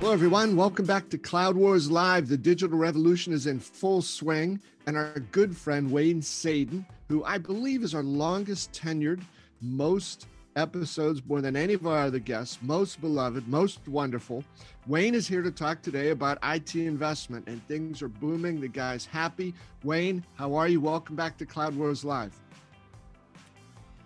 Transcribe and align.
Hello, 0.00 0.12
everyone. 0.12 0.56
Welcome 0.56 0.86
back 0.86 1.10
to 1.10 1.18
Cloud 1.18 1.56
Wars 1.56 1.90
Live. 1.90 2.26
The 2.26 2.38
digital 2.38 2.78
revolution 2.78 3.34
is 3.34 3.46
in 3.46 3.60
full 3.60 4.00
swing, 4.00 4.58
and 4.86 4.96
our 4.96 5.20
good 5.30 5.54
friend 5.54 5.92
Wayne 5.92 6.22
Sadin, 6.22 6.86
who 7.10 7.22
I 7.22 7.36
believe 7.36 7.82
is 7.82 7.94
our 7.94 8.02
longest 8.02 8.72
tenured, 8.72 9.20
most 9.60 10.26
episodes 10.56 11.20
more 11.28 11.42
than 11.42 11.54
any 11.54 11.74
of 11.74 11.86
our 11.86 11.98
other 11.98 12.18
guests, 12.18 12.60
most 12.62 13.02
beloved, 13.02 13.46
most 13.46 13.86
wonderful. 13.88 14.42
Wayne 14.86 15.14
is 15.14 15.28
here 15.28 15.42
to 15.42 15.50
talk 15.50 15.82
today 15.82 16.12
about 16.12 16.38
IT 16.44 16.76
investment, 16.76 17.46
and 17.46 17.62
things 17.68 18.00
are 18.00 18.08
booming. 18.08 18.58
The 18.58 18.68
guy's 18.68 19.04
happy. 19.04 19.52
Wayne, 19.84 20.24
how 20.34 20.54
are 20.54 20.66
you? 20.66 20.80
Welcome 20.80 21.14
back 21.14 21.36
to 21.36 21.44
Cloud 21.44 21.76
Wars 21.76 22.06
Live. 22.06 22.34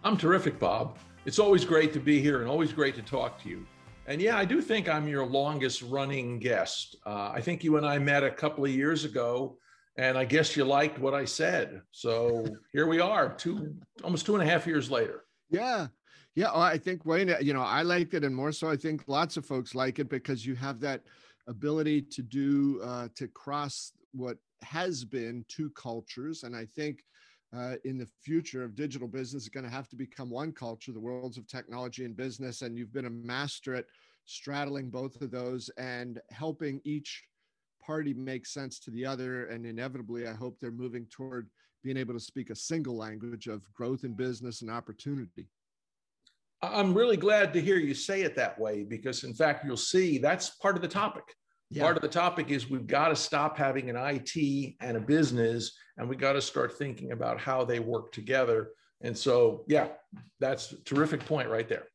I'm 0.03 0.17
terrific, 0.17 0.59
Bob. 0.59 0.99
It's 1.25 1.39
always 1.39 1.65
great 1.65 1.93
to 1.93 2.01
be 2.01 2.21
here 2.21 2.41
and 2.41 2.51
always 2.51 2.73
great 2.73 2.97
to 2.97 3.03
talk 3.03 3.41
to 3.45 3.49
you. 3.49 3.65
And 4.07 4.21
yeah, 4.21 4.37
I 4.37 4.45
do 4.45 4.61
think 4.61 4.89
I'm 4.89 5.09
your 5.09 5.25
longest 5.25 5.83
running 5.83 6.39
guest. 6.39 6.97
Uh, 7.07 7.31
I 7.35 7.41
think 7.41 7.65
you 7.65 7.79
and 7.79 7.87
I 7.87 7.99
met 7.99 8.23
a 8.23 8.31
couple 8.31 8.65
of 8.65 8.71
years 8.71 9.05
ago, 9.05 9.57
and 9.97 10.19
I 10.19 10.27
guess 10.27 10.57
you 10.57 10.65
liked 10.65 10.99
what 10.99 11.15
I 11.15 11.25
said. 11.25 11.81
So 11.91 12.45
here 12.73 12.87
we 12.87 13.01
are, 13.01 13.35
two 13.35 13.75
almost 14.03 14.27
two 14.27 14.35
and 14.35 14.43
a 14.43 14.47
half 14.47 14.67
years 14.67 14.91
later. 14.91 15.25
Yeah. 15.51 15.87
Yeah. 16.35 16.51
I 16.55 16.77
think 16.77 17.07
Wayne, 17.07 17.35
you 17.41 17.55
know, 17.55 17.63
I 17.63 17.83
liked 17.83 18.13
it, 18.13 18.25
and 18.25 18.37
more 18.37 18.53
so, 18.53 18.69
I 18.69 18.77
think 18.77 19.05
lots 19.07 19.37
of 19.39 19.47
folks 19.47 19.75
like 19.75 19.99
it 19.99 20.11
because 20.11 20.45
you 20.45 20.55
have 20.57 20.81
that 20.81 21.03
ability 21.47 22.03
to 22.03 22.23
do 22.23 22.81
uh, 22.85 23.09
to 23.15 23.29
cross 23.29 23.93
what 24.13 24.37
has 24.63 25.05
been 25.05 25.45
two 25.49 25.71
cultures, 25.71 26.43
and 26.43 26.55
I 26.55 26.67
think 26.67 27.03
uh, 27.57 27.77
in 27.85 27.99
the 27.99 28.09
future 28.23 28.63
of 28.65 28.75
digital 28.75 29.09
business 29.09 29.45
is 29.45 29.49
going 29.49 29.65
to 29.65 29.71
have 29.71 29.89
to 29.89 29.97
become 29.97 30.31
one 30.31 30.53
culture, 30.53 30.93
the 30.93 31.01
worlds 31.01 31.39
of 31.39 31.47
technology 31.47 32.05
and 32.05 32.17
business. 32.17 32.63
And 32.63 32.77
you've 32.77 32.93
been 32.93 33.07
a 33.07 33.11
master 33.11 33.75
at 33.75 33.87
straddling 34.25 34.91
both 34.91 35.21
of 35.21 35.31
those 35.31 35.71
and 35.77 36.21
helping 36.31 36.81
each 36.85 37.23
party 37.85 38.15
make 38.15 38.47
sense 38.47 38.79
to 38.81 38.91
the 38.91 39.05
other. 39.07 39.47
And 39.47 39.67
inevitably, 39.67 40.27
I 40.27 40.33
hope 40.33 40.59
they're 40.59 40.71
moving 40.71 41.07
toward 41.11 41.49
being 41.83 41.97
able 41.97 42.15
to 42.15 42.21
speak 42.21 42.51
a 42.51 42.57
single 42.57 42.97
language 42.97 43.47
of 43.47 43.71
growth 43.75 44.05
in 44.05 44.15
business 44.15 44.63
and 44.63 44.71
opportunity. 44.71 45.49
I'm 46.63 46.95
really 46.95 47.19
glad 47.19 47.53
to 47.53 47.61
hear 47.61 47.77
you 47.77 47.95
say 47.95 48.23
it 48.23 48.35
that 48.37 48.59
way 48.59 48.85
because, 48.85 49.23
in 49.23 49.35
fact, 49.35 49.67
you'll 49.67 49.77
see 49.77 50.17
that's 50.17 50.51
part 50.51 50.77
of 50.77 50.83
the 50.83 50.89
topic. 50.89 51.25
Yeah. 51.71 51.83
Part 51.83 51.97
of 51.97 52.03
the 52.03 52.09
topic 52.09 52.51
is 52.51 52.69
we've 52.69 52.87
got 52.87 53.09
to 53.09 53.17
stop 53.17 53.57
having 53.57 53.91
an 53.91 53.97
IT 53.97 54.75
and 54.81 54.97
a 54.97 55.01
business, 55.01 55.77
and 55.97 56.09
we 56.09 56.17
got 56.17 56.35
to 56.35 56.43
start 56.43 56.79
thinking 56.79 57.13
about 57.13 57.41
how 57.41 57.65
they 57.65 57.81
work 57.81 58.13
together. 58.13 58.71
And 59.01 59.17
so, 59.17 59.65
yeah, 59.67 59.89
that's 60.41 60.73
a 60.73 60.77
terrific 60.85 61.25
point 61.25 61.49
right 61.49 61.69
there. 61.69 61.89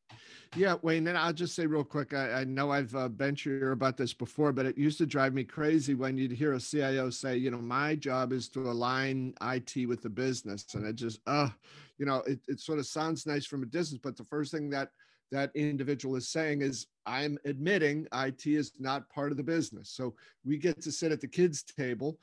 Yeah, 0.56 0.76
Wayne, 0.82 1.06
and 1.06 1.16
I'll 1.16 1.32
just 1.32 1.54
say 1.54 1.66
real 1.66 1.84
quick 1.84 2.12
I, 2.12 2.40
I 2.40 2.44
know 2.44 2.72
I've 2.72 2.94
uh, 2.96 3.08
been 3.08 3.36
here 3.36 3.70
about 3.70 3.96
this 3.96 4.12
before, 4.12 4.52
but 4.52 4.66
it 4.66 4.76
used 4.76 4.98
to 4.98 5.06
drive 5.06 5.32
me 5.32 5.44
crazy 5.44 5.94
when 5.94 6.18
you'd 6.18 6.32
hear 6.32 6.54
a 6.54 6.60
CIO 6.60 7.08
say, 7.10 7.36
you 7.36 7.52
know, 7.52 7.60
my 7.60 7.94
job 7.94 8.32
is 8.32 8.48
to 8.50 8.68
align 8.68 9.32
IT 9.42 9.86
with 9.86 10.02
the 10.02 10.08
business. 10.08 10.66
And 10.74 10.84
it 10.84 10.96
just, 10.96 11.20
uh, 11.28 11.50
you 11.98 12.06
know, 12.06 12.16
it, 12.26 12.40
it 12.48 12.58
sort 12.58 12.80
of 12.80 12.86
sounds 12.86 13.26
nice 13.26 13.46
from 13.46 13.62
a 13.62 13.66
distance, 13.66 14.00
but 14.02 14.16
the 14.16 14.24
first 14.24 14.50
thing 14.50 14.70
that 14.70 14.88
that 15.30 15.50
individual 15.54 16.16
is 16.16 16.28
saying 16.28 16.62
is 16.62 16.86
i'm 17.06 17.38
admitting 17.44 18.06
it 18.12 18.46
is 18.46 18.72
not 18.78 19.08
part 19.10 19.30
of 19.30 19.36
the 19.36 19.42
business. 19.42 19.90
So 19.90 20.14
we 20.44 20.56
get 20.56 20.80
to 20.82 20.92
sit 20.92 21.12
at 21.12 21.20
the 21.20 21.28
kids 21.28 21.62
table. 21.62 22.18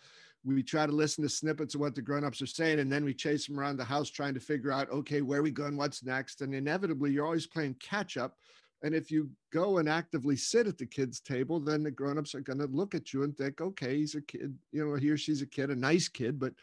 We 0.46 0.64
try 0.64 0.86
to 0.86 0.92
listen 0.92 1.24
to 1.24 1.30
snippets 1.30 1.76
of 1.76 1.82
what 1.82 1.96
the 1.96 2.02
grown-ups 2.02 2.42
are 2.42 2.48
saying 2.48 2.80
and 2.80 2.92
then 2.92 3.04
we 3.04 3.14
chase 3.14 3.48
them 3.48 3.60
around 3.60 3.78
the 3.78 3.84
house 3.84 4.10
trying 4.10 4.34
to 4.36 4.40
figure 4.40 4.72
out 4.72 4.90
okay 4.92 5.22
where 5.22 5.44
we 5.44 5.52
going 5.52 5.76
what's 5.76 6.04
next? 6.04 6.42
And 6.42 6.54
inevitably 6.54 7.12
you're 7.12 7.26
always 7.26 7.48
playing 7.48 7.76
catch 7.80 8.18
up 8.18 8.38
and 8.84 8.94
if 8.94 9.10
you 9.12 9.30
go 9.52 9.80
and 9.80 9.90
actively 9.90 10.36
sit 10.36 10.68
at 10.68 10.78
the 10.78 10.86
kids 10.86 11.20
table 11.20 11.60
then 11.60 11.84
the 11.84 11.92
grown-ups 11.92 12.36
are 12.36 12.42
going 12.42 12.60
to 12.60 12.68
look 12.68 12.96
at 12.96 13.14
you 13.14 13.24
and 13.24 13.36
think 13.36 13.60
okay 13.60 13.98
he's 13.98 14.16
a 14.16 14.22
kid 14.22 14.56
you 14.72 14.86
know 14.86 14.96
he 14.96 15.10
or 15.10 15.18
she's 15.18 15.42
a 15.42 15.48
kid 15.48 15.70
a 15.70 15.76
nice 15.76 16.08
kid 16.08 16.40
but 16.40 16.54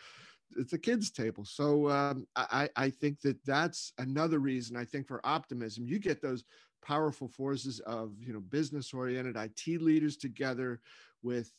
it's 0.56 0.72
a 0.72 0.78
kids 0.78 1.10
table. 1.10 1.44
So 1.44 1.88
um, 1.90 2.26
I, 2.36 2.68
I 2.76 2.90
think 2.90 3.20
that 3.22 3.44
that's 3.44 3.92
another 3.98 4.38
reason 4.38 4.76
i 4.76 4.84
think 4.84 5.06
for 5.06 5.20
optimism. 5.24 5.86
You 5.86 5.98
get 5.98 6.22
those 6.22 6.44
powerful 6.84 7.28
forces 7.28 7.80
of 7.80 8.12
you 8.20 8.32
know 8.32 8.40
business 8.40 8.92
oriented 8.92 9.36
it 9.36 9.80
leaders 9.80 10.16
together 10.16 10.80
with 11.22 11.50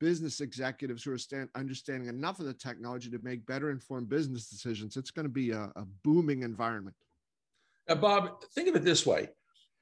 business 0.00 0.40
executives 0.40 1.04
who 1.04 1.12
are 1.12 1.18
stand, 1.18 1.48
understanding 1.54 2.08
enough 2.08 2.38
of 2.40 2.46
the 2.46 2.52
technology 2.52 3.08
to 3.10 3.18
make 3.22 3.46
better 3.46 3.70
informed 3.70 4.08
business 4.08 4.50
decisions. 4.50 4.96
It's 4.96 5.10
going 5.10 5.24
to 5.24 5.32
be 5.32 5.50
a, 5.50 5.72
a 5.76 5.86
booming 6.02 6.42
environment. 6.42 6.96
Now, 7.88 7.96
bob 7.96 8.42
think 8.54 8.68
of 8.68 8.76
it 8.76 8.84
this 8.84 9.06
way. 9.06 9.28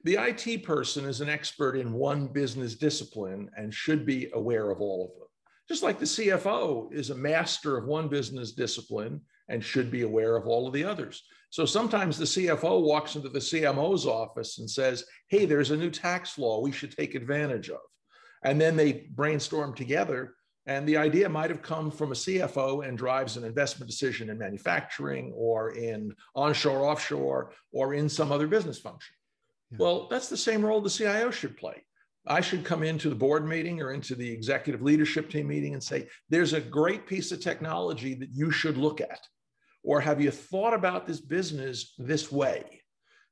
The 0.03 0.15
IT 0.15 0.63
person 0.63 1.05
is 1.05 1.21
an 1.21 1.29
expert 1.29 1.77
in 1.77 1.93
one 1.93 2.27
business 2.27 2.75
discipline 2.75 3.49
and 3.57 3.73
should 3.73 4.05
be 4.05 4.29
aware 4.33 4.69
of 4.69 4.81
all 4.81 5.05
of 5.05 5.19
them. 5.19 5.27
Just 5.67 5.83
like 5.83 5.99
the 5.99 6.05
CFO 6.05 6.91
is 6.91 7.09
a 7.09 7.15
master 7.15 7.77
of 7.77 7.85
one 7.85 8.09
business 8.09 8.51
discipline 8.51 9.21
and 9.49 9.63
should 9.63 9.91
be 9.91 10.01
aware 10.01 10.35
of 10.35 10.47
all 10.47 10.67
of 10.67 10.73
the 10.73 10.83
others. 10.83 11.23
So 11.49 11.65
sometimes 11.65 12.17
the 12.17 12.25
CFO 12.25 12.81
walks 12.81 13.15
into 13.15 13.29
the 13.29 13.39
CMO's 13.39 14.05
office 14.05 14.57
and 14.59 14.69
says, 14.69 15.05
Hey, 15.27 15.45
there's 15.45 15.71
a 15.71 15.77
new 15.77 15.91
tax 15.91 16.37
law 16.37 16.59
we 16.59 16.71
should 16.71 16.91
take 16.91 17.15
advantage 17.15 17.69
of. 17.69 17.79
And 18.43 18.59
then 18.59 18.75
they 18.75 19.07
brainstorm 19.11 19.73
together. 19.73 20.35
And 20.65 20.87
the 20.87 20.97
idea 20.97 21.27
might 21.29 21.49
have 21.49 21.61
come 21.61 21.91
from 21.91 22.11
a 22.11 22.15
CFO 22.15 22.87
and 22.87 22.97
drives 22.97 23.37
an 23.37 23.43
investment 23.43 23.89
decision 23.89 24.29
in 24.29 24.37
manufacturing 24.37 25.33
or 25.35 25.71
in 25.71 26.13
onshore, 26.35 26.85
offshore, 26.85 27.51
or 27.71 27.93
in 27.93 28.07
some 28.09 28.31
other 28.31 28.47
business 28.47 28.79
function. 28.79 29.13
Yeah. 29.71 29.77
Well, 29.79 30.07
that's 30.09 30.29
the 30.29 30.37
same 30.37 30.65
role 30.65 30.81
the 30.81 30.89
CIO 30.89 31.31
should 31.31 31.57
play. 31.57 31.83
I 32.25 32.39
should 32.41 32.63
come 32.63 32.83
into 32.83 33.09
the 33.09 33.15
board 33.15 33.45
meeting 33.45 33.81
or 33.81 33.91
into 33.91 34.15
the 34.15 34.29
executive 34.29 34.81
leadership 34.81 35.29
team 35.29 35.47
meeting 35.47 35.73
and 35.73 35.83
say, 35.83 36.07
there's 36.29 36.53
a 36.53 36.61
great 36.61 37.05
piece 37.05 37.31
of 37.31 37.41
technology 37.41 38.13
that 38.15 38.29
you 38.31 38.49
should 38.49 38.77
look 38.77 39.01
at. 39.01 39.19
Or 39.83 39.99
have 39.99 40.21
you 40.21 40.31
thought 40.31 40.73
about 40.73 41.05
this 41.05 41.19
business 41.19 41.93
this 41.97 42.31
way? 42.31 42.81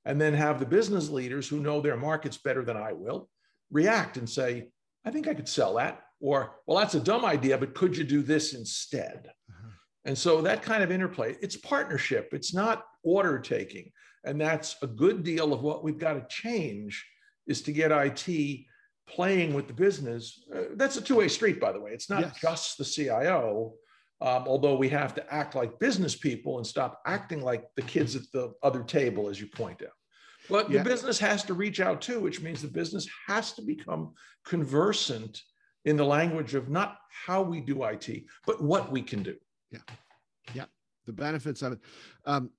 And 0.04 0.20
then 0.20 0.34
have 0.34 0.60
the 0.60 0.66
business 0.66 1.10
leaders 1.10 1.48
who 1.48 1.60
know 1.60 1.80
their 1.80 1.96
markets 1.96 2.38
better 2.38 2.66
than 2.66 2.76
I 2.76 2.92
will 2.92 3.30
react 3.72 4.18
and 4.18 4.30
say, 4.30 4.68
I 5.06 5.12
think 5.12 5.28
I 5.28 5.34
could 5.34 5.48
sell 5.48 5.76
that. 5.76 6.02
Or, 6.20 6.58
well, 6.68 6.78
that's 6.78 6.96
a 6.96 7.00
dumb 7.00 7.24
idea, 7.24 7.58
but 7.58 7.74
could 7.74 7.96
you 7.96 8.04
do 8.04 8.22
this 8.22 8.54
instead? 8.54 9.30
Uh-huh. 9.50 9.70
And 10.06 10.18
so 10.18 10.42
that 10.42 10.64
kind 10.64 10.84
of 10.84 10.92
interplay, 10.92 11.38
it's 11.42 11.56
partnership, 11.56 12.30
it's 12.34 12.54
not 12.54 12.84
order 13.04 13.40
taking. 13.40 13.92
And 14.26 14.40
that's 14.40 14.76
a 14.82 14.88
good 14.88 15.24
deal 15.24 15.54
of 15.54 15.64
what 15.64 15.84
we've 15.84 15.98
got 15.98 16.14
to 16.14 16.26
change 16.30 17.06
is 17.48 17.62
to 17.64 17.72
get 17.72 17.92
IT 17.92 18.66
playing 19.12 19.54
with 19.54 19.68
the 19.68 19.74
business. 19.74 20.44
Uh, 20.54 20.62
that's 20.76 20.98
a 20.98 21.02
two-way 21.02 21.28
street, 21.28 21.60
by 21.60 21.72
the 21.72 21.80
way. 21.80 21.92
It's 21.92 22.10
not 22.10 22.22
yes. 22.22 22.40
just 22.42 22.78
the 22.78 22.86
CIO, 22.86 23.74
um, 24.22 24.44
although 24.48 24.76
we 24.76 24.90
have 24.90 25.14
to 25.16 25.34
act 25.34 25.56
like 25.56 25.80
business 25.80 26.16
people 26.16 26.58
and 26.58 26.66
stop 26.66 27.02
acting 27.06 27.42
like 27.42 27.66
the 27.76 27.82
kids 27.82 28.16
at 28.16 28.24
the 28.34 28.54
other 28.64 28.84
table, 28.84 29.30
as 29.30 29.40
you 29.40 29.48
point 29.48 29.82
out. 29.82 29.90
But 30.50 30.70
yeah. 30.70 30.82
the 30.82 30.90
business 30.90 31.20
has 31.20 31.44
to 31.44 31.54
reach 31.54 31.80
out 31.80 32.02
too, 32.02 32.20
which 32.20 32.42
means 32.42 32.62
the 32.62 32.68
business 32.68 33.08
has 33.28 33.54
to 33.54 33.62
become 33.62 34.14
conversant 34.46 35.42
in 35.86 35.98
the 35.98 36.06
language 36.06 36.56
of 36.56 36.70
not 36.70 36.98
how 37.26 37.42
we 37.42 37.60
do 37.60 37.84
IT, 37.84 38.24
but 38.46 38.62
what 38.62 38.92
we 38.92 39.02
can 39.02 39.24
do. 39.24 39.36
Yeah, 39.72 39.80
yeah, 40.54 40.66
the 41.06 41.14
benefits 41.14 41.62
of 41.62 41.74
it. 41.74 41.80
Um, 42.26 42.52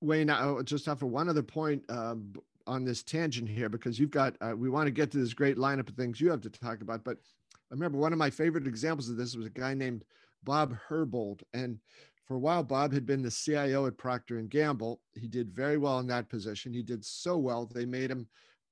Wayne, 0.00 0.30
I 0.30 0.60
just 0.62 0.88
after 0.88 1.06
one 1.06 1.28
other 1.28 1.42
point, 1.42 1.82
um, 1.88 2.34
on 2.66 2.84
this 2.84 3.02
tangent 3.02 3.48
here 3.48 3.68
because 3.68 3.98
you've 3.98 4.10
got 4.10 4.34
uh, 4.40 4.54
we 4.56 4.70
want 4.70 4.86
to 4.86 4.90
get 4.90 5.10
to 5.10 5.18
this 5.18 5.34
great 5.34 5.56
lineup 5.56 5.88
of 5.88 5.94
things 5.94 6.20
you 6.20 6.30
have 6.30 6.40
to 6.40 6.50
talk 6.50 6.80
about 6.80 7.04
but 7.04 7.18
i 7.52 7.74
remember 7.74 7.98
one 7.98 8.12
of 8.12 8.18
my 8.18 8.30
favorite 8.30 8.66
examples 8.66 9.08
of 9.08 9.16
this 9.16 9.36
was 9.36 9.46
a 9.46 9.50
guy 9.50 9.74
named 9.74 10.04
bob 10.44 10.74
herbold 10.88 11.42
and 11.52 11.78
for 12.26 12.34
a 12.34 12.38
while 12.38 12.62
bob 12.62 12.92
had 12.92 13.04
been 13.04 13.22
the 13.22 13.30
cio 13.30 13.86
at 13.86 13.98
procter 13.98 14.38
and 14.38 14.50
gamble. 14.50 15.00
He 15.14 15.28
did 15.28 15.50
very 15.50 15.76
well 15.76 15.98
in 15.98 16.06
that 16.06 16.30
position. 16.30 16.72
He 16.72 16.82
did 16.82 17.04
so 17.04 17.36
well 17.36 17.66
they 17.66 17.84
made 17.84 18.10
him 18.10 18.26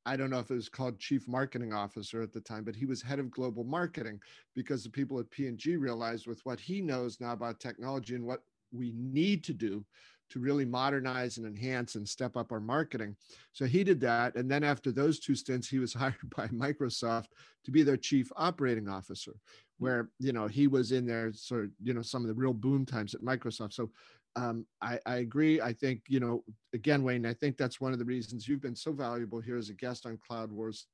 i 0.04 0.16
don't 0.16 0.30
know 0.30 0.38
if 0.38 0.50
it 0.50 0.54
was 0.54 0.68
called 0.68 0.98
chief 0.98 1.28
marketing 1.28 1.72
officer 1.72 2.22
at 2.22 2.32
the 2.32 2.40
time 2.40 2.64
but 2.64 2.74
he 2.74 2.86
was 2.86 3.02
head 3.02 3.18
of 3.18 3.30
global 3.30 3.64
marketing 3.64 4.20
because 4.54 4.82
the 4.82 4.90
people 4.90 5.18
at 5.18 5.30
p&g 5.30 5.76
realized 5.76 6.26
with 6.26 6.40
what 6.44 6.58
he 6.58 6.80
knows 6.80 7.20
now 7.20 7.32
about 7.32 7.60
technology 7.60 8.14
and 8.14 8.24
what 8.24 8.40
we 8.72 8.92
need 8.96 9.44
to 9.44 9.52
do 9.52 9.84
to 10.32 10.40
really 10.40 10.64
modernize 10.64 11.36
and 11.36 11.46
enhance 11.46 11.94
and 11.94 12.08
step 12.08 12.36
up 12.36 12.52
our 12.52 12.60
marketing. 12.60 13.14
So 13.52 13.66
he 13.66 13.84
did 13.84 14.00
that. 14.00 14.34
And 14.34 14.50
then 14.50 14.64
after 14.64 14.90
those 14.90 15.20
two 15.20 15.34
stints, 15.34 15.68
he 15.68 15.78
was 15.78 15.92
hired 15.94 16.16
by 16.34 16.48
Microsoft 16.48 17.26
to 17.64 17.70
be 17.70 17.82
their 17.82 17.98
chief 17.98 18.32
operating 18.36 18.88
officer, 18.88 19.34
where, 19.78 20.08
you 20.18 20.32
know, 20.32 20.46
he 20.46 20.66
was 20.66 20.92
in 20.92 21.06
there 21.06 21.32
sort 21.34 21.64
of, 21.64 21.70
you 21.82 21.92
know, 21.92 22.02
some 22.02 22.22
of 22.22 22.28
the 22.28 22.34
real 22.34 22.54
boom 22.54 22.86
times 22.86 23.14
at 23.14 23.20
Microsoft. 23.20 23.74
So 23.74 23.90
um, 24.34 24.64
I, 24.80 24.98
I 25.04 25.16
agree. 25.16 25.60
I 25.60 25.74
think, 25.74 26.00
you 26.08 26.18
know, 26.18 26.42
again, 26.72 27.02
Wayne, 27.02 27.26
I 27.26 27.34
think 27.34 27.58
that's 27.58 27.80
one 27.80 27.92
of 27.92 27.98
the 27.98 28.04
reasons 28.04 28.48
you've 28.48 28.62
been 28.62 28.76
so 28.76 28.92
valuable 28.92 29.40
here 29.40 29.58
as 29.58 29.68
a 29.68 29.74
guest 29.74 30.06
on 30.06 30.18
Cloud 30.26 30.50
Wars 30.50 30.86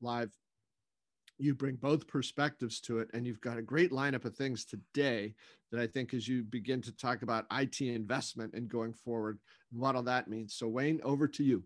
Live 0.00 0.30
you 1.38 1.54
bring 1.54 1.76
both 1.76 2.06
perspectives 2.06 2.80
to 2.80 2.98
it 2.98 3.08
and 3.14 3.26
you've 3.26 3.40
got 3.40 3.58
a 3.58 3.62
great 3.62 3.90
lineup 3.90 4.24
of 4.24 4.34
things 4.34 4.64
today 4.64 5.34
that 5.70 5.80
i 5.80 5.86
think 5.86 6.12
as 6.14 6.26
you 6.26 6.42
begin 6.42 6.80
to 6.82 6.92
talk 6.92 7.22
about 7.22 7.46
it 7.50 7.80
investment 7.80 8.54
and 8.54 8.68
going 8.68 8.92
forward 8.92 9.38
what 9.70 9.96
all 9.96 10.02
that 10.02 10.28
means 10.28 10.54
so 10.54 10.66
wayne 10.66 11.00
over 11.04 11.28
to 11.28 11.44
you 11.44 11.62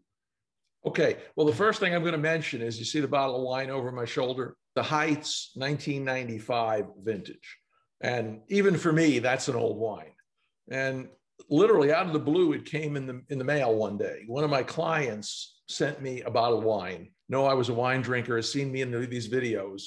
okay 0.87 1.19
well 1.37 1.47
the 1.47 1.53
first 1.53 1.81
thing 1.81 1.95
i'm 1.95 2.03
going 2.03 2.13
to 2.13 2.19
mention 2.19 2.61
is 2.61 2.79
you 2.79 2.85
see 2.85 3.01
the 3.01 3.09
bottle 3.09 3.37
of 3.37 3.43
wine 3.43 3.71
over 3.71 3.91
my 3.91 4.05
shoulder 4.05 4.57
the 4.75 4.83
Heights 4.83 5.51
1995 5.55 6.87
vintage. 7.01 7.59
And 8.01 8.41
even 8.49 8.77
for 8.77 8.93
me, 8.93 9.19
that's 9.19 9.49
an 9.49 9.55
old 9.55 9.79
wine. 9.79 10.15
And 10.71 11.09
literally 11.49 11.93
out 11.93 12.07
of 12.07 12.13
the 12.13 12.19
blue, 12.19 12.53
it 12.53 12.65
came 12.65 12.97
in 12.97 13.07
the 13.07 13.23
in 13.29 13.39
the 13.39 13.45
mail 13.45 13.75
one 13.75 13.97
day. 13.97 14.25
One 14.27 14.45
of 14.45 14.51
my 14.51 14.63
clients 14.63 15.61
sent 15.69 16.03
me 16.03 16.23
a 16.23 16.31
bottle 16.31 16.59
of 16.59 16.65
wine. 16.65 17.11
No, 17.29 17.47
I 17.47 17.55
was 17.55 17.69
a 17.69 17.75
wine 17.75 18.03
drinker, 18.03 18.37
has 18.37 18.51
seen 18.51 18.71
me 18.71 18.83
in 18.83 19.09
these 19.09 19.29
videos, 19.29 19.85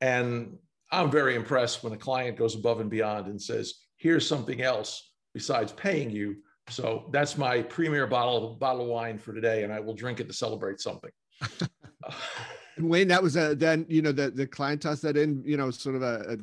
and 0.00 0.56
I'm 0.90 1.10
very 1.10 1.36
impressed 1.36 1.84
when 1.84 1.92
a 1.92 1.98
client 1.98 2.36
goes 2.36 2.54
above 2.54 2.80
and 2.80 2.90
beyond 2.90 3.26
and 3.26 3.40
says, 3.40 3.74
"Here's 3.96 4.26
something 4.26 4.62
else 4.62 5.12
besides 5.34 5.72
paying 5.72 6.10
you." 6.10 6.36
So 6.68 7.08
that's 7.12 7.36
my 7.36 7.62
premier 7.62 8.06
bottle 8.06 8.54
bottle 8.54 8.82
of 8.82 8.88
wine 8.88 9.18
for 9.18 9.32
today, 9.32 9.64
and 9.64 9.72
I 9.72 9.80
will 9.80 9.94
drink 9.94 10.20
it 10.20 10.26
to 10.28 10.32
celebrate 10.32 10.80
something. 10.80 11.10
Wayne, 12.78 13.08
that 13.08 13.22
was 13.22 13.36
a 13.36 13.54
then 13.54 13.86
you 13.88 14.02
know 14.02 14.12
the 14.12 14.30
the 14.30 14.46
client 14.46 14.82
tossed 14.82 15.02
that 15.02 15.16
in, 15.16 15.42
you 15.44 15.56
know, 15.56 15.70
sort 15.70 15.96
of 15.96 16.02
a, 16.02 16.38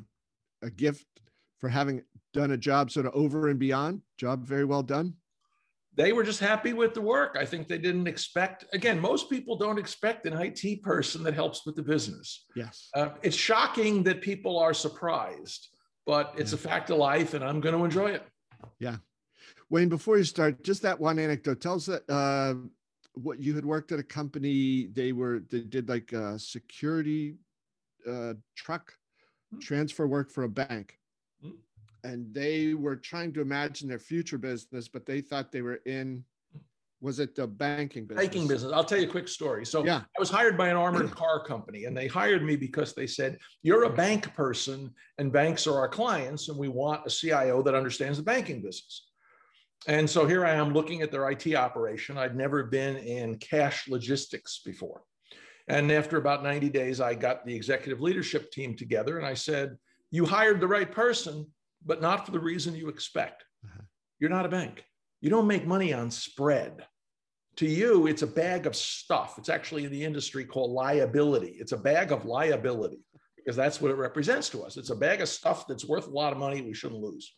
a, 0.61 0.67
a 0.67 0.69
gift 0.69 1.05
for 1.59 1.69
having 1.69 2.03
done 2.37 2.51
a 2.51 2.57
job 2.57 2.91
sort 2.91 3.05
of 3.05 3.13
over 3.13 3.49
and 3.49 3.59
beyond. 3.59 4.01
Job 4.17 4.45
very 4.45 4.63
well 4.63 4.83
done. 4.83 5.13
They 5.95 6.13
were 6.13 6.23
just 6.23 6.39
happy 6.39 6.73
with 6.73 6.93
the 6.93 7.01
work. 7.01 7.35
I 7.39 7.43
think 7.43 7.67
they 7.67 7.79
didn't 7.79 8.07
expect. 8.07 8.65
Again, 8.71 8.99
most 8.99 9.31
people 9.31 9.57
don't 9.57 9.79
expect 9.79 10.27
an 10.27 10.33
IT 10.33 10.83
person 10.83 11.23
that 11.23 11.33
helps 11.33 11.65
with 11.65 11.75
the 11.75 11.81
business. 11.81 12.45
Yes, 12.55 12.89
uh, 12.93 13.09
it's 13.23 13.35
shocking 13.35 14.03
that 14.03 14.21
people 14.21 14.59
are 14.59 14.75
surprised, 14.75 15.69
but 16.05 16.33
it's 16.37 16.51
yeah. 16.51 16.57
a 16.57 16.59
fact 16.59 16.91
of 16.91 16.97
life, 16.97 17.33
and 17.33 17.43
I'm 17.43 17.59
going 17.59 17.75
to 17.75 17.83
enjoy 17.83 18.11
it. 18.11 18.23
Yeah, 18.79 18.97
Wayne. 19.71 19.89
Before 19.89 20.17
you 20.19 20.23
start, 20.23 20.63
just 20.63 20.83
that 20.83 20.99
one 20.99 21.17
anecdote. 21.17 21.61
Tell 21.61 21.75
us 21.75 21.87
that 21.87 22.07
uh, 22.07 22.53
what 23.13 23.39
you 23.39 23.55
had 23.55 23.65
worked 23.65 23.91
at 23.91 23.97
a 23.97 24.03
company. 24.03 24.89
They 24.93 25.13
were 25.13 25.39
they 25.49 25.61
did 25.61 25.89
like 25.89 26.13
a 26.13 26.37
security 26.37 27.37
uh, 28.07 28.35
truck 28.55 28.93
hmm. 29.51 29.57
transfer 29.57 30.05
work 30.05 30.29
for 30.29 30.43
a 30.43 30.49
bank 30.49 30.99
and 32.07 32.33
they 32.33 32.73
were 32.73 32.95
trying 32.95 33.33
to 33.33 33.41
imagine 33.41 33.87
their 33.89 33.99
future 33.99 34.37
business, 34.37 34.87
but 34.87 35.05
they 35.05 35.21
thought 35.21 35.51
they 35.51 35.61
were 35.61 35.81
in 35.85 36.23
was 36.99 37.19
it 37.19 37.35
the 37.35 37.45
banking 37.45 38.07
business? 38.07 38.25
Banking 38.25 38.47
business. 38.47 38.71
I'll 38.73 38.83
tell 38.83 38.97
you 38.97 39.07
a 39.07 39.11
quick 39.11 39.27
story. 39.27 39.67
So 39.67 39.85
yeah. 39.85 39.97
I 39.97 40.19
was 40.19 40.31
hired 40.31 40.57
by 40.57 40.69
an 40.69 40.77
armored 40.77 41.11
car 41.15 41.43
company, 41.43 41.85
and 41.85 41.95
they 41.95 42.07
hired 42.07 42.43
me 42.43 42.55
because 42.55 42.95
they 42.95 43.05
said, 43.05 43.37
You're 43.61 43.83
a 43.83 43.89
bank 43.89 44.33
person, 44.33 44.91
and 45.19 45.31
banks 45.31 45.67
are 45.67 45.77
our 45.77 45.89
clients, 45.89 46.49
and 46.49 46.57
we 46.57 46.69
want 46.69 47.05
a 47.05 47.09
CIO 47.09 47.61
that 47.61 47.75
understands 47.75 48.17
the 48.17 48.23
banking 48.23 48.63
business. 48.63 49.09
And 49.87 50.09
so 50.09 50.25
here 50.25 50.43
I 50.43 50.55
am 50.55 50.73
looking 50.73 51.03
at 51.03 51.11
their 51.11 51.29
IT 51.29 51.53
operation. 51.53 52.17
I'd 52.17 52.35
never 52.35 52.63
been 52.63 52.97
in 52.97 53.37
cash 53.37 53.87
logistics 53.87 54.61
before. 54.65 55.03
And 55.67 55.91
after 55.91 56.17
about 56.17 56.43
90 56.43 56.69
days, 56.69 56.99
I 56.99 57.13
got 57.13 57.45
the 57.45 57.55
executive 57.55 58.01
leadership 58.01 58.51
team 58.51 58.75
together 58.75 59.17
and 59.17 59.27
I 59.27 59.35
said, 59.35 59.77
You 60.09 60.25
hired 60.25 60.59
the 60.59 60.67
right 60.67 60.91
person, 60.91 61.45
but 61.87 62.01
not 62.01 62.25
for 62.25 62.31
the 62.31 62.39
reason 62.39 62.75
you 62.75 62.89
expect. 62.89 63.45
Uh-huh. 63.65 63.81
You're 64.19 64.29
not 64.29 64.45
a 64.45 64.49
bank. 64.49 64.83
You 65.21 65.29
don't 65.29 65.47
make 65.47 65.65
money 65.65 65.93
on 65.93 66.11
spread. 66.11 66.85
To 67.55 67.65
you, 67.65 68.05
it's 68.05 68.21
a 68.21 68.27
bag 68.27 68.67
of 68.67 68.75
stuff. 68.75 69.35
It's 69.39 69.49
actually 69.49 69.85
in 69.85 69.91
the 69.91 70.03
industry 70.03 70.45
called 70.45 70.71
liability. 70.71 71.55
It's 71.59 71.71
a 71.71 71.77
bag 71.77 72.11
of 72.11 72.25
liability 72.25 72.99
because 73.35 73.55
that's 73.55 73.81
what 73.81 73.89
it 73.89 73.95
represents 73.95 74.49
to 74.49 74.63
us. 74.63 74.77
It's 74.77 74.91
a 74.91 74.95
bag 74.95 75.21
of 75.21 75.29
stuff 75.29 75.65
that's 75.65 75.87
worth 75.87 76.07
a 76.07 76.11
lot 76.11 76.33
of 76.33 76.37
money 76.37 76.61
we 76.61 76.75
shouldn't 76.75 77.01
lose. 77.01 77.33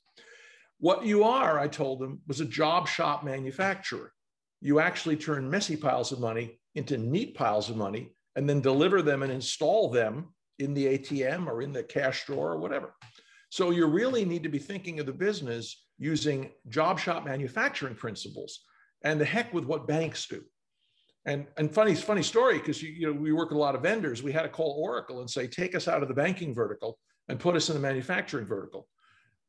What 0.80 1.06
you 1.06 1.24
are, 1.24 1.60
I 1.60 1.68
told 1.68 2.00
them, 2.00 2.20
was 2.28 2.42
a 2.42 2.46
job 2.46 2.88
shop 2.88 3.24
manufacturer. 3.24 4.12
You 4.60 4.80
actually 4.80 5.16
turn 5.16 5.50
messy 5.50 5.78
piles 5.78 6.12
of 6.12 6.20
money 6.20 6.60
into 6.76 6.98
neat 6.98 7.36
piles 7.36 7.70
of 7.70 7.78
money 7.78 8.14
and 8.36 8.50
then 8.50 8.60
deliver 8.60 9.02
them 9.02 9.24
and 9.24 9.32
install 9.32 9.90
them 9.90 10.34
in 10.58 10.74
the 10.74 10.98
ATM 10.98 11.48
or 11.48 11.62
in 11.62 11.72
the 11.72 11.84
cash 11.84 12.26
drawer 12.26 12.54
or 12.54 12.58
whatever. 12.58 12.94
So 13.50 13.72
you 13.72 13.86
really 13.88 14.26
need 14.26 14.44
to 14.44 14.50
be 14.50 14.60
thinking 14.60 15.00
of 15.00 15.06
the 15.06 15.14
business 15.14 15.86
using 15.98 16.52
job 16.70 17.00
shop 17.00 17.26
manufacturing 17.26 17.96
principles 17.96 18.62
and 19.04 19.20
the 19.20 19.26
heck 19.26 19.54
with 19.54 19.66
what 19.66 19.88
banks 19.88 20.28
do. 20.28 20.42
And, 21.26 21.48
and 21.58 21.74
funny, 21.74 21.96
funny 21.96 22.24
story, 22.24 22.60
because 22.60 22.82
you, 22.82 22.90
you 22.90 23.08
know, 23.08 23.20
we 23.20 23.34
work 23.34 23.50
with 23.50 23.58
a 23.58 23.62
lot 23.62 23.76
of 23.76 23.82
vendors. 23.82 24.24
We 24.24 24.32
had 24.32 24.44
to 24.44 24.50
call 24.50 24.78
Oracle 24.80 25.20
and 25.20 25.30
say, 25.30 25.48
take 25.48 25.76
us 25.76 25.88
out 25.88 26.02
of 26.02 26.08
the 26.08 26.14
banking 26.14 26.54
vertical 26.54 26.98
and 27.28 27.40
put 27.40 27.56
us 27.56 27.70
in 27.70 27.76
the 27.76 27.82
manufacturing 27.82 28.46
vertical. 28.46 28.88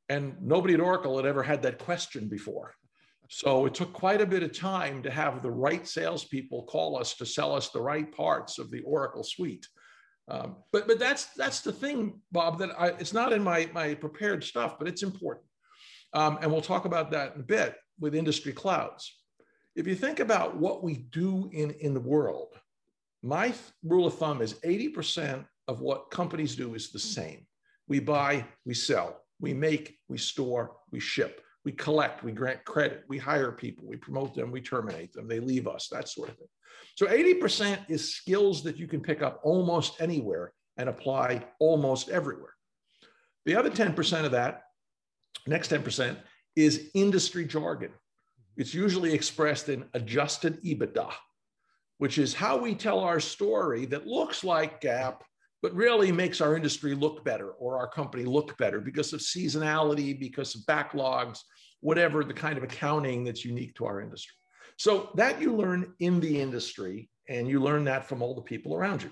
And 0.08 0.34
nobody 0.42 0.74
at 0.74 0.80
Oracle 0.80 1.16
had 1.16 1.26
ever 1.26 1.42
had 1.42 1.62
that 1.62 1.78
question 1.78 2.28
before. 2.28 2.74
So 3.28 3.64
it 3.66 3.74
took 3.74 3.92
quite 3.92 4.20
a 4.20 4.26
bit 4.26 4.42
of 4.42 4.52
time 4.52 5.04
to 5.04 5.10
have 5.10 5.40
the 5.40 5.50
right 5.50 5.86
salespeople 5.86 6.64
call 6.64 6.98
us 6.98 7.14
to 7.14 7.24
sell 7.24 7.54
us 7.54 7.68
the 7.68 7.80
right 7.80 8.10
parts 8.10 8.58
of 8.58 8.72
the 8.72 8.80
Oracle 8.80 9.22
suite. 9.22 9.68
Um, 10.28 10.56
but 10.72 10.86
but 10.86 10.98
that's 10.98 11.26
that's 11.34 11.60
the 11.60 11.72
thing, 11.72 12.20
Bob. 12.30 12.58
That 12.58 12.70
I, 12.78 12.88
it's 12.88 13.12
not 13.12 13.32
in 13.32 13.42
my 13.42 13.68
my 13.72 13.94
prepared 13.94 14.44
stuff, 14.44 14.78
but 14.78 14.88
it's 14.88 15.02
important. 15.02 15.46
Um, 16.12 16.38
and 16.40 16.50
we'll 16.50 16.60
talk 16.60 16.84
about 16.84 17.10
that 17.12 17.34
in 17.34 17.40
a 17.40 17.44
bit 17.44 17.76
with 17.98 18.14
industry 18.14 18.52
clouds. 18.52 19.16
If 19.76 19.86
you 19.86 19.94
think 19.94 20.20
about 20.20 20.56
what 20.56 20.82
we 20.82 21.06
do 21.10 21.50
in 21.52 21.70
in 21.72 21.94
the 21.94 22.00
world, 22.00 22.54
my 23.22 23.48
th- 23.48 23.58
rule 23.84 24.06
of 24.06 24.16
thumb 24.16 24.40
is 24.40 24.54
80% 24.54 25.44
of 25.68 25.80
what 25.80 26.10
companies 26.10 26.56
do 26.56 26.74
is 26.74 26.90
the 26.90 26.98
same. 26.98 27.46
We 27.86 28.00
buy, 28.00 28.46
we 28.64 28.74
sell, 28.74 29.22
we 29.40 29.52
make, 29.52 29.98
we 30.08 30.18
store, 30.18 30.76
we 30.90 31.00
ship, 31.00 31.40
we 31.64 31.72
collect, 31.72 32.24
we 32.24 32.32
grant 32.32 32.64
credit, 32.64 33.04
we 33.08 33.18
hire 33.18 33.52
people, 33.52 33.84
we 33.86 33.96
promote 33.96 34.34
them, 34.34 34.50
we 34.50 34.60
terminate 34.60 35.12
them, 35.12 35.28
they 35.28 35.40
leave 35.40 35.66
us, 35.68 35.88
that 35.88 36.08
sort 36.08 36.30
of 36.30 36.36
thing. 36.36 36.48
So 36.94 37.06
80% 37.06 37.78
is 37.88 38.14
skills 38.14 38.62
that 38.62 38.76
you 38.78 38.86
can 38.86 39.00
pick 39.00 39.22
up 39.22 39.40
almost 39.42 40.00
anywhere 40.00 40.52
and 40.76 40.88
apply 40.88 41.44
almost 41.58 42.08
everywhere. 42.08 42.54
The 43.44 43.56
other 43.56 43.70
10% 43.70 44.24
of 44.24 44.32
that, 44.32 44.62
next 45.46 45.70
10%, 45.70 46.16
is 46.56 46.90
industry 46.94 47.44
jargon. 47.44 47.92
It's 48.56 48.74
usually 48.74 49.12
expressed 49.12 49.68
in 49.68 49.84
adjusted 49.94 50.62
EBITDA, 50.62 51.12
which 51.98 52.18
is 52.18 52.34
how 52.34 52.56
we 52.58 52.74
tell 52.74 53.00
our 53.00 53.20
story 53.20 53.86
that 53.86 54.06
looks 54.06 54.44
like 54.44 54.80
GAAP, 54.80 55.20
but 55.62 55.74
really 55.74 56.10
makes 56.10 56.40
our 56.40 56.56
industry 56.56 56.94
look 56.94 57.24
better 57.24 57.50
or 57.52 57.78
our 57.78 57.88
company 57.88 58.24
look 58.24 58.56
better 58.56 58.80
because 58.80 59.12
of 59.12 59.20
seasonality, 59.20 60.18
because 60.18 60.54
of 60.54 60.62
backlogs, 60.62 61.40
whatever 61.80 62.24
the 62.24 62.34
kind 62.34 62.56
of 62.56 62.64
accounting 62.64 63.24
that's 63.24 63.44
unique 63.44 63.74
to 63.74 63.84
our 63.84 64.00
industry. 64.00 64.34
So 64.76 65.10
that 65.16 65.40
you 65.40 65.54
learn 65.54 65.92
in 65.98 66.20
the 66.20 66.40
industry, 66.40 67.10
and 67.30 67.48
you 67.48 67.60
learn 67.60 67.84
that 67.84 68.06
from 68.06 68.22
all 68.22 68.34
the 68.34 68.42
people 68.42 68.74
around 68.74 69.02
you. 69.02 69.10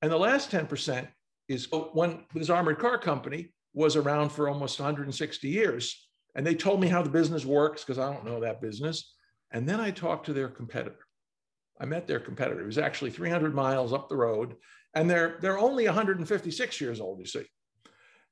And 0.00 0.10
the 0.10 0.16
last 0.16 0.50
10% 0.50 1.08
is 1.48 1.68
oh, 1.72 1.90
when 1.92 2.24
this 2.34 2.50
armored 2.50 2.78
car 2.78 2.98
company 2.98 3.52
was 3.74 3.96
around 3.96 4.30
for 4.30 4.48
almost 4.48 4.78
160 4.78 5.48
years. 5.48 6.08
And 6.34 6.46
they 6.46 6.54
told 6.54 6.80
me 6.80 6.88
how 6.88 7.02
the 7.02 7.10
business 7.10 7.44
works 7.44 7.84
because 7.84 7.98
I 7.98 8.12
don't 8.12 8.24
know 8.24 8.40
that 8.40 8.60
business. 8.60 9.14
And 9.50 9.68
then 9.68 9.80
I 9.80 9.90
talked 9.90 10.26
to 10.26 10.32
their 10.32 10.48
competitor. 10.48 10.98
I 11.80 11.84
met 11.84 12.06
their 12.06 12.20
competitor. 12.20 12.62
It 12.62 12.66
was 12.66 12.78
actually 12.78 13.10
300 13.10 13.54
miles 13.54 13.92
up 13.92 14.08
the 14.08 14.16
road. 14.16 14.54
And 14.94 15.08
they're, 15.08 15.38
they're 15.40 15.58
only 15.58 15.86
156 15.86 16.80
years 16.80 17.00
old, 17.00 17.18
you 17.18 17.26
see. 17.26 17.44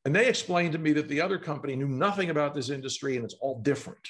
And 0.04 0.14
they 0.14 0.28
explained 0.28 0.72
to 0.72 0.78
me 0.78 0.92
that 0.92 1.08
the 1.08 1.20
other 1.20 1.38
company 1.38 1.76
knew 1.76 1.88
nothing 1.88 2.30
about 2.30 2.54
this 2.54 2.70
industry 2.70 3.16
and 3.16 3.24
it's 3.24 3.36
all 3.40 3.60
different 3.60 4.08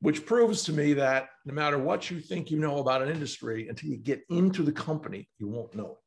which 0.00 0.24
proves 0.24 0.62
to 0.64 0.72
me 0.72 0.94
that 0.94 1.28
no 1.44 1.54
matter 1.54 1.78
what 1.78 2.10
you 2.10 2.20
think 2.20 2.50
you 2.50 2.58
know 2.58 2.78
about 2.78 3.02
an 3.02 3.10
industry, 3.10 3.68
until 3.68 3.90
you 3.90 3.98
get 3.98 4.22
into 4.30 4.62
the 4.62 4.72
company, 4.72 5.28
you 5.38 5.46
won't 5.46 5.74
know 5.74 5.98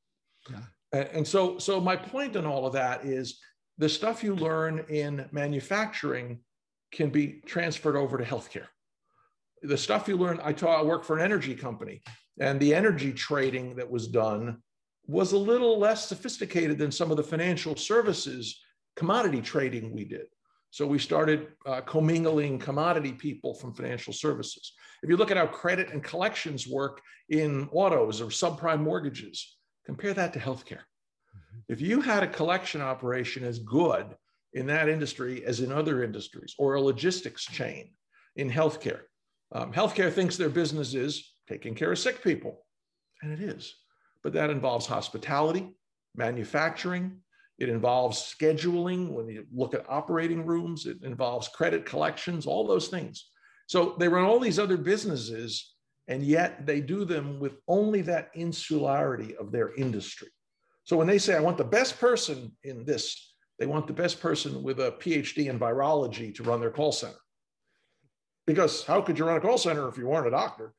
it. 0.49 0.51
Yeah. 0.51 1.07
And 1.13 1.27
so, 1.27 1.57
so 1.57 1.79
my 1.79 1.95
point 1.95 2.35
in 2.35 2.45
all 2.45 2.65
of 2.65 2.73
that 2.73 3.05
is 3.05 3.39
the 3.77 3.89
stuff 3.89 4.23
you 4.23 4.35
learn 4.35 4.85
in 4.89 5.27
manufacturing 5.31 6.39
can 6.91 7.09
be 7.09 7.41
transferred 7.45 7.95
over 7.95 8.17
to 8.17 8.23
healthcare. 8.23 8.67
The 9.63 9.77
stuff 9.77 10.07
you 10.07 10.17
learn, 10.17 10.39
I, 10.43 10.53
taught, 10.53 10.79
I 10.79 10.83
work 10.83 11.03
for 11.03 11.17
an 11.17 11.23
energy 11.23 11.55
company, 11.55 12.01
and 12.39 12.59
the 12.59 12.75
energy 12.75 13.13
trading 13.13 13.75
that 13.75 13.89
was 13.89 14.07
done 14.07 14.61
was 15.07 15.33
a 15.33 15.37
little 15.37 15.77
less 15.77 16.07
sophisticated 16.07 16.77
than 16.77 16.91
some 16.91 17.11
of 17.11 17.17
the 17.17 17.23
financial 17.23 17.75
services 17.75 18.59
commodity 18.95 19.41
trading 19.41 19.93
we 19.93 20.05
did. 20.05 20.27
So 20.69 20.87
we 20.87 20.97
started 20.97 21.49
uh, 21.65 21.81
commingling 21.81 22.57
commodity 22.57 23.11
people 23.11 23.53
from 23.53 23.73
financial 23.73 24.13
services. 24.13 24.73
If 25.03 25.09
you 25.09 25.17
look 25.17 25.29
at 25.29 25.37
how 25.37 25.45
credit 25.45 25.91
and 25.91 26.03
collections 26.03 26.67
work 26.67 27.01
in 27.29 27.69
autos 27.71 28.21
or 28.21 28.27
subprime 28.27 28.81
mortgages, 28.81 29.57
compare 29.85 30.13
that 30.15 30.33
to 30.33 30.39
healthcare. 30.39 30.85
Mm-hmm. 31.35 31.59
If 31.69 31.81
you 31.81 32.01
had 32.01 32.23
a 32.23 32.27
collection 32.27 32.81
operation 32.81 33.43
as 33.43 33.59
good 33.59 34.15
in 34.53 34.65
that 34.67 34.89
industry 34.89 35.45
as 35.45 35.59
in 35.59 35.71
other 35.71 36.03
industries, 36.03 36.55
or 36.57 36.75
a 36.75 36.81
logistics 36.81 37.45
chain 37.45 37.91
in 38.35 38.49
healthcare, 38.49 39.01
um, 39.51 39.71
healthcare 39.71 40.11
thinks 40.11 40.37
their 40.37 40.49
business 40.49 40.95
is 40.95 41.33
taking 41.47 41.75
care 41.75 41.91
of 41.91 41.99
sick 41.99 42.23
people, 42.23 42.65
and 43.21 43.31
it 43.31 43.41
is. 43.41 43.75
But 44.23 44.33
that 44.33 44.49
involves 44.49 44.85
hospitality, 44.85 45.75
manufacturing, 46.15 47.19
it 47.59 47.69
involves 47.69 48.17
scheduling 48.17 49.11
when 49.11 49.27
you 49.27 49.45
look 49.53 49.73
at 49.73 49.89
operating 49.89 50.45
rooms, 50.45 50.85
it 50.85 51.03
involves 51.03 51.47
credit 51.49 51.85
collections, 51.85 52.45
all 52.45 52.65
those 52.65 52.87
things. 52.87 53.29
So 53.67 53.95
they 53.99 54.07
run 54.07 54.25
all 54.25 54.39
these 54.39 54.59
other 54.59 54.77
businesses, 54.77 55.75
and 56.07 56.23
yet 56.23 56.65
they 56.65 56.81
do 56.81 57.05
them 57.05 57.39
with 57.39 57.57
only 57.67 58.01
that 58.01 58.31
insularity 58.33 59.35
of 59.37 59.51
their 59.51 59.73
industry. 59.75 60.29
So 60.83 60.97
when 60.97 61.07
they 61.07 61.19
say, 61.19 61.35
I 61.35 61.41
want 61.41 61.57
the 61.57 61.63
best 61.63 61.99
person 61.99 62.51
in 62.63 62.83
this, 62.85 63.35
they 63.59 63.65
want 63.65 63.87
the 63.87 63.93
best 63.93 64.19
person 64.19 64.63
with 64.63 64.79
a 64.79 64.91
PhD 64.91 65.49
in 65.49 65.59
virology 65.59 66.33
to 66.35 66.43
run 66.43 66.59
their 66.59 66.71
call 66.71 66.91
center. 66.91 67.15
Because 68.45 68.83
how 68.83 69.01
could 69.01 69.17
you 69.17 69.25
run 69.25 69.37
a 69.37 69.41
call 69.41 69.57
center 69.57 69.87
if 69.87 69.97
you 69.97 70.07
weren't 70.07 70.27
a 70.27 70.31
doctor? 70.31 70.73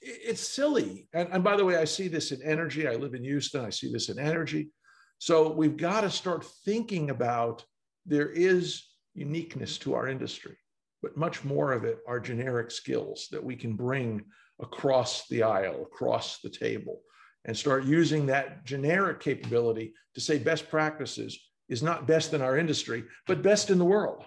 It's 0.00 0.46
silly. 0.46 1.08
And, 1.14 1.28
and 1.32 1.42
by 1.42 1.56
the 1.56 1.64
way, 1.64 1.76
I 1.76 1.84
see 1.84 2.08
this 2.08 2.30
in 2.30 2.42
energy. 2.42 2.86
I 2.86 2.94
live 2.94 3.14
in 3.14 3.24
Houston. 3.24 3.64
I 3.64 3.70
see 3.70 3.90
this 3.90 4.08
in 4.10 4.18
energy. 4.18 4.70
So 5.18 5.50
we've 5.50 5.76
got 5.76 6.02
to 6.02 6.10
start 6.10 6.44
thinking 6.64 7.10
about 7.10 7.64
there 8.04 8.28
is 8.28 8.84
uniqueness 9.14 9.78
to 9.78 9.94
our 9.94 10.08
industry, 10.08 10.56
but 11.02 11.16
much 11.16 11.44
more 11.44 11.72
of 11.72 11.84
it 11.84 12.00
are 12.06 12.20
generic 12.20 12.70
skills 12.70 13.28
that 13.30 13.42
we 13.42 13.56
can 13.56 13.74
bring 13.74 14.24
across 14.60 15.26
the 15.28 15.42
aisle, 15.42 15.82
across 15.82 16.40
the 16.40 16.50
table, 16.50 17.00
and 17.46 17.56
start 17.56 17.84
using 17.84 18.26
that 18.26 18.64
generic 18.64 19.20
capability 19.20 19.94
to 20.14 20.20
say 20.20 20.38
best 20.38 20.68
practices 20.68 21.38
is 21.68 21.82
not 21.82 22.06
best 22.06 22.34
in 22.34 22.42
our 22.42 22.58
industry, 22.58 23.04
but 23.26 23.42
best 23.42 23.70
in 23.70 23.78
the 23.78 23.84
world. 23.84 24.24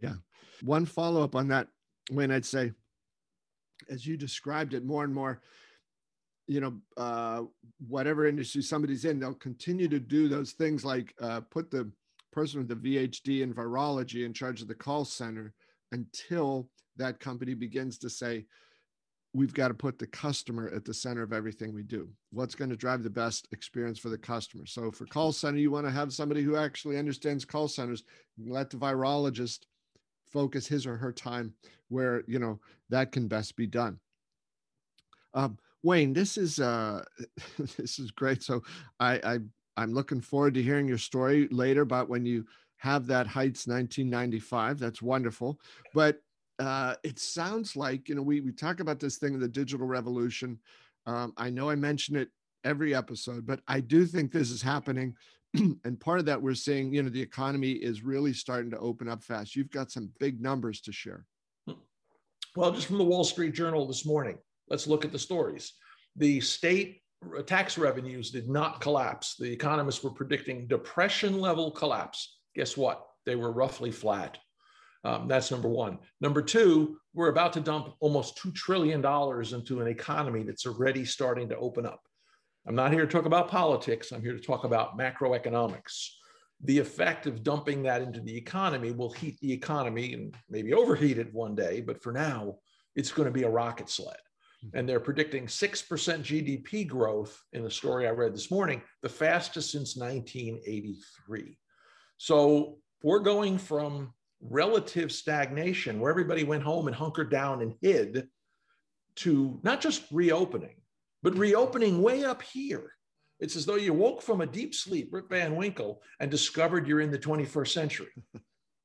Yeah. 0.00 0.08
yeah. 0.08 0.14
One 0.62 0.86
follow 0.86 1.22
up 1.22 1.34
on 1.34 1.48
that, 1.48 1.68
Wayne, 2.10 2.30
I'd 2.30 2.46
say, 2.46 2.72
as 3.88 4.06
you 4.06 4.16
described 4.16 4.74
it 4.74 4.84
more 4.84 5.04
and 5.04 5.14
more, 5.14 5.40
you 6.46 6.60
know, 6.60 6.74
uh, 6.96 7.42
whatever 7.86 8.26
industry 8.26 8.62
somebody's 8.62 9.04
in, 9.04 9.20
they'll 9.20 9.34
continue 9.34 9.88
to 9.88 10.00
do 10.00 10.28
those 10.28 10.52
things 10.52 10.84
like 10.84 11.14
uh, 11.20 11.40
put 11.50 11.70
the 11.70 11.90
person 12.32 12.58
with 12.58 12.68
the 12.68 12.76
PhD 12.76 13.42
in 13.42 13.52
virology 13.52 14.24
in 14.24 14.32
charge 14.32 14.62
of 14.62 14.68
the 14.68 14.74
call 14.74 15.04
center 15.04 15.52
until 15.92 16.68
that 16.96 17.20
company 17.20 17.54
begins 17.54 17.98
to 17.98 18.10
say, 18.10 18.44
we've 19.34 19.54
got 19.54 19.68
to 19.68 19.74
put 19.74 19.98
the 19.98 20.06
customer 20.06 20.70
at 20.74 20.84
the 20.84 20.94
center 20.94 21.22
of 21.22 21.32
everything 21.32 21.74
we 21.74 21.82
do. 21.82 22.08
What's 22.30 22.54
going 22.54 22.70
to 22.70 22.76
drive 22.76 23.02
the 23.02 23.10
best 23.10 23.46
experience 23.52 23.98
for 23.98 24.08
the 24.08 24.18
customer? 24.18 24.64
So 24.66 24.90
for 24.90 25.06
call 25.06 25.32
center, 25.32 25.58
you 25.58 25.70
want 25.70 25.86
to 25.86 25.92
have 25.92 26.12
somebody 26.12 26.42
who 26.42 26.56
actually 26.56 26.98
understands 26.98 27.44
call 27.44 27.68
centers. 27.68 28.04
Let 28.38 28.70
the 28.70 28.78
virologist 28.78 29.60
focus 30.30 30.66
his 30.66 30.86
or 30.86 30.96
her 30.96 31.12
time 31.12 31.54
where 31.88 32.22
you 32.26 32.38
know 32.38 32.60
that 32.90 33.12
can 33.12 33.28
best 33.28 33.56
be 33.56 33.66
done. 33.66 33.98
Um, 35.34 35.58
Wayne, 35.82 36.12
this 36.12 36.36
is 36.36 36.58
uh, 36.60 37.04
this 37.76 37.98
is 37.98 38.10
great. 38.10 38.42
So 38.42 38.62
I, 39.00 39.20
I 39.24 39.38
I'm 39.76 39.94
looking 39.94 40.20
forward 40.20 40.54
to 40.54 40.62
hearing 40.62 40.88
your 40.88 40.98
story 40.98 41.48
later 41.50 41.82
about 41.82 42.08
when 42.08 42.26
you 42.26 42.44
have 42.78 43.06
that 43.06 43.26
Heights 43.26 43.66
1995. 43.66 44.78
That's 44.78 45.02
wonderful. 45.02 45.58
But 45.94 46.20
uh, 46.58 46.94
it 47.04 47.18
sounds 47.18 47.76
like 47.76 48.08
you 48.08 48.14
know 48.14 48.22
we 48.22 48.40
we 48.40 48.52
talk 48.52 48.80
about 48.80 49.00
this 49.00 49.18
thing, 49.18 49.34
of 49.34 49.40
the 49.40 49.48
digital 49.48 49.86
revolution. 49.86 50.58
Um, 51.06 51.32
I 51.36 51.50
know 51.50 51.70
I 51.70 51.74
mention 51.74 52.16
it 52.16 52.28
every 52.64 52.94
episode, 52.94 53.46
but 53.46 53.60
I 53.68 53.80
do 53.80 54.04
think 54.04 54.32
this 54.32 54.50
is 54.50 54.60
happening. 54.60 55.14
and 55.54 56.00
part 56.00 56.20
of 56.20 56.26
that 56.26 56.40
we're 56.40 56.54
seeing, 56.54 56.92
you 56.92 57.02
know, 57.02 57.08
the 57.08 57.22
economy 57.22 57.72
is 57.72 58.02
really 58.02 58.32
starting 58.32 58.70
to 58.70 58.78
open 58.78 59.08
up 59.08 59.22
fast. 59.22 59.56
You've 59.56 59.70
got 59.70 59.90
some 59.90 60.10
big 60.18 60.40
numbers 60.40 60.80
to 60.82 60.92
share. 60.92 61.24
Well, 62.56 62.72
just 62.72 62.86
from 62.86 62.98
the 62.98 63.04
Wall 63.04 63.24
Street 63.24 63.54
Journal 63.54 63.86
this 63.86 64.04
morning, 64.04 64.38
let's 64.68 64.86
look 64.86 65.04
at 65.04 65.12
the 65.12 65.18
stories. 65.18 65.74
The 66.16 66.40
state 66.40 67.02
tax 67.46 67.78
revenues 67.78 68.30
did 68.30 68.48
not 68.48 68.80
collapse. 68.80 69.36
The 69.38 69.50
economists 69.50 70.02
were 70.02 70.10
predicting 70.10 70.66
depression 70.66 71.40
level 71.40 71.70
collapse. 71.70 72.38
Guess 72.54 72.76
what? 72.76 73.06
They 73.26 73.36
were 73.36 73.52
roughly 73.52 73.90
flat. 73.90 74.38
Um, 75.04 75.28
that's 75.28 75.50
number 75.50 75.68
one. 75.68 75.98
Number 76.20 76.42
two, 76.42 76.98
we're 77.14 77.28
about 77.28 77.52
to 77.54 77.60
dump 77.60 77.94
almost 78.00 78.42
$2 78.42 78.54
trillion 78.54 78.98
into 78.98 79.80
an 79.80 79.88
economy 79.88 80.42
that's 80.42 80.66
already 80.66 81.04
starting 81.04 81.48
to 81.50 81.56
open 81.56 81.86
up. 81.86 82.02
I'm 82.68 82.74
not 82.74 82.92
here 82.92 83.06
to 83.06 83.10
talk 83.10 83.24
about 83.24 83.48
politics. 83.48 84.12
I'm 84.12 84.20
here 84.20 84.34
to 84.34 84.42
talk 84.42 84.64
about 84.64 84.98
macroeconomics. 84.98 86.10
The 86.64 86.78
effect 86.78 87.26
of 87.26 87.42
dumping 87.42 87.82
that 87.84 88.02
into 88.02 88.20
the 88.20 88.36
economy 88.36 88.90
will 88.90 89.10
heat 89.10 89.40
the 89.40 89.50
economy 89.50 90.12
and 90.12 90.36
maybe 90.50 90.74
overheat 90.74 91.16
it 91.16 91.32
one 91.32 91.54
day, 91.54 91.80
but 91.80 92.02
for 92.02 92.12
now, 92.12 92.56
it's 92.94 93.10
going 93.10 93.24
to 93.24 93.32
be 93.32 93.44
a 93.44 93.48
rocket 93.48 93.88
sled. 93.88 94.18
Hmm. 94.60 94.78
And 94.78 94.88
they're 94.88 95.00
predicting 95.00 95.46
6% 95.46 95.86
GDP 95.86 96.86
growth 96.86 97.42
in 97.54 97.62
the 97.62 97.70
story 97.70 98.06
I 98.06 98.10
read 98.10 98.34
this 98.34 98.50
morning, 98.50 98.82
the 99.00 99.08
fastest 99.08 99.70
since 99.70 99.96
1983. 99.96 101.56
So 102.18 102.80
we're 103.02 103.20
going 103.20 103.56
from 103.56 104.12
relative 104.42 105.10
stagnation 105.10 106.00
where 106.00 106.10
everybody 106.10 106.44
went 106.44 106.64
home 106.64 106.86
and 106.86 106.94
hunkered 106.94 107.30
down 107.30 107.62
and 107.62 107.74
hid 107.80 108.28
to 109.16 109.58
not 109.62 109.80
just 109.80 110.02
reopening, 110.12 110.76
but 111.22 111.36
reopening 111.36 112.02
way 112.02 112.24
up 112.24 112.42
here. 112.42 112.92
It's 113.40 113.56
as 113.56 113.64
though 113.66 113.76
you 113.76 113.92
woke 113.92 114.22
from 114.22 114.40
a 114.40 114.46
deep 114.46 114.74
sleep, 114.74 115.10
Rip 115.12 115.30
Van 115.30 115.54
Winkle, 115.54 116.02
and 116.20 116.30
discovered 116.30 116.86
you're 116.86 117.00
in 117.00 117.10
the 117.10 117.18
21st 117.18 117.68
century. 117.68 118.12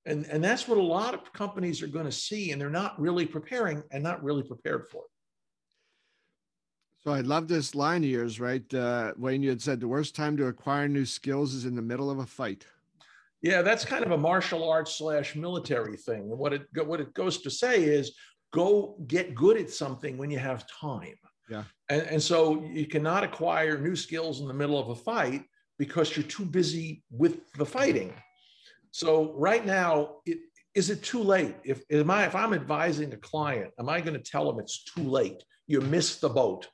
And, 0.06 0.26
and 0.26 0.44
that's 0.44 0.68
what 0.68 0.78
a 0.78 0.82
lot 0.82 1.14
of 1.14 1.32
companies 1.32 1.82
are 1.82 1.88
going 1.88 2.06
to 2.06 2.12
see, 2.12 2.52
and 2.52 2.60
they're 2.60 2.70
not 2.70 3.00
really 3.00 3.26
preparing 3.26 3.84
and 3.92 4.04
not 4.04 4.22
really 4.22 4.44
prepared 4.44 4.86
for 4.90 5.04
it. 5.04 5.10
So 7.04 7.12
I 7.12 7.22
love 7.22 7.48
this 7.48 7.76
line 7.76 8.04
of 8.04 8.10
yours, 8.10 8.40
right? 8.40 8.74
Uh, 8.74 9.14
Wayne, 9.18 9.44
you 9.44 9.50
had 9.50 9.62
said 9.62 9.80
the 9.80 9.88
worst 9.88 10.16
time 10.16 10.38
to 10.38 10.48
acquire 10.48 10.88
new 10.88 11.06
skills 11.06 11.54
is 11.54 11.66
in 11.66 11.76
the 11.76 11.82
middle 11.82 12.10
of 12.10 12.20
a 12.20 12.26
fight. 12.26 12.66
Yeah, 13.42 13.62
that's 13.62 13.84
kind 13.84 14.06
of 14.06 14.12
a 14.12 14.18
martial 14.18 14.70
arts 14.70 14.98
slash 14.98 15.36
military 15.36 15.98
thing. 15.98 16.22
And 16.32 16.38
what 16.38 16.54
it 16.54 16.66
what 16.86 17.02
it 17.02 17.14
goes 17.14 17.42
to 17.42 17.50
say 17.50 17.84
is 17.84 18.16
go 18.54 18.96
get 19.08 19.36
good 19.36 19.58
at 19.58 19.70
something 19.70 20.18
when 20.18 20.32
you 20.32 20.40
have 20.40 20.66
time. 20.68 21.16
Yeah. 21.50 21.64
And, 21.90 22.02
and 22.04 22.24
so 22.24 22.64
you 22.64 22.86
cannot 22.88 23.24
acquire 23.24 23.78
new 23.78 23.96
skills 23.96 24.42
in 24.42 24.48
the 24.48 24.54
middle 24.54 24.80
of 24.80 24.90
a 24.90 24.96
fight 24.96 25.44
because 25.78 26.16
you're 26.16 26.26
too 26.26 26.46
busy 26.46 27.04
with 27.12 27.52
the 27.54 27.66
fighting. 27.66 28.14
So 28.92 29.34
right 29.36 29.66
now, 29.66 30.18
it, 30.26 30.40
is 30.76 30.90
it 30.90 31.04
too 31.04 31.22
late? 31.22 31.56
If 31.64 31.84
am 31.92 32.10
I 32.10 32.26
if 32.26 32.36
I'm 32.36 32.54
advising 32.54 33.14
a 33.14 33.18
client, 33.18 33.72
am 33.80 33.90
I 33.90 34.02
going 34.02 34.18
to 34.18 34.32
tell 34.32 34.46
them 34.50 34.60
it's 34.60 34.84
too 34.86 35.04
late? 35.04 35.44
You 35.68 35.82
missed 35.82 36.22
the 36.22 36.30
boat. 36.30 36.68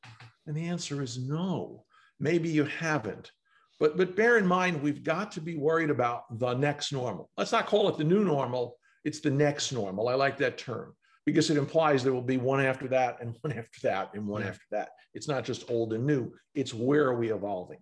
And 0.47 0.55
the 0.55 0.67
answer 0.67 1.01
is 1.01 1.17
no. 1.17 1.85
Maybe 2.19 2.49
you 2.49 2.65
haven't. 2.65 3.31
But, 3.79 3.97
but 3.97 4.15
bear 4.15 4.37
in 4.37 4.45
mind, 4.45 4.81
we've 4.81 5.03
got 5.03 5.31
to 5.33 5.41
be 5.41 5.55
worried 5.55 5.89
about 5.89 6.39
the 6.39 6.53
next 6.53 6.91
normal. 6.91 7.29
Let's 7.37 7.51
not 7.51 7.67
call 7.67 7.87
it 7.87 7.97
the 7.97 8.03
new 8.03 8.25
normal, 8.25 8.77
it's 9.05 9.19
the 9.21 9.31
next 9.31 9.71
normal. 9.71 10.09
I 10.09 10.15
like 10.15 10.37
that 10.37 10.57
term 10.57 10.93
because 11.25 11.49
it 11.49 11.57
implies 11.57 12.03
there 12.03 12.13
will 12.13 12.21
be 12.21 12.37
one 12.37 12.63
after 12.63 12.87
that 12.87 13.17
and 13.21 13.35
one 13.41 13.53
after 13.53 13.79
that 13.83 14.11
and 14.13 14.25
one 14.25 14.41
yeah. 14.41 14.49
after 14.49 14.65
that. 14.71 14.89
It's 15.13 15.27
not 15.27 15.43
just 15.43 15.69
old 15.69 15.93
and 15.93 16.05
new, 16.05 16.31
it's 16.55 16.73
where 16.73 17.05
are 17.05 17.17
we 17.17 17.31
evolving? 17.31 17.79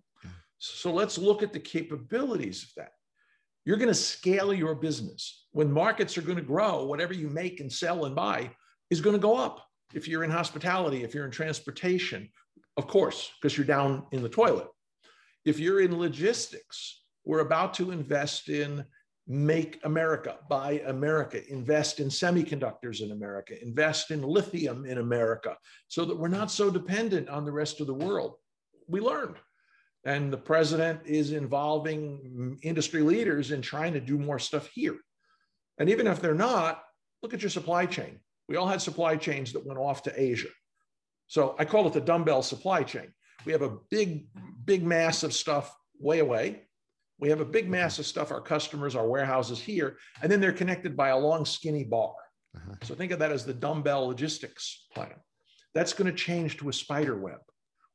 So 0.58 0.92
let's 0.92 1.18
look 1.18 1.42
at 1.42 1.52
the 1.52 1.60
capabilities 1.60 2.64
of 2.64 2.70
that. 2.78 2.92
You're 3.64 3.76
going 3.76 3.88
to 3.88 3.94
scale 3.94 4.52
your 4.52 4.74
business. 4.74 5.46
When 5.52 5.70
markets 5.70 6.18
are 6.18 6.22
going 6.22 6.38
to 6.38 6.42
grow, 6.42 6.84
whatever 6.84 7.14
you 7.14 7.28
make 7.28 7.60
and 7.60 7.72
sell 7.72 8.06
and 8.06 8.14
buy 8.16 8.50
is 8.90 9.00
going 9.00 9.14
to 9.14 9.22
go 9.22 9.36
up. 9.36 9.64
If 9.94 10.08
you're 10.08 10.24
in 10.24 10.30
hospitality, 10.30 11.04
if 11.04 11.14
you're 11.14 11.24
in 11.24 11.30
transportation, 11.30 12.28
of 12.76 12.86
course, 12.86 13.30
because 13.40 13.56
you're 13.56 13.66
down 13.66 14.06
in 14.12 14.22
the 14.22 14.28
toilet. 14.28 14.68
If 15.44 15.58
you're 15.58 15.80
in 15.80 15.98
logistics, 15.98 17.02
we're 17.24 17.40
about 17.40 17.74
to 17.74 17.90
invest 17.90 18.48
in 18.48 18.84
make 19.28 19.78
America, 19.84 20.38
buy 20.48 20.82
America, 20.86 21.46
invest 21.52 22.00
in 22.00 22.08
semiconductors 22.08 23.02
in 23.02 23.12
America, 23.12 23.62
invest 23.62 24.10
in 24.10 24.22
lithium 24.22 24.86
in 24.86 24.98
America, 24.98 25.54
so 25.86 26.06
that 26.06 26.18
we're 26.18 26.28
not 26.28 26.50
so 26.50 26.70
dependent 26.70 27.28
on 27.28 27.44
the 27.44 27.52
rest 27.52 27.80
of 27.80 27.86
the 27.86 27.94
world. 27.94 28.36
We 28.88 29.00
learned. 29.00 29.36
And 30.04 30.32
the 30.32 30.38
president 30.38 31.00
is 31.04 31.32
involving 31.32 32.58
industry 32.62 33.02
leaders 33.02 33.50
in 33.50 33.60
trying 33.60 33.92
to 33.92 34.00
do 34.00 34.16
more 34.16 34.38
stuff 34.38 34.68
here. 34.72 34.96
And 35.78 35.90
even 35.90 36.06
if 36.06 36.22
they're 36.22 36.34
not, 36.34 36.82
look 37.22 37.34
at 37.34 37.42
your 37.42 37.50
supply 37.50 37.84
chain. 37.84 38.20
We 38.48 38.56
all 38.56 38.66
had 38.66 38.80
supply 38.80 39.16
chains 39.16 39.52
that 39.52 39.66
went 39.66 39.78
off 39.78 40.02
to 40.04 40.20
Asia. 40.20 40.48
So 41.26 41.54
I 41.58 41.66
call 41.66 41.86
it 41.86 41.92
the 41.92 42.00
dumbbell 42.00 42.42
supply 42.42 42.82
chain. 42.82 43.12
We 43.44 43.52
have 43.52 43.60
a 43.60 43.76
big, 43.90 44.28
big 44.64 44.82
mass 44.82 45.22
of 45.22 45.34
stuff 45.34 45.76
way 46.00 46.20
away. 46.20 46.67
We 47.18 47.28
have 47.30 47.40
a 47.40 47.44
big 47.44 47.68
mass 47.68 47.98
of 47.98 48.06
stuff, 48.06 48.30
our 48.30 48.40
customers, 48.40 48.94
our 48.94 49.08
warehouses 49.08 49.60
here, 49.60 49.96
and 50.22 50.30
then 50.30 50.40
they're 50.40 50.52
connected 50.52 50.96
by 50.96 51.08
a 51.08 51.18
long, 51.18 51.44
skinny 51.44 51.84
bar. 51.84 52.14
Uh-huh. 52.56 52.74
So 52.82 52.94
think 52.94 53.12
of 53.12 53.18
that 53.18 53.32
as 53.32 53.44
the 53.44 53.54
dumbbell 53.54 54.06
logistics 54.06 54.86
plan. 54.94 55.14
That's 55.74 55.92
going 55.92 56.10
to 56.10 56.16
change 56.16 56.56
to 56.58 56.68
a 56.68 56.72
spider 56.72 57.18
web. 57.18 57.38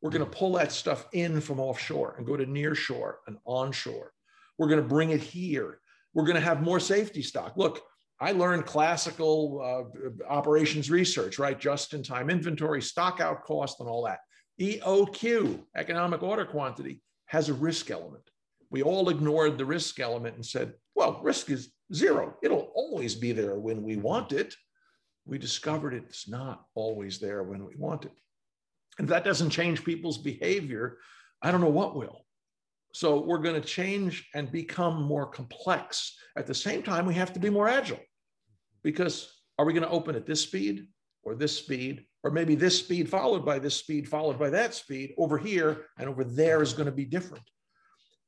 We're 0.02 0.12
going 0.12 0.26
to 0.26 0.38
pull 0.38 0.54
that 0.54 0.72
stuff 0.72 1.08
in 1.14 1.40
from 1.40 1.60
offshore 1.60 2.16
and 2.18 2.28
go 2.28 2.36
to 2.36 2.46
near 2.46 2.76
shore 2.76 3.20
and 3.28 3.38
onshore. 3.46 4.12
We're 4.58 4.68
going 4.68 4.82
to 4.82 4.88
bring 4.88 5.12
it 5.12 5.22
here. 5.22 5.80
We're 6.14 6.26
going 6.26 6.36
to 6.36 6.42
have 6.42 6.62
more 6.62 6.80
safety 6.80 7.22
stock. 7.22 7.56
Look, 7.56 7.82
I 8.20 8.34
learned 8.34 8.66
classical 8.66 9.90
uh, 9.90 10.24
operations 10.30 10.92
research, 10.92 11.40
right? 11.40 11.60
Just 11.60 11.94
in 11.94 12.04
time 12.04 12.30
inventory, 12.30 12.82
stock 12.82 13.22
out 13.22 13.44
cost, 13.44 13.80
and 13.80 13.90
all 13.90 14.04
that. 14.06 14.20
EOQ, 14.60 15.64
economic 15.76 16.22
order 16.22 16.46
quantity, 16.46 17.02
has 17.26 17.50
a 17.50 17.54
risk 17.54 17.90
element. 17.90 18.24
We 18.74 18.82
all 18.82 19.10
ignored 19.10 19.60
the 19.60 19.66
risk 19.66 20.00
element 20.00 20.36
and 20.36 20.44
said, 20.44 20.74
well, 20.96 21.20
risk 21.22 21.52
is 21.52 21.72
zero. 21.94 22.36
It'll 22.42 22.72
always 22.74 23.14
be 23.14 23.32
there 23.32 23.60
when 23.60 23.84
we 23.84 23.98
want 23.98 24.32
it. 24.32 24.56
We 25.26 25.38
discovered 25.38 25.94
it's 25.94 26.28
not 26.28 26.66
always 26.74 27.20
there 27.20 27.44
when 27.44 27.64
we 27.66 27.76
want 27.76 28.06
it. 28.06 28.12
And 28.98 29.06
if 29.06 29.12
that 29.12 29.24
doesn't 29.24 29.52
change 29.52 29.86
people's 29.86 30.18
behavior, 30.18 30.98
I 31.44 31.52
don't 31.52 31.62
know 31.62 31.68
what 31.68 31.96
will. 31.96 32.26
So 32.96 33.20
we're 33.22 33.44
going 33.44 33.62
to 33.62 33.68
change 33.68 34.28
and 34.34 34.52
become 34.52 35.04
more 35.04 35.28
complex. 35.28 36.18
At 36.36 36.48
the 36.48 36.56
same 36.56 36.82
time, 36.82 37.06
we 37.06 37.14
have 37.14 37.32
to 37.34 37.40
be 37.40 37.52
more 37.52 37.70
agile 37.70 38.02
because 38.84 39.32
are 39.60 39.66
we 39.66 39.74
going 39.74 39.86
to 39.86 39.90
open 39.90 40.16
at 40.16 40.26
this 40.26 40.42
speed 40.42 40.88
or 41.22 41.36
this 41.36 41.56
speed, 41.56 42.06
or 42.24 42.32
maybe 42.32 42.56
this 42.56 42.80
speed 42.80 43.08
followed 43.08 43.46
by 43.46 43.60
this 43.60 43.76
speed, 43.76 44.10
followed 44.10 44.40
by 44.40 44.50
that 44.50 44.74
speed 44.74 45.14
over 45.20 45.38
here 45.38 45.86
and 46.00 46.10
over 46.10 46.24
there 46.24 46.64
is 46.64 46.74
going 46.74 46.88
to 46.88 46.92
be 46.92 47.06
different. 47.06 47.44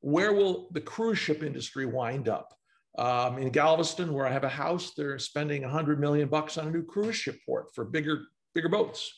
Where 0.05 0.33
will 0.33 0.67
the 0.71 0.81
cruise 0.81 1.17
ship 1.17 1.41
industry 1.41 1.87
wind 1.87 2.29
up? 2.29 2.53
Um, 2.95 3.39
in 3.39 3.49
Galveston, 3.49 4.13
where 4.13 4.27
I 4.27 4.31
have 4.31 4.43
a 4.43 4.49
house, 4.49 4.93
they're 4.95 5.17
spending 5.17 5.63
100 5.63 5.99
million 5.99 6.27
bucks 6.27 6.59
on 6.59 6.67
a 6.67 6.69
new 6.69 6.83
cruise 6.83 7.15
ship 7.15 7.39
port 7.43 7.73
for 7.73 7.85
bigger, 7.85 8.21
bigger 8.53 8.69
boats. 8.69 9.11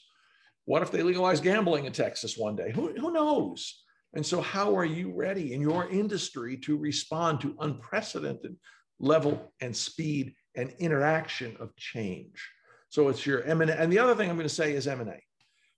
What 0.64 0.82
if 0.82 0.90
they 0.90 1.04
legalize 1.04 1.42
gambling 1.42 1.84
in 1.84 1.92
Texas 1.92 2.38
one 2.38 2.56
day? 2.56 2.72
Who, 2.72 2.94
who 2.94 3.12
knows? 3.12 3.84
And 4.14 4.26
so, 4.26 4.40
how 4.40 4.78
are 4.78 4.86
you 4.86 5.12
ready 5.14 5.54
in 5.54 5.60
your 5.60 5.90
industry 5.90 6.56
to 6.60 6.78
respond 6.78 7.42
to 7.42 7.58
unprecedented 7.60 8.56
level 8.98 9.52
and 9.60 9.76
speed 9.76 10.36
and 10.56 10.74
interaction 10.80 11.58
of 11.60 11.76
change? 11.76 12.50
So 12.88 13.10
it's 13.10 13.26
your 13.26 13.44
M&A. 13.44 13.74
And 13.74 13.92
the 13.92 14.00
other 14.00 14.16
thing 14.16 14.30
I'm 14.30 14.38
going 14.38 14.48
to 14.48 14.56
say 14.56 14.72
is 14.72 14.88
M&A. 14.88 15.22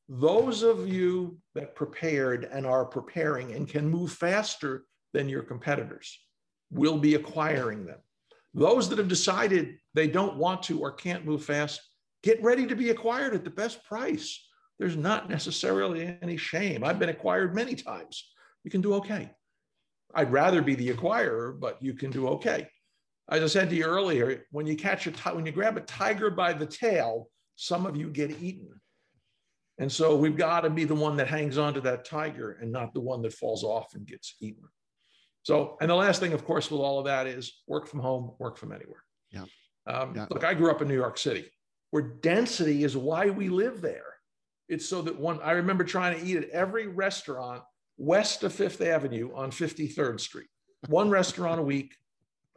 Those 0.07 0.61
of 0.61 0.87
you 0.87 1.39
that 1.55 1.75
prepared 1.75 2.45
and 2.45 2.67
are 2.67 2.85
preparing 2.85 3.53
and 3.53 3.67
can 3.67 3.89
move 3.89 4.11
faster 4.11 4.83
than 5.13 5.29
your 5.29 5.43
competitors 5.43 6.19
will 6.71 6.97
be 6.97 7.15
acquiring 7.15 7.85
them. 7.85 7.99
Those 8.53 8.89
that 8.89 8.97
have 8.97 9.07
decided 9.07 9.77
they 9.93 10.07
don't 10.07 10.37
want 10.37 10.63
to 10.63 10.79
or 10.79 10.91
can't 10.91 11.25
move 11.25 11.43
fast, 11.43 11.81
get 12.23 12.41
ready 12.43 12.65
to 12.67 12.75
be 12.75 12.89
acquired 12.89 13.33
at 13.33 13.43
the 13.43 13.49
best 13.49 13.83
price. 13.85 14.45
There's 14.79 14.95
not 14.95 15.29
necessarily 15.29 16.17
any 16.21 16.37
shame. 16.37 16.83
I've 16.83 16.99
been 16.99 17.09
acquired 17.09 17.53
many 17.53 17.75
times. 17.75 18.31
You 18.63 18.71
can 18.71 18.81
do 18.81 18.93
okay. 18.95 19.29
I'd 20.15 20.31
rather 20.31 20.61
be 20.61 20.75
the 20.75 20.89
acquirer, 20.89 21.59
but 21.59 21.81
you 21.81 21.93
can 21.93 22.11
do 22.11 22.27
okay. 22.29 22.67
As 23.29 23.43
I 23.43 23.47
said 23.47 23.69
to 23.69 23.75
you 23.75 23.85
earlier, 23.85 24.45
when 24.51 24.65
you 24.65 24.75
catch 24.75 25.05
a 25.05 25.11
when 25.33 25.45
you 25.45 25.51
grab 25.51 25.77
a 25.77 25.81
tiger 25.81 26.31
by 26.31 26.53
the 26.53 26.65
tail, 26.65 27.29
some 27.55 27.85
of 27.85 27.95
you 27.95 28.09
get 28.09 28.41
eaten. 28.41 28.69
And 29.77 29.91
so 29.91 30.15
we've 30.15 30.35
got 30.35 30.61
to 30.61 30.69
be 30.69 30.83
the 30.83 30.95
one 30.95 31.15
that 31.17 31.27
hangs 31.27 31.57
on 31.57 31.73
to 31.75 31.81
that 31.81 32.05
tiger 32.05 32.57
and 32.61 32.71
not 32.71 32.93
the 32.93 32.99
one 32.99 33.21
that 33.21 33.33
falls 33.33 33.63
off 33.63 33.93
and 33.93 34.05
gets 34.05 34.35
eaten. 34.41 34.63
So, 35.49 35.77
and 35.81 35.89
the 35.89 35.95
last 35.95 36.19
thing, 36.19 36.33
of 36.33 36.45
course, 36.45 36.69
with 36.69 36.79
all 36.79 36.99
of 36.99 37.05
that 37.05 37.25
is 37.25 37.63
work 37.65 37.87
from 37.87 38.01
home, 38.01 38.33
work 38.37 38.55
from 38.55 38.71
anywhere. 38.71 39.03
Yeah. 39.31 39.45
Um, 39.87 40.13
yeah. 40.15 40.27
Look, 40.29 40.43
I 40.43 40.53
grew 40.53 40.69
up 40.69 40.83
in 40.83 40.87
New 40.87 40.93
York 40.93 41.17
City, 41.17 41.49
where 41.89 42.03
density 42.03 42.83
is 42.83 42.95
why 42.95 43.31
we 43.31 43.49
live 43.49 43.81
there. 43.81 44.13
It's 44.67 44.87
so 44.87 45.01
that 45.01 45.19
one, 45.19 45.39
I 45.41 45.53
remember 45.53 45.83
trying 45.83 46.19
to 46.19 46.23
eat 46.23 46.37
at 46.37 46.49
every 46.51 46.85
restaurant 46.85 47.63
west 47.97 48.43
of 48.43 48.53
Fifth 48.53 48.79
Avenue 48.79 49.31
on 49.33 49.49
53rd 49.49 50.19
Street, 50.19 50.49
one 50.87 51.09
restaurant 51.09 51.59
a 51.59 51.63
week. 51.63 51.95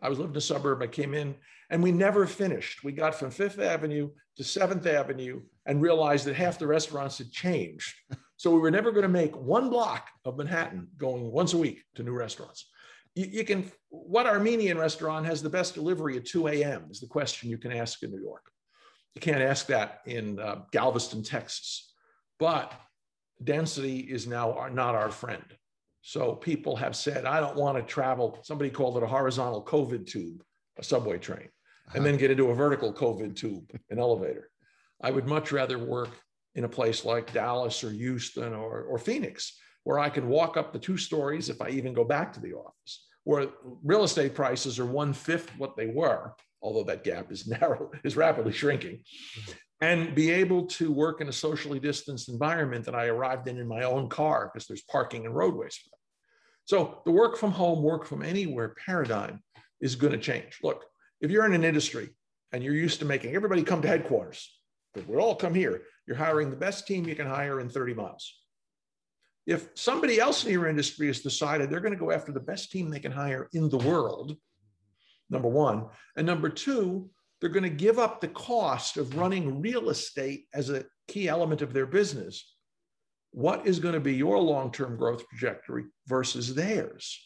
I 0.02 0.10
was 0.10 0.18
living 0.18 0.34
in 0.34 0.36
a 0.36 0.42
suburb. 0.42 0.82
I 0.82 0.86
came 0.86 1.14
in 1.14 1.34
and 1.70 1.82
we 1.82 1.92
never 1.92 2.26
finished. 2.26 2.84
We 2.84 2.92
got 2.92 3.14
from 3.14 3.30
Fifth 3.30 3.58
Avenue 3.58 4.10
to 4.36 4.44
Seventh 4.44 4.86
Avenue 4.86 5.40
and 5.64 5.80
realized 5.80 6.26
that 6.26 6.36
half 6.36 6.58
the 6.58 6.66
restaurants 6.66 7.16
had 7.16 7.32
changed. 7.32 7.94
So 8.36 8.50
we 8.50 8.58
were 8.58 8.72
never 8.72 8.90
going 8.90 9.04
to 9.04 9.08
make 9.08 9.36
one 9.36 9.70
block 9.70 10.08
of 10.24 10.36
Manhattan 10.36 10.88
going 10.98 11.30
once 11.30 11.54
a 11.54 11.58
week 11.58 11.84
to 11.94 12.02
new 12.02 12.12
restaurants. 12.12 12.66
You, 13.14 13.26
you, 13.30 13.44
can, 13.44 13.70
what 13.90 14.26
Armenian 14.26 14.78
restaurant 14.78 15.26
has 15.26 15.42
the 15.42 15.50
best 15.50 15.74
delivery 15.74 16.16
at 16.16 16.24
2 16.24 16.48
a.m. 16.48 16.86
is 16.90 17.00
the 17.00 17.06
question 17.06 17.50
you 17.50 17.58
can 17.58 17.72
ask 17.72 18.02
in 18.02 18.10
New 18.10 18.22
York. 18.22 18.50
You 19.14 19.20
can't 19.20 19.42
ask 19.42 19.66
that 19.66 20.00
in 20.06 20.38
uh, 20.38 20.62
Galveston, 20.72 21.22
Texas. 21.22 21.94
But 22.38 22.72
density 23.44 24.00
is 24.00 24.26
now 24.26 24.52
our, 24.52 24.70
not 24.70 24.94
our 24.94 25.10
friend. 25.10 25.44
So 26.00 26.34
people 26.34 26.74
have 26.76 26.96
said, 26.96 27.26
I 27.26 27.38
don't 27.38 27.56
want 27.56 27.78
to 27.78 27.82
travel. 27.82 28.38
Somebody 28.42 28.70
called 28.70 28.96
it 28.96 29.02
a 29.02 29.06
horizontal 29.06 29.64
COVID 29.64 30.06
tube, 30.06 30.42
a 30.78 30.82
subway 30.82 31.18
train, 31.18 31.48
uh-huh. 31.48 31.96
and 31.96 32.06
then 32.06 32.16
get 32.16 32.30
into 32.30 32.50
a 32.50 32.54
vertical 32.54 32.92
COVID 32.92 33.36
tube, 33.36 33.70
an 33.90 33.98
elevator. 33.98 34.48
I 35.00 35.10
would 35.10 35.26
much 35.26 35.52
rather 35.52 35.78
work 35.78 36.10
in 36.54 36.64
a 36.64 36.68
place 36.68 37.04
like 37.04 37.32
Dallas 37.32 37.82
or 37.84 37.90
Houston 37.90 38.52
or, 38.52 38.82
or 38.82 38.98
Phoenix, 38.98 39.58
where 39.84 39.98
I 39.98 40.08
can 40.08 40.28
walk 40.28 40.56
up 40.56 40.72
the 40.72 40.78
two 40.78 40.96
stories 40.96 41.48
if 41.48 41.60
I 41.60 41.70
even 41.70 41.92
go 41.92 42.04
back 42.04 42.32
to 42.32 42.40
the 42.40 42.54
office, 42.54 43.06
where 43.24 43.48
real 43.82 44.04
estate 44.04 44.34
prices 44.34 44.78
are 44.78 44.86
one 44.86 45.12
fifth 45.12 45.50
what 45.58 45.76
they 45.76 45.86
were, 45.86 46.34
although 46.62 46.84
that 46.84 47.04
gap 47.04 47.32
is 47.32 47.46
narrow, 47.60 47.90
is 48.04 48.16
rapidly 48.16 48.52
shrinking, 48.52 48.98
mm-hmm. 48.98 49.52
and 49.80 50.14
be 50.14 50.30
able 50.30 50.66
to 50.66 50.92
work 50.92 51.20
in 51.20 51.28
a 51.28 51.32
socially 51.32 51.80
distanced 51.80 52.28
environment 52.28 52.84
that 52.84 52.94
I 52.94 53.06
arrived 53.06 53.48
in 53.48 53.58
in 53.58 53.66
my 53.66 53.82
own 53.82 54.08
car 54.08 54.50
because 54.52 54.66
there's 54.66 54.82
parking 54.82 55.26
and 55.26 55.34
roadways 55.34 55.76
for 55.76 55.88
that. 55.90 55.96
So 56.64 57.02
the 57.04 57.10
work 57.10 57.36
from 57.36 57.50
home, 57.50 57.82
work 57.82 58.06
from 58.06 58.22
anywhere 58.22 58.74
paradigm 58.86 59.42
is 59.80 59.96
going 59.96 60.12
to 60.12 60.18
change. 60.18 60.60
Look, 60.62 60.84
if 61.20 61.30
you're 61.30 61.44
in 61.44 61.54
an 61.54 61.64
industry 61.64 62.10
and 62.52 62.62
you're 62.62 62.74
used 62.74 63.00
to 63.00 63.04
making 63.04 63.34
everybody 63.34 63.62
come 63.62 63.82
to 63.82 63.88
headquarters, 63.88 64.48
we 65.06 65.16
all 65.16 65.34
come 65.34 65.54
here, 65.54 65.82
you're 66.06 66.16
hiring 66.16 66.50
the 66.50 66.56
best 66.56 66.86
team 66.86 67.06
you 67.06 67.16
can 67.16 67.26
hire 67.26 67.60
in 67.60 67.68
30 67.68 67.94
miles. 67.94 68.41
If 69.46 69.70
somebody 69.74 70.20
else 70.20 70.44
in 70.44 70.52
your 70.52 70.68
industry 70.68 71.08
has 71.08 71.20
decided 71.20 71.68
they're 71.68 71.80
going 71.80 71.94
to 71.94 71.98
go 71.98 72.12
after 72.12 72.32
the 72.32 72.40
best 72.40 72.70
team 72.70 72.90
they 72.90 73.00
can 73.00 73.12
hire 73.12 73.48
in 73.52 73.68
the 73.68 73.78
world, 73.78 74.36
number 75.30 75.48
one, 75.48 75.86
and 76.16 76.26
number 76.26 76.48
two, 76.48 77.10
they're 77.40 77.50
going 77.50 77.64
to 77.64 77.70
give 77.70 77.98
up 77.98 78.20
the 78.20 78.28
cost 78.28 78.96
of 78.96 79.16
running 79.16 79.60
real 79.60 79.90
estate 79.90 80.46
as 80.54 80.70
a 80.70 80.84
key 81.08 81.28
element 81.28 81.60
of 81.60 81.72
their 81.72 81.86
business. 81.86 82.54
What 83.32 83.66
is 83.66 83.80
going 83.80 83.94
to 83.94 84.00
be 84.00 84.14
your 84.14 84.38
long 84.38 84.70
term 84.70 84.96
growth 84.96 85.26
trajectory 85.28 85.86
versus 86.06 86.54
theirs? 86.54 87.18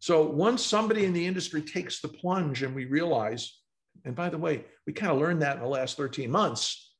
So 0.00 0.26
once 0.26 0.64
somebody 0.64 1.04
in 1.04 1.12
the 1.12 1.24
industry 1.24 1.62
takes 1.62 2.00
the 2.00 2.08
plunge 2.08 2.64
and 2.64 2.74
we 2.74 2.86
realize, 2.86 3.60
and 4.04 4.16
by 4.16 4.30
the 4.30 4.38
way, 4.38 4.64
we 4.84 4.92
kind 4.92 5.12
of 5.12 5.18
learned 5.18 5.42
that 5.42 5.58
in 5.58 5.62
the 5.62 5.68
last 5.68 5.96
13 5.96 6.28
months, 6.28 6.92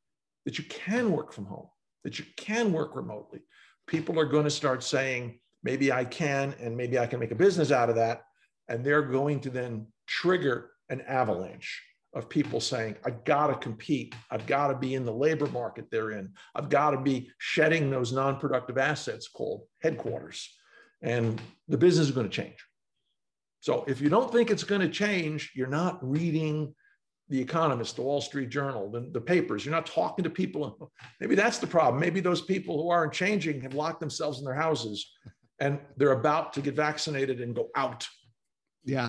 that 0.45 0.57
you 0.57 0.65
can 0.65 1.11
work 1.11 1.33
from 1.33 1.47
home, 1.47 1.67
that 2.05 2.21
you 2.21 2.25
can 2.37 2.73
work 2.73 2.95
remotely. 2.95 3.41
People 3.87 4.19
are 4.19 4.25
going 4.25 4.45
to 4.45 4.51
start 4.51 4.83
saying, 4.83 5.39
maybe 5.63 5.93
I 5.93 6.05
can, 6.05 6.55
and 6.61 6.77
maybe 6.77 6.99
I 6.99 7.07
can 7.07 7.21
make 7.21 7.31
a 7.31 7.37
business 7.37 7.71
out 7.71 7.89
of 7.89 7.97
that. 7.97 8.23
And 8.69 8.85
they're 8.85 9.03
going 9.03 9.41
to 9.41 9.51
then 9.51 9.87
trigger 10.07 10.71
an 10.89 11.01
avalanche 11.03 11.83
of 12.15 12.29
people 12.29 12.61
saying, 12.61 12.97
I 13.05 13.11
got 13.11 13.49
to 13.49 13.55
compete. 13.55 14.15
I've 14.31 14.47
got 14.47 14.69
to 14.69 14.77
be 14.77 14.95
in 14.95 15.05
the 15.05 15.13
labor 15.13 15.47
market 15.47 15.87
they're 15.91 16.11
in. 16.11 16.33
I've 16.55 16.69
got 16.69 16.91
to 16.91 16.99
be 16.99 17.31
shedding 17.39 17.91
those 17.91 18.13
non 18.13 18.39
productive 18.39 18.79
assets 18.79 19.29
called 19.29 19.63
headquarters. 19.81 20.49
And 21.01 21.41
the 21.69 21.79
business 21.79 22.09
is 22.09 22.15
going 22.15 22.29
to 22.29 22.37
change. 22.43 22.65
So 23.61 23.85
if 23.87 24.01
you 24.01 24.09
don't 24.09 24.31
think 24.31 24.51
it's 24.51 24.65
going 24.65 24.81
to 24.81 24.89
change, 24.89 25.53
you're 25.55 25.69
not 25.69 25.99
reading 26.03 26.75
the 27.33 27.41
Economist, 27.41 27.97
the 27.97 28.03
Wall 28.03 28.21
Street 28.21 28.51
Journal, 28.51 28.91
the, 28.91 29.09
the 29.11 29.21
papers. 29.21 29.65
You're 29.65 29.75
not 29.75 29.87
talking 29.87 30.23
to 30.23 30.29
people. 30.29 30.93
Maybe 31.21 31.35
that's 31.35 31.57
the 31.57 31.67
problem. 31.67 31.99
Maybe 31.99 32.21
those 32.21 32.43
people 32.43 32.83
who 32.83 32.91
aren't 32.91 33.15
changing 33.15 33.63
have 33.63 33.73
locked 33.73 34.01
themselves 34.01 34.39
in 34.39 34.45
their 34.45 34.55
houses 34.55 35.11
and 35.59 35.81
they're 35.97 36.13
about 36.13 36.53
to 36.53 36.61
get 36.61 36.75
vaccinated 36.75 37.41
and 37.41 37.57
go 37.57 37.71
out. 37.75 38.07
Yeah. 38.85 39.09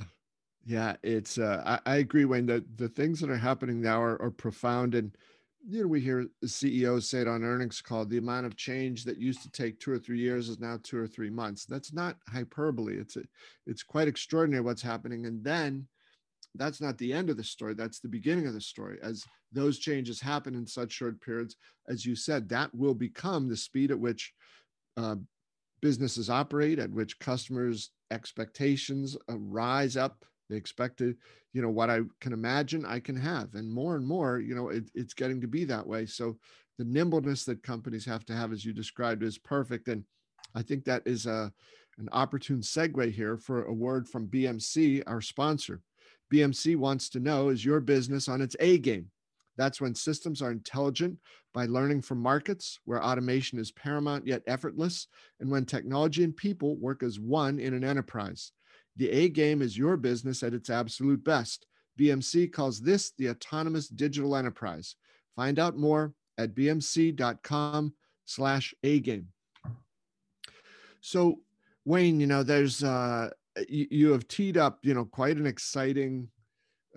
Yeah. 0.65 0.95
It's, 1.03 1.37
uh, 1.37 1.63
I, 1.85 1.95
I 1.95 1.95
agree, 1.97 2.23
Wayne. 2.23 2.45
The, 2.45 2.63
the 2.77 2.87
things 2.87 3.19
that 3.19 3.29
are 3.29 3.35
happening 3.35 3.81
now 3.81 4.01
are, 4.01 4.21
are 4.21 4.31
profound. 4.31 4.95
And, 4.95 5.13
you 5.67 5.81
know, 5.81 5.87
we 5.89 5.99
hear 5.99 6.25
CEOs 6.45 7.09
say 7.09 7.19
it 7.19 7.27
on 7.27 7.43
earnings 7.43 7.81
call 7.81 8.05
the 8.05 8.19
amount 8.19 8.45
of 8.45 8.55
change 8.55 9.03
that 9.03 9.17
used 9.17 9.41
to 9.41 9.51
take 9.51 9.81
two 9.81 9.91
or 9.91 9.99
three 9.99 10.19
years 10.19 10.47
is 10.47 10.61
now 10.61 10.79
two 10.81 10.97
or 10.97 11.07
three 11.07 11.29
months. 11.29 11.65
That's 11.65 11.91
not 11.91 12.15
hyperbole. 12.29 12.95
It's 12.95 13.17
a, 13.17 13.23
it's 13.67 13.83
quite 13.83 14.07
extraordinary 14.07 14.63
what's 14.63 14.81
happening. 14.81 15.25
And 15.25 15.43
then 15.43 15.87
that's 16.55 16.81
not 16.81 16.97
the 16.97 17.13
end 17.13 17.29
of 17.29 17.37
the 17.37 17.43
story. 17.43 17.73
That's 17.73 17.99
the 17.99 18.07
beginning 18.07 18.47
of 18.47 18.53
the 18.53 18.61
story. 18.61 18.97
As 19.01 19.23
those 19.51 19.79
changes 19.79 20.19
happen 20.19 20.55
in 20.55 20.67
such 20.67 20.91
short 20.91 21.19
periods, 21.21 21.55
as 21.89 22.05
you 22.05 22.15
said, 22.15 22.49
that 22.49 22.73
will 22.73 22.93
become 22.93 23.49
the 23.49 23.57
speed 23.57 23.91
at 23.91 23.99
which 23.99 24.33
uh, 24.97 25.15
businesses 25.81 26.29
operate, 26.29 26.79
at 26.79 26.91
which 26.91 27.19
customers' 27.19 27.91
expectations 28.11 29.17
uh, 29.29 29.37
rise 29.37 29.97
up. 29.97 30.23
They 30.49 30.55
expect 30.55 30.97
to, 30.99 31.15
you 31.53 31.61
know, 31.61 31.69
what 31.69 31.89
I 31.89 32.01
can 32.19 32.33
imagine 32.33 32.85
I 32.85 32.99
can 32.99 33.15
have. 33.15 33.55
And 33.55 33.71
more 33.71 33.95
and 33.95 34.05
more, 34.05 34.39
you 34.39 34.55
know, 34.55 34.69
it, 34.69 34.89
it's 34.93 35.13
getting 35.13 35.41
to 35.41 35.47
be 35.47 35.65
that 35.65 35.85
way. 35.85 36.05
So 36.05 36.37
the 36.77 36.85
nimbleness 36.85 37.45
that 37.45 37.63
companies 37.63 38.05
have 38.05 38.25
to 38.25 38.35
have, 38.35 38.51
as 38.51 38.63
you 38.63 38.73
described, 38.73 39.23
is 39.23 39.37
perfect. 39.37 39.87
And 39.87 40.03
I 40.55 40.61
think 40.61 40.85
that 40.85 41.03
is 41.05 41.25
a, 41.25 41.51
an 41.97 42.09
opportune 42.11 42.61
segue 42.61 43.11
here 43.11 43.37
for 43.37 43.65
a 43.65 43.73
word 43.73 44.07
from 44.07 44.27
BMC, 44.27 45.03
our 45.07 45.21
sponsor. 45.21 45.81
BMC 46.33 46.75
wants 46.75 47.09
to 47.09 47.19
know 47.19 47.49
is 47.49 47.63
your 47.63 47.79
business 47.79 48.27
on 48.27 48.41
its 48.41 48.55
A 48.59 48.79
game? 48.79 49.11
That's 49.55 49.79
when 49.79 49.93
systems 49.93 50.41
are 50.41 50.51
intelligent 50.51 51.19
by 51.53 51.67
learning 51.67 52.01
from 52.01 52.19
markets, 52.19 52.79
where 52.85 53.03
automation 53.03 53.59
is 53.59 53.71
paramount 53.71 54.25
yet 54.25 54.41
effortless, 54.47 55.07
and 55.39 55.51
when 55.51 55.65
technology 55.65 56.23
and 56.23 56.35
people 56.35 56.75
work 56.77 57.03
as 57.03 57.19
one 57.19 57.59
in 57.59 57.75
an 57.75 57.83
enterprise. 57.83 58.51
The 58.95 59.11
A 59.11 59.29
game 59.29 59.61
is 59.61 59.77
your 59.77 59.95
business 59.95 60.41
at 60.41 60.55
its 60.55 60.71
absolute 60.71 61.23
best. 61.23 61.67
BMC 61.99 62.51
calls 62.51 62.81
this 62.81 63.11
the 63.17 63.29
autonomous 63.29 63.87
digital 63.87 64.35
enterprise. 64.35 64.95
Find 65.35 65.59
out 65.59 65.77
more 65.77 66.13
at 66.39 66.55
bmc.com 66.55 67.93
slash 68.25 68.73
A 68.83 68.99
game. 68.99 69.27
So 71.01 71.41
Wayne, 71.85 72.19
you 72.19 72.27
know, 72.27 72.41
there's 72.41 72.83
uh, 72.83 73.29
you, 73.67 73.87
you 73.89 74.11
have 74.11 74.27
teed 74.27 74.57
up, 74.57 74.79
you 74.83 74.93
know, 74.93 75.05
quite 75.05 75.37
an 75.37 75.45
exciting 75.45 76.27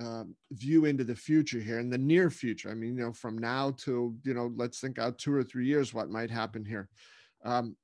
uh, 0.01 0.25
view 0.53 0.85
into 0.85 1.05
the 1.05 1.15
future 1.15 1.61
here 1.61 1.79
in 1.79 1.91
the 1.91 1.99
near 1.99 2.31
future. 2.31 2.71
I 2.71 2.75
mean, 2.75 2.97
you 2.97 3.05
know, 3.05 3.13
from 3.13 3.39
now 3.39 3.73
to 3.79 4.15
you 4.25 4.35
know, 4.35 4.53
let's 4.57 4.81
think 4.81 4.99
out 4.99 5.19
two 5.19 5.33
or 5.33 5.43
three 5.43 5.67
years, 5.67 5.95
what 5.95 6.11
might 6.11 6.31
happen 6.31 6.65
here. 6.65 6.89
Um, 7.45 7.77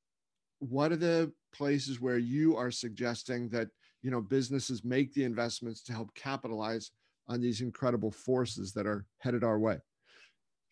what 0.58 0.92
are 0.92 0.96
the 0.96 1.32
places 1.54 2.00
where 2.00 2.18
you 2.18 2.56
are 2.56 2.70
suggesting 2.70 3.48
that 3.50 3.68
you 4.02 4.10
know 4.10 4.20
businesses 4.20 4.84
make 4.84 5.12
the 5.14 5.24
investments 5.24 5.82
to 5.84 5.92
help 5.92 6.14
capitalize 6.14 6.90
on 7.28 7.40
these 7.40 7.60
incredible 7.60 8.10
forces 8.10 8.72
that 8.72 8.86
are 8.86 9.06
headed 9.18 9.44
our 9.44 9.58
way? 9.58 9.78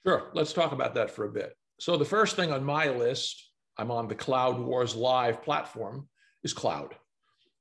Sure. 0.07 0.31
Let's 0.35 0.53
talk 0.53 0.73
about 0.73 0.95
that 0.95 1.11
for 1.11 1.27
a 1.27 1.31
bit. 1.31 1.55
So 1.79 1.97
the 1.97 2.05
first 2.05 2.37
thing 2.37 2.53
on 2.53 2.65
my 2.65 2.89
list, 2.89 3.51
I'm 3.79 3.91
on 3.91 4.09
the 4.09 4.15
Cloud 4.15 4.59
Wars 4.59 4.95
Live 4.95 5.43
platform, 5.43 6.09
is 6.43 6.53
cloud. 6.53 6.95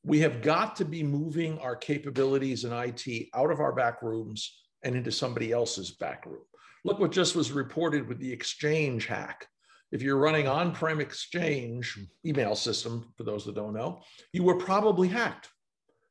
We 0.04 0.20
have 0.20 0.42
got 0.42 0.76
to 0.78 0.86
be 0.86 1.04
moving 1.04 1.60
our 1.60 1.76
capabilities 1.76 2.64
in 2.64 2.72
IT 2.72 3.28
out 3.34 3.52
of 3.52 3.60
our 3.60 3.74
back 3.74 4.02
rooms 4.02 4.62
and 4.84 4.96
into 4.96 5.12
somebody 5.12 5.52
else's 5.52 5.92
back 5.92 6.26
room. 6.26 6.44
Look 6.86 7.00
what 7.00 7.12
just 7.12 7.36
was 7.36 7.52
reported 7.52 8.08
with 8.08 8.20
the 8.20 8.32
Exchange 8.32 9.06
hack. 9.06 9.48
If 9.92 10.02
you're 10.02 10.18
running 10.18 10.48
on-prem 10.48 11.02
Exchange 11.02 12.00
email 12.26 12.56
system, 12.56 13.12
for 13.18 13.24
those 13.24 13.44
that 13.46 13.56
don't 13.56 13.74
know, 13.74 14.02
you 14.32 14.44
were 14.44 14.56
probably 14.56 15.08
hacked. 15.08 15.50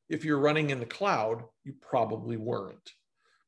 If 0.09 0.25
you're 0.25 0.39
running 0.39 0.71
in 0.71 0.81
the 0.81 0.87
cloud, 0.87 1.45
you 1.65 1.75
probably 1.81 2.37
weren't 2.37 2.93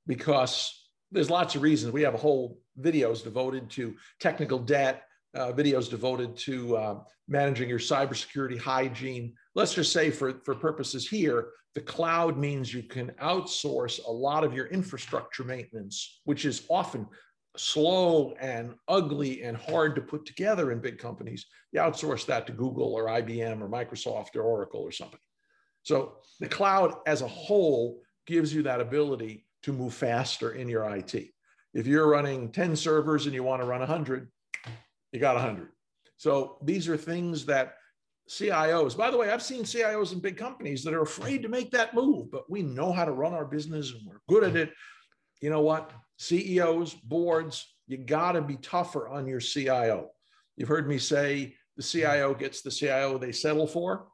because 0.07 0.89
there's 1.11 1.31
lots 1.31 1.55
of 1.55 1.63
reasons. 1.63 1.93
We 1.93 2.03
have 2.03 2.15
a 2.15 2.19
whole 2.19 2.61
videos 2.79 3.23
devoted 3.23 3.71
to 3.71 3.95
technical 4.21 4.59
debt, 4.59 5.03
uh, 5.35 5.53
videos 5.53 5.89
devoted 5.89 6.37
to 6.37 6.77
uh, 6.77 6.99
managing 7.29 7.69
your 7.69 7.79
cybersecurity 7.79 8.59
hygiene. 8.59 9.33
Let's 9.55 9.75
just 9.75 9.93
say 9.93 10.11
for, 10.11 10.41
for 10.45 10.55
purposes 10.55 11.09
here, 11.09 11.49
the 11.75 11.81
cloud 11.81 12.37
means 12.37 12.75
you 12.75 12.83
can 12.83 13.13
outsource 13.23 14.05
a 14.05 14.11
lot 14.11 14.43
of 14.43 14.55
your 14.55 14.67
infrastructure 14.67 15.45
maintenance, 15.45 16.21
which 16.25 16.45
is 16.45 16.65
often 16.69 17.07
slow 17.57 18.35
and 18.41 18.75
ugly 18.89 19.43
and 19.43 19.57
hard 19.57 19.95
to 19.95 20.01
put 20.01 20.27
together 20.27 20.73
in 20.73 20.81
big 20.81 20.99
companies. 20.99 21.47
You 21.73 21.81
outsource 21.81 22.27
that 22.27 22.47
to 22.49 22.53
Google 22.53 22.95
or 22.95 23.07
IBM 23.07 23.61
or 23.61 23.69
Microsoft 23.69 24.35
or 24.35 24.43
Oracle 24.43 24.81
or 24.81 24.93
something. 24.93 25.21
So 25.83 26.17
the 26.41 26.49
cloud 26.49 26.95
as 27.07 27.23
a 27.23 27.29
whole 27.29 28.01
gives 28.27 28.53
you 28.53 28.63
that 28.63 28.81
ability 28.81 29.47
to 29.63 29.73
move 29.73 29.95
faster 29.95 30.53
in 30.53 30.69
your 30.69 30.89
IT. 30.97 31.15
If 31.73 31.87
you're 31.87 32.09
running 32.09 32.51
10 32.51 32.75
servers 32.77 33.27
and 33.27 33.35
you 33.35 33.43
want 33.43 33.63
to 33.63 33.67
run 33.67 33.81
100, 33.81 34.29
you 35.13 35.21
got 35.21 35.35
100. 35.37 35.69
So 36.17 36.59
these 36.63 36.89
are 36.89 36.97
things 36.97 37.47
that 37.47 37.75
CIOs, 38.29 38.97
by 38.97 39.11
the 39.11 39.17
way, 39.17 39.31
I've 39.31 39.43
seen 39.43 39.65
CIOs 39.65 40.13
in 40.13 40.21
big 40.21 40.37
companies 40.37 40.85
that 40.85 40.95
are 40.95 41.03
afraid 41.03 41.43
to 41.43 41.49
make 41.49 41.71
that 41.73 41.95
move, 41.95 42.31
but 42.31 42.49
we 42.49 42.63
know 42.63 42.93
how 42.93 43.05
to 43.05 43.13
run 43.13 43.35
our 43.35 43.45
business 43.45 43.93
and 43.93 44.03
we're 44.07 44.21
good 44.29 44.45
at 44.45 44.57
it. 44.57 44.73
You 45.41 45.51
know 45.51 45.63
what? 45.63 45.91
CEOs, 46.19 46.95
boards, 46.95 47.67
you 47.89 47.97
got 47.97 48.33
to 48.33 48.43
be 48.43 48.57
tougher 48.57 49.09
on 49.09 49.27
your 49.27 49.41
CIO. 49.41 50.11
You've 50.57 50.69
heard 50.69 50.89
me 50.89 50.99
say 50.99 51.57
the 51.77 51.83
CIO 51.83 52.35
gets 52.35 52.63
the 52.63 52.71
CIO 52.71 53.19
they 53.19 53.33
settle 53.33 53.67
for. 53.67 54.07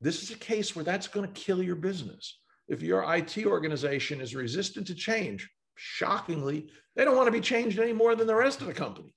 This 0.00 0.22
is 0.22 0.30
a 0.32 0.38
case 0.38 0.76
where 0.76 0.84
that's 0.84 1.08
going 1.08 1.26
to 1.26 1.40
kill 1.40 1.62
your 1.62 1.76
business. 1.76 2.40
If 2.68 2.82
your 2.82 3.04
IT 3.14 3.46
organization 3.46 4.20
is 4.20 4.34
resistant 4.34 4.86
to 4.88 4.94
change, 4.94 5.48
shockingly, 5.76 6.68
they 6.96 7.04
don't 7.04 7.16
want 7.16 7.28
to 7.28 7.32
be 7.32 7.40
changed 7.40 7.78
any 7.78 7.92
more 7.92 8.14
than 8.14 8.26
the 8.26 8.34
rest 8.34 8.60
of 8.60 8.66
the 8.66 8.74
company. 8.74 9.14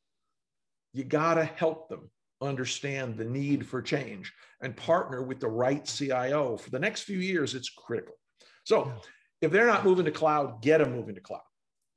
You 0.98 1.04
got 1.04 1.36
to 1.36 1.46
help 1.46 1.90
them 1.90 2.10
understand 2.42 3.18
the 3.18 3.24
need 3.24 3.64
for 3.68 3.84
change 3.84 4.34
and 4.62 4.76
partner 4.76 5.22
with 5.22 5.40
the 5.40 5.48
right 5.48 5.86
CIO. 5.86 6.58
For 6.58 6.72
the 6.72 6.80
next 6.80 7.04
few 7.04 7.20
years, 7.20 7.54
it's 7.54 7.70
critical. 7.70 8.16
So 8.64 8.92
if 9.40 9.52
they're 9.52 9.68
not 9.68 9.86
moving 9.86 10.06
to 10.06 10.12
cloud, 10.12 10.60
get 10.64 10.80
them 10.80 10.94
moving 10.94 11.14
to 11.14 11.22
cloud. 11.22 11.42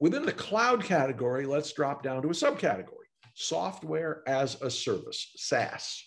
Within 0.00 0.26
the 0.26 0.32
cloud 0.32 0.84
category, 0.84 1.46
let's 1.46 1.72
drop 1.72 2.02
down 2.02 2.20
to 2.20 2.28
a 2.28 2.32
subcategory 2.32 3.08
software 3.32 4.22
as 4.26 4.60
a 4.60 4.70
service, 4.70 5.32
SaaS. 5.36 6.04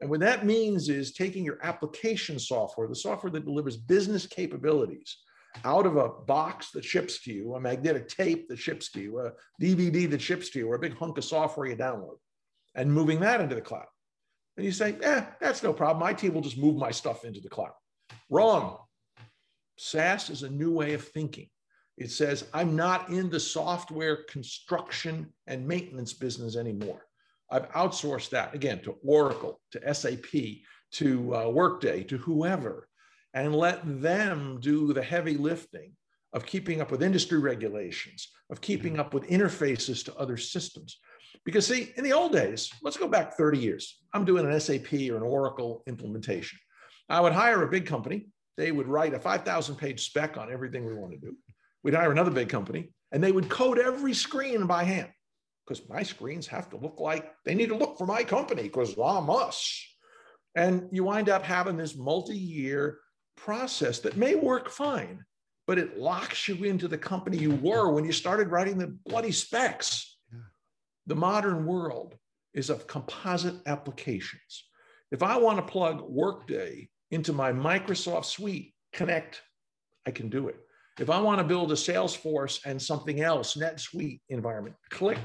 And 0.00 0.08
what 0.08 0.20
that 0.20 0.46
means 0.46 0.88
is 0.88 1.12
taking 1.12 1.44
your 1.44 1.58
application 1.62 2.38
software, 2.38 2.88
the 2.88 2.94
software 2.94 3.30
that 3.32 3.44
delivers 3.44 3.76
business 3.76 4.26
capabilities, 4.26 5.18
out 5.64 5.86
of 5.86 5.96
a 5.96 6.08
box 6.08 6.70
that 6.72 6.84
ships 6.84 7.22
to 7.22 7.32
you, 7.32 7.54
a 7.54 7.60
magnetic 7.60 8.08
tape 8.08 8.48
that 8.48 8.58
ships 8.58 8.90
to 8.92 9.00
you, 9.00 9.20
a 9.20 9.32
DVD 9.60 10.08
that 10.10 10.20
ships 10.20 10.50
to 10.50 10.58
you, 10.58 10.68
or 10.68 10.76
a 10.76 10.78
big 10.78 10.96
hunk 10.96 11.18
of 11.18 11.24
software 11.24 11.66
you 11.66 11.76
download, 11.76 12.16
and 12.74 12.92
moving 12.92 13.20
that 13.20 13.40
into 13.40 13.54
the 13.54 13.60
cloud. 13.60 13.86
And 14.56 14.64
you 14.64 14.72
say, 14.72 14.96
eh, 15.02 15.24
that's 15.40 15.62
no 15.62 15.72
problem. 15.72 16.08
IT 16.08 16.32
will 16.32 16.40
just 16.40 16.58
move 16.58 16.76
my 16.76 16.90
stuff 16.90 17.24
into 17.24 17.40
the 17.40 17.48
cloud. 17.48 17.72
Wrong. 18.30 18.78
SaaS 19.76 20.30
is 20.30 20.42
a 20.42 20.50
new 20.50 20.72
way 20.72 20.94
of 20.94 21.06
thinking. 21.06 21.48
It 21.98 22.10
says, 22.10 22.46
I'm 22.52 22.76
not 22.76 23.10
in 23.10 23.30
the 23.30 23.40
software 23.40 24.24
construction 24.28 25.32
and 25.46 25.66
maintenance 25.66 26.12
business 26.12 26.56
anymore. 26.56 27.06
I've 27.50 27.70
outsourced 27.72 28.30
that 28.30 28.54
again 28.54 28.82
to 28.82 28.96
Oracle, 29.04 29.60
to 29.72 29.94
SAP, 29.94 30.32
to 30.92 31.36
uh, 31.36 31.48
Workday, 31.48 32.02
to 32.04 32.18
whoever 32.18 32.88
and 33.36 33.54
let 33.54 33.82
them 34.00 34.58
do 34.60 34.94
the 34.94 35.02
heavy 35.02 35.36
lifting 35.36 35.92
of 36.32 36.46
keeping 36.46 36.80
up 36.80 36.90
with 36.90 37.02
industry 37.02 37.38
regulations, 37.38 38.28
of 38.50 38.62
keeping 38.62 38.92
mm-hmm. 38.92 39.02
up 39.02 39.14
with 39.14 39.28
interfaces 39.28 40.02
to 40.06 40.16
other 40.16 40.38
systems. 40.38 40.98
Because, 41.44 41.66
see, 41.66 41.92
in 41.96 42.02
the 42.02 42.14
old 42.14 42.32
days, 42.32 42.72
let's 42.82 42.96
go 42.96 43.06
back 43.06 43.36
30 43.36 43.58
years. 43.58 44.00
I'm 44.14 44.24
doing 44.24 44.46
an 44.46 44.58
SAP 44.58 44.92
or 45.10 45.18
an 45.18 45.22
Oracle 45.22 45.82
implementation. 45.86 46.58
I 47.10 47.20
would 47.20 47.34
hire 47.34 47.62
a 47.62 47.70
big 47.70 47.86
company. 47.86 48.28
They 48.56 48.72
would 48.72 48.88
write 48.88 49.12
a 49.12 49.20
5,000 49.20 49.76
page 49.76 50.06
spec 50.06 50.38
on 50.38 50.50
everything 50.50 50.86
we 50.86 50.94
want 50.94 51.12
to 51.12 51.18
do. 51.18 51.36
We'd 51.84 51.94
hire 51.94 52.10
another 52.10 52.30
big 52.30 52.48
company 52.48 52.90
and 53.12 53.22
they 53.22 53.32
would 53.32 53.50
code 53.50 53.78
every 53.78 54.14
screen 54.14 54.66
by 54.66 54.82
hand 54.82 55.10
because 55.66 55.86
my 55.90 56.02
screens 56.02 56.46
have 56.46 56.70
to 56.70 56.78
look 56.78 57.00
like 57.00 57.32
they 57.44 57.54
need 57.54 57.68
to 57.68 57.76
look 57.76 57.98
for 57.98 58.06
my 58.06 58.24
company 58.24 58.62
because 58.62 58.96
I'm 58.98 59.28
us. 59.28 59.86
And 60.54 60.88
you 60.90 61.04
wind 61.04 61.28
up 61.28 61.42
having 61.42 61.76
this 61.76 61.96
multi 61.96 62.36
year 62.36 62.98
process 63.36 64.00
that 64.00 64.16
may 64.16 64.34
work 64.34 64.70
fine, 64.70 65.24
but 65.66 65.78
it 65.78 65.98
locks 65.98 66.48
you 66.48 66.64
into 66.64 66.88
the 66.88 66.98
company 66.98 67.36
you 67.36 67.52
were 67.52 67.92
when 67.92 68.04
you 68.04 68.12
started 68.12 68.48
writing 68.48 68.78
the 68.78 68.96
bloody 69.06 69.32
specs. 69.32 70.16
Yeah. 70.32 70.40
The 71.06 71.16
modern 71.16 71.66
world 71.66 72.16
is 72.54 72.70
of 72.70 72.86
composite 72.86 73.56
applications. 73.66 74.64
If 75.12 75.22
I 75.22 75.36
want 75.36 75.58
to 75.58 75.72
plug 75.72 76.02
Workday 76.02 76.88
into 77.10 77.32
my 77.32 77.52
Microsoft 77.52 78.24
suite, 78.24 78.74
connect, 78.92 79.42
I 80.06 80.10
can 80.10 80.28
do 80.28 80.48
it. 80.48 80.56
If 80.98 81.10
I 81.10 81.20
want 81.20 81.38
to 81.38 81.44
build 81.44 81.70
a 81.72 81.74
Salesforce 81.74 82.64
and 82.64 82.80
something 82.80 83.20
else, 83.20 83.54
NetSuite 83.54 84.20
environment, 84.30 84.76
click. 84.90 85.18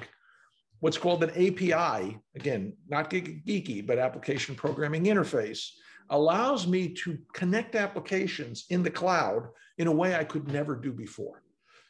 What's 0.81 0.97
called 0.97 1.23
an 1.23 1.29
API, 1.29 2.19
again, 2.35 2.73
not 2.89 3.09
geeky, 3.09 3.85
but 3.85 3.99
application 3.99 4.55
programming 4.55 5.05
interface, 5.05 5.69
allows 6.11 6.67
me 6.67 6.89
to 6.89 7.17
connect 7.33 7.75
applications 7.75 8.65
in 8.69 8.83
the 8.83 8.91
cloud 8.91 9.47
in 9.77 9.87
a 9.87 9.91
way 9.91 10.15
I 10.15 10.23
could 10.23 10.47
never 10.47 10.75
do 10.75 10.91
before. 10.91 11.41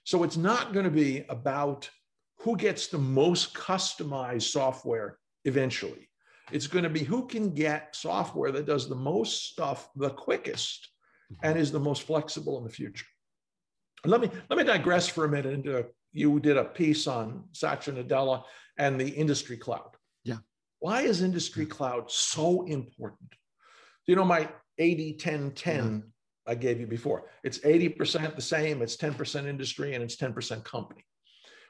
So 0.04 0.24
it's 0.24 0.38
not 0.38 0.74
going 0.74 0.86
to 0.86 0.92
be 0.92 1.26
about 1.30 1.90
who 2.40 2.56
gets 2.56 2.88
the 2.88 2.98
most 2.98 3.54
customized 3.54 4.44
software 4.44 5.18
eventually. 5.46 6.10
It's 6.52 6.68
going 6.68 6.84
to 6.84 6.90
be 6.90 7.04
who 7.04 7.28
can 7.28 7.54
get 7.54 7.96
software 7.96 8.52
that 8.52 8.66
does 8.66 8.90
the 8.90 8.96
most 8.96 9.52
stuff 9.52 9.90
the 9.96 10.10
quickest 10.10 10.90
mm-hmm. 11.32 11.48
and 11.48 11.60
is 11.60 11.72
the 11.72 11.80
most 11.80 12.04
flexible 12.04 12.58
in 12.58 12.64
the 12.64 12.70
future. 12.70 13.06
Let 14.06 14.22
me 14.22 14.30
let 14.50 14.58
me 14.58 14.64
digress 14.64 15.08
for 15.08 15.26
a 15.26 15.30
minute 15.30 15.54
into 15.54 15.86
you 16.12 16.40
did 16.40 16.58
a 16.58 16.66
piece 16.66 17.08
on 17.08 17.44
Satya 17.52 17.94
Nadella 17.94 18.44
and 18.78 19.00
the 19.00 19.10
industry 19.10 19.58
cloud. 19.58 19.96
Yeah. 20.24 20.38
Why 20.80 21.04
is 21.04 21.22
industry 21.22 21.66
cloud 21.66 22.10
so 22.10 22.64
important? 22.66 23.30
You 24.08 24.16
know 24.16 24.26
my 24.26 24.50
80 24.78 25.14
10 25.14 25.52
10 25.52 26.04
I 26.48 26.56
gave 26.56 26.80
you 26.80 26.88
before? 26.88 27.26
It's 27.44 27.60
80% 27.60 28.36
the 28.36 28.42
same, 28.42 28.82
it's 28.82 28.98
10% 28.98 29.48
industry, 29.48 29.94
and 29.94 30.04
it's 30.04 30.16
10% 30.16 30.64
company. 30.64 31.06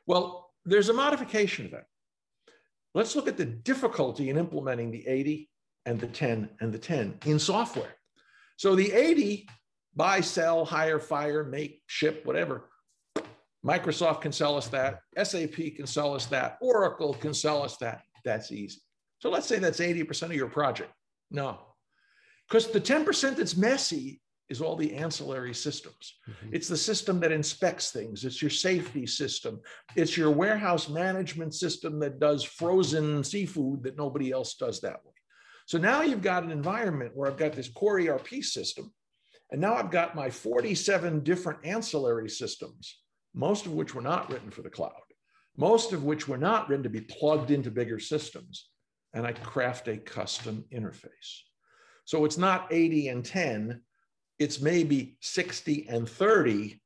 Well, 0.07 0.49
there's 0.65 0.89
a 0.89 0.93
modification 0.93 1.65
of 1.65 1.71
that. 1.71 1.85
Let's 2.93 3.15
look 3.15 3.27
at 3.27 3.37
the 3.37 3.45
difficulty 3.45 4.29
in 4.29 4.37
implementing 4.37 4.91
the 4.91 5.07
80 5.07 5.49
and 5.85 5.99
the 5.99 6.07
10 6.07 6.49
and 6.59 6.73
the 6.73 6.79
10 6.79 7.19
in 7.25 7.39
software. 7.39 7.95
So 8.57 8.75
the 8.75 8.91
80 8.91 9.47
buy, 9.95 10.21
sell, 10.21 10.65
hire, 10.65 10.99
fire, 10.99 11.43
make, 11.43 11.81
ship, 11.87 12.25
whatever. 12.25 12.69
Microsoft 13.65 14.21
can 14.21 14.31
sell 14.31 14.57
us 14.57 14.67
that. 14.69 15.01
SAP 15.21 15.75
can 15.75 15.85
sell 15.85 16.15
us 16.15 16.25
that. 16.27 16.57
Oracle 16.61 17.13
can 17.13 17.33
sell 17.33 17.61
us 17.63 17.77
that. 17.77 18.01
That's 18.25 18.51
easy. 18.51 18.81
So 19.19 19.29
let's 19.29 19.45
say 19.45 19.59
that's 19.59 19.79
80% 19.79 20.23
of 20.23 20.33
your 20.33 20.49
project. 20.49 20.91
No, 21.29 21.59
because 22.51 22.67
the 22.67 22.81
10% 22.81 23.37
that's 23.37 23.55
messy 23.55 24.19
is 24.49 24.59
all 24.59 24.75
the 24.75 24.93
ancillary 24.93 25.53
systems. 25.53 26.15
Mm-hmm. 26.29 26.53
It's 26.53 26.67
the 26.67 26.75
system 26.75 27.21
that 27.21 27.31
inspects 27.31 27.91
things, 27.91 28.25
it's 28.25 28.41
your 28.41 28.51
safety 28.51 29.07
system, 29.07 29.61
it's 29.95 30.17
your 30.17 30.31
warehouse 30.31 30.89
management 30.89 31.53
system 31.53 31.97
that 32.01 32.19
does 32.19 32.43
frozen 32.43 33.23
seafood 33.23 33.83
that 33.83 33.95
nobody 33.97 34.31
else 34.31 34.55
does 34.55 34.81
that 34.81 34.99
way. 35.05 35.13
So 35.65 35.77
now 35.77 36.01
you've 36.01 36.21
got 36.21 36.43
an 36.43 36.51
environment 36.51 37.13
where 37.15 37.31
I've 37.31 37.37
got 37.37 37.53
this 37.53 37.69
core 37.69 38.01
ERP 38.01 38.43
system, 38.43 38.91
and 39.51 39.61
now 39.61 39.75
I've 39.75 39.89
got 39.89 40.13
my 40.13 40.29
47 40.29 41.23
different 41.23 41.59
ancillary 41.63 42.29
systems, 42.29 42.99
most 43.33 43.65
of 43.65 43.71
which 43.71 43.95
were 43.95 44.01
not 44.01 44.29
written 44.29 44.51
for 44.51 44.61
the 44.61 44.69
cloud, 44.69 44.91
most 45.55 45.93
of 45.93 46.03
which 46.03 46.27
were 46.27 46.37
not 46.37 46.67
written 46.67 46.83
to 46.83 46.89
be 46.89 46.99
plugged 46.99 47.49
into 47.49 47.71
bigger 47.71 47.99
systems. 47.99 48.67
And 49.13 49.25
I 49.25 49.31
craft 49.31 49.87
a 49.87 49.95
custom 49.95 50.65
interface. 50.73 51.43
So 52.11 52.25
it's 52.25 52.37
not 52.37 52.67
80 52.71 53.07
and 53.07 53.23
10, 53.23 53.79
it's 54.37 54.59
maybe 54.59 55.15
60 55.21 55.87
and 55.87 56.09
30 56.09 56.81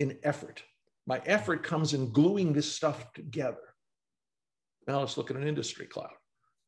in 0.00 0.18
effort. 0.24 0.64
My 1.06 1.22
effort 1.26 1.62
comes 1.62 1.94
in 1.94 2.10
gluing 2.10 2.52
this 2.52 2.72
stuff 2.72 3.12
together. 3.12 3.62
Now 4.88 4.98
let's 4.98 5.16
look 5.16 5.30
at 5.30 5.36
an 5.36 5.46
industry 5.46 5.86
cloud. 5.86 6.10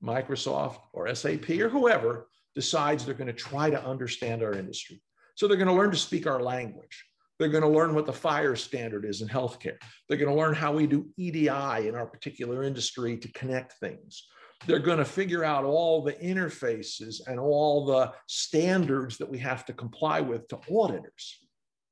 Microsoft 0.01 0.79
or 0.93 1.13
SAP 1.13 1.51
or 1.59 1.69
whoever 1.69 2.29
decides 2.55 3.05
they're 3.05 3.13
going 3.13 3.27
to 3.27 3.33
try 3.33 3.71
to 3.71 3.85
understand 3.85 4.41
our 4.41 4.53
industry. 4.53 5.03
So 5.35 5.49
they're 5.49 5.57
going 5.57 5.67
to 5.67 5.75
learn 5.75 5.91
to 5.91 5.97
speak 5.97 6.29
our 6.29 6.41
language. 6.41 7.05
They're 7.41 7.49
going 7.49 7.65
to 7.65 7.69
learn 7.69 7.93
what 7.93 8.07
the 8.07 8.13
FHIR 8.13 8.57
standard 8.57 9.05
is 9.05 9.21
in 9.21 9.27
healthcare. 9.27 9.79
They're 10.09 10.17
going 10.17 10.33
to 10.33 10.41
learn 10.41 10.55
how 10.55 10.73
we 10.73 10.87
do 10.87 11.09
EDI 11.17 11.89
in 11.89 11.97
our 11.97 12.07
particular 12.07 12.63
industry 12.63 13.17
to 13.17 13.33
connect 13.33 13.73
things. 13.81 14.29
They're 14.67 14.79
going 14.79 14.99
to 14.99 15.05
figure 15.05 15.45
out 15.45 15.65
all 15.65 16.03
the 16.03 16.15
interfaces 16.15 17.21
and 17.27 17.39
all 17.39 17.85
the 17.85 18.13
standards 18.27 19.19
that 19.19 19.31
we 19.31 19.39
have 19.39 19.65
to 19.67 19.73
comply 19.73 20.21
with 20.21 20.49
to 20.49 20.59
auditors 20.71 21.39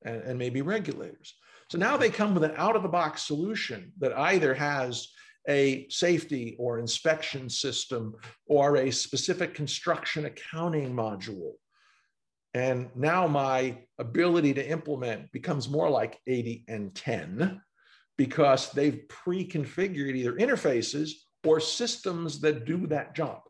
and, 0.05 0.23
and 0.23 0.39
maybe 0.39 0.63
regulators. 0.63 1.35
So 1.71 1.79
now 1.79 1.97
they 1.97 2.11
come 2.11 2.35
with 2.35 2.45
an 2.45 2.55
out 2.57 2.77
of 2.77 2.83
the 2.83 2.89
box 2.89 3.23
solution 3.23 3.93
that 3.99 4.17
either 4.17 4.55
has 4.55 5.09
a 5.49 5.87
safety 5.89 6.57
or 6.59 6.79
inspection 6.79 7.51
system 7.51 8.15
or 8.47 8.77
a 8.77 8.91
specific 8.91 9.55
construction 9.55 10.25
accounting 10.25 10.95
module. 10.95 11.53
And 12.55 12.89
now 12.95 13.27
my 13.27 13.79
ability 13.99 14.55
to 14.55 14.69
implement 14.69 15.33
becomes 15.33 15.69
more 15.69 15.91
like 15.91 16.21
80 16.27 16.65
and 16.69 16.95
10 16.95 17.61
because 18.17 18.71
they've 18.73 19.07
pre 19.09 19.47
configured 19.47 20.15
either 20.15 20.35
interfaces 20.35 21.11
or 21.45 21.61
systems 21.61 22.41
that 22.41 22.65
do 22.65 22.87
that 22.89 23.15
job. 23.15 23.41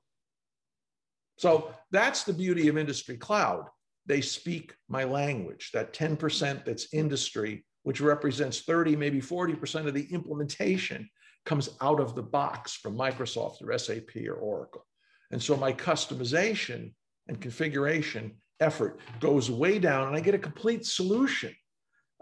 So 1.39 1.75
that's 1.91 2.25
the 2.25 2.33
beauty 2.33 2.69
of 2.69 2.79
industry 2.79 3.17
cloud. 3.17 3.67
They 4.07 4.21
speak 4.21 4.75
my 4.89 5.05
language, 5.05 5.71
that 5.73 5.93
10% 5.93 6.65
that's 6.65 6.93
industry, 6.93 7.65
which 7.83 8.01
represents 8.01 8.61
30, 8.61 8.97
maybe 8.97 9.21
40% 9.21 9.87
of 9.87 9.95
the 9.95 10.07
implementation 10.13 11.09
comes 11.45 11.71
out 11.81 12.01
of 12.01 12.15
the 12.15 12.23
box 12.23 12.75
from 12.75 12.97
Microsoft 12.97 13.63
or 13.63 13.77
SAP 13.79 14.17
or 14.27 14.35
Oracle. 14.35 14.87
And 15.31 15.43
so 15.43 15.57
my 15.57 15.73
customization 15.73 16.93
and 17.29 17.41
configuration 17.41 18.33
effort 18.61 19.01
goes 19.21 19.51
way 19.51 19.79
down 19.79 20.09
and 20.09 20.17
I 20.17 20.21
get 20.21 20.35
a 20.35 20.39
complete 20.39 20.87
solution. 20.87 21.55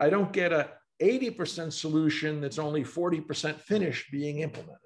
I 0.01 0.09
don't 0.09 0.33
get 0.33 0.53
a 0.53 0.71
80% 1.01 1.73
solution 1.73 2.41
that's 2.41 2.59
only 2.59 2.85
40% 2.85 3.61
finished 3.61 4.11
being 4.11 4.41
implemented. 4.41 4.79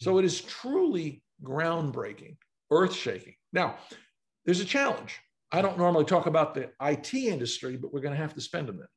So 0.00 0.18
it 0.18 0.24
is 0.24 0.40
truly 0.40 1.22
groundbreaking, 1.44 2.36
earth 2.70 2.94
shaking. 2.94 3.34
Now, 3.52 3.76
there's 4.44 4.60
a 4.60 4.64
challenge. 4.64 5.18
I 5.52 5.62
don't 5.62 5.78
normally 5.78 6.04
talk 6.04 6.26
about 6.26 6.54
the 6.54 6.70
IT 6.80 7.12
industry, 7.14 7.76
but 7.76 7.92
we're 7.92 8.00
going 8.00 8.14
to 8.14 8.20
have 8.20 8.34
to 8.34 8.40
spend 8.40 8.68
a 8.68 8.72
minute. 8.72 8.88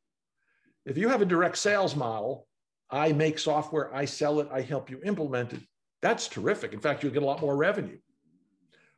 If 0.85 0.97
you 0.97 1.09
have 1.09 1.21
a 1.21 1.25
direct 1.25 1.57
sales 1.57 1.95
model 1.95 2.47
I 2.93 3.11
make 3.11 3.39
software, 3.39 3.93
I 3.93 4.05
sell 4.05 4.39
it, 4.39 4.47
I 4.51 4.61
help 4.61 4.91
you 4.91 5.01
implement 5.03 5.53
it. 5.53 5.61
That's 6.03 6.27
terrific. 6.27 6.73
In 6.73 6.79
fact, 6.79 7.01
you'll 7.01 7.11
get 7.11 7.23
a 7.23 7.25
lot 7.25 7.41
more 7.41 7.57
revenue. 7.57 7.97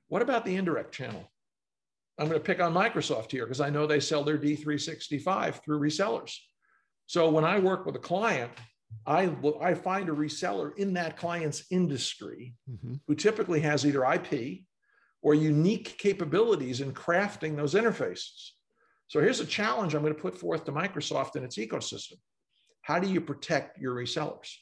What 0.09 0.21
about 0.21 0.43
the 0.43 0.57
indirect 0.57 0.93
channel? 0.93 1.31
I'm 2.19 2.27
going 2.27 2.39
to 2.39 2.45
pick 2.45 2.59
on 2.59 2.73
Microsoft 2.73 3.31
here 3.31 3.45
because 3.45 3.61
I 3.61 3.69
know 3.69 3.87
they 3.87 4.01
sell 4.01 4.23
their 4.23 4.37
D365 4.37 5.63
through 5.63 5.79
resellers. 5.79 6.35
So 7.05 7.29
when 7.29 7.45
I 7.45 7.59
work 7.59 7.85
with 7.85 7.95
a 7.95 7.99
client, 7.99 8.51
I, 9.05 9.31
I 9.61 9.73
find 9.73 10.09
a 10.09 10.13
reseller 10.13 10.75
in 10.77 10.93
that 10.93 11.17
client's 11.17 11.65
industry 11.69 12.55
mm-hmm. 12.69 12.95
who 13.07 13.15
typically 13.15 13.59
has 13.61 13.85
either 13.85 14.03
IP 14.05 14.61
or 15.21 15.33
unique 15.33 15.97
capabilities 15.97 16.81
in 16.81 16.93
crafting 16.93 17.55
those 17.55 17.73
interfaces. 17.73 18.51
So 19.07 19.19
here's 19.19 19.39
a 19.39 19.45
challenge 19.45 19.93
I'm 19.93 20.01
going 20.01 20.13
to 20.13 20.21
put 20.21 20.37
forth 20.37 20.65
to 20.65 20.71
Microsoft 20.71 21.35
and 21.35 21.45
its 21.45 21.57
ecosystem. 21.57 22.17
How 22.81 22.99
do 22.99 23.07
you 23.07 23.21
protect 23.21 23.79
your 23.79 23.95
resellers? 23.95 24.53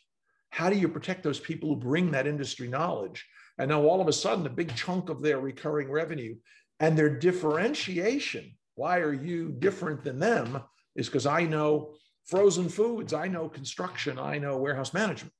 How 0.49 0.69
do 0.69 0.77
you 0.77 0.87
protect 0.87 1.23
those 1.23 1.39
people 1.39 1.69
who 1.69 1.75
bring 1.75 2.11
that 2.11 2.27
industry 2.27 2.67
knowledge? 2.67 3.25
And 3.57 3.69
now 3.69 3.83
all 3.83 4.01
of 4.01 4.07
a 4.07 4.13
sudden, 4.13 4.45
a 4.45 4.49
big 4.49 4.75
chunk 4.75 5.09
of 5.09 5.21
their 5.21 5.39
recurring 5.39 5.91
revenue 5.91 6.35
and 6.79 6.97
their 6.97 7.09
differentiation, 7.09 8.55
why 8.75 8.99
are 8.99 9.13
you 9.13 9.49
different 9.49 10.03
than 10.03 10.19
them? 10.19 10.61
Is 10.95 11.07
because 11.07 11.25
I 11.25 11.43
know 11.43 11.95
frozen 12.25 12.69
foods, 12.69 13.13
I 13.13 13.27
know 13.27 13.49
construction, 13.49 14.17
I 14.17 14.37
know 14.37 14.57
warehouse 14.57 14.93
management. 14.93 15.33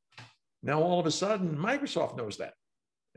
Now 0.61 0.81
all 0.81 0.99
of 0.99 1.05
a 1.05 1.11
sudden, 1.11 1.55
Microsoft 1.55 2.17
knows 2.17 2.37
that. 2.37 2.53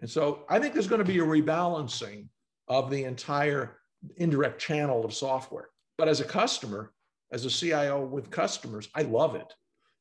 And 0.01 0.11
so 0.11 0.45
I 0.49 0.59
think 0.59 0.75
there's 0.75 0.89
going 0.89 1.05
to 1.05 1.11
be 1.11 1.21
a 1.21 1.25
rebalancing 1.25 2.29
of 2.69 2.91
the 2.91 3.05
entire 3.05 3.79
indirect 4.17 4.61
channel 4.61 5.05
of 5.05 5.15
software. 5.15 5.69
But 5.97 6.09
as 6.09 6.21
a 6.21 6.25
customer, 6.25 6.93
as 7.33 7.45
a 7.45 7.51
CIO 7.51 8.05
with 8.05 8.31
customers, 8.31 8.89
I 8.95 9.03
love 9.03 9.35
it 9.35 9.53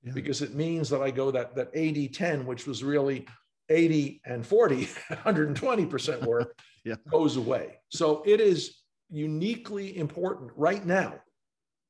yeah. 0.04 0.12
because 0.14 0.42
it 0.42 0.54
means 0.54 0.90
that 0.90 1.02
I 1.02 1.12
go 1.12 1.32
that 1.32 1.56
that 1.56 1.70
80 1.74 2.10
10, 2.10 2.46
which 2.46 2.68
was 2.68 2.84
really 2.84 3.26
80 3.70 4.22
and 4.26 4.46
40, 4.46 4.86
120% 5.10 6.26
work 6.26 6.58
yeah. 6.84 6.96
goes 7.10 7.38
away. 7.38 7.80
So 7.90 8.22
it 8.26 8.42
is 8.42 8.80
uniquely 9.10 9.98
important 9.98 10.52
right 10.56 10.86
now 10.86 11.16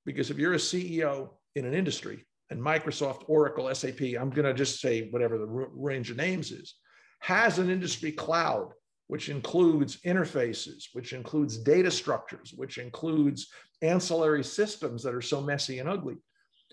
because 0.05 0.29
if 0.29 0.37
you're 0.37 0.53
a 0.53 0.57
CEO 0.57 1.29
in 1.55 1.65
an 1.65 1.73
industry 1.73 2.25
and 2.49 2.61
Microsoft, 2.61 3.23
Oracle, 3.27 3.73
SAP, 3.73 4.01
I'm 4.19 4.29
going 4.29 4.45
to 4.45 4.53
just 4.53 4.79
say 4.79 5.09
whatever 5.09 5.37
the 5.37 5.45
range 5.45 6.11
of 6.11 6.17
names 6.17 6.51
is, 6.51 6.75
has 7.19 7.57
an 7.57 7.69
industry 7.69 8.11
cloud 8.11 8.71
which 9.07 9.29
includes 9.29 9.97
interfaces, 9.97 10.85
which 10.93 11.13
includes 11.13 11.57
data 11.57 11.91
structures, 11.91 12.53
which 12.55 12.77
includes 12.77 13.47
ancillary 13.81 14.43
systems 14.43 15.03
that 15.03 15.13
are 15.13 15.21
so 15.21 15.41
messy 15.41 15.79
and 15.79 15.87
ugly. 15.87 16.15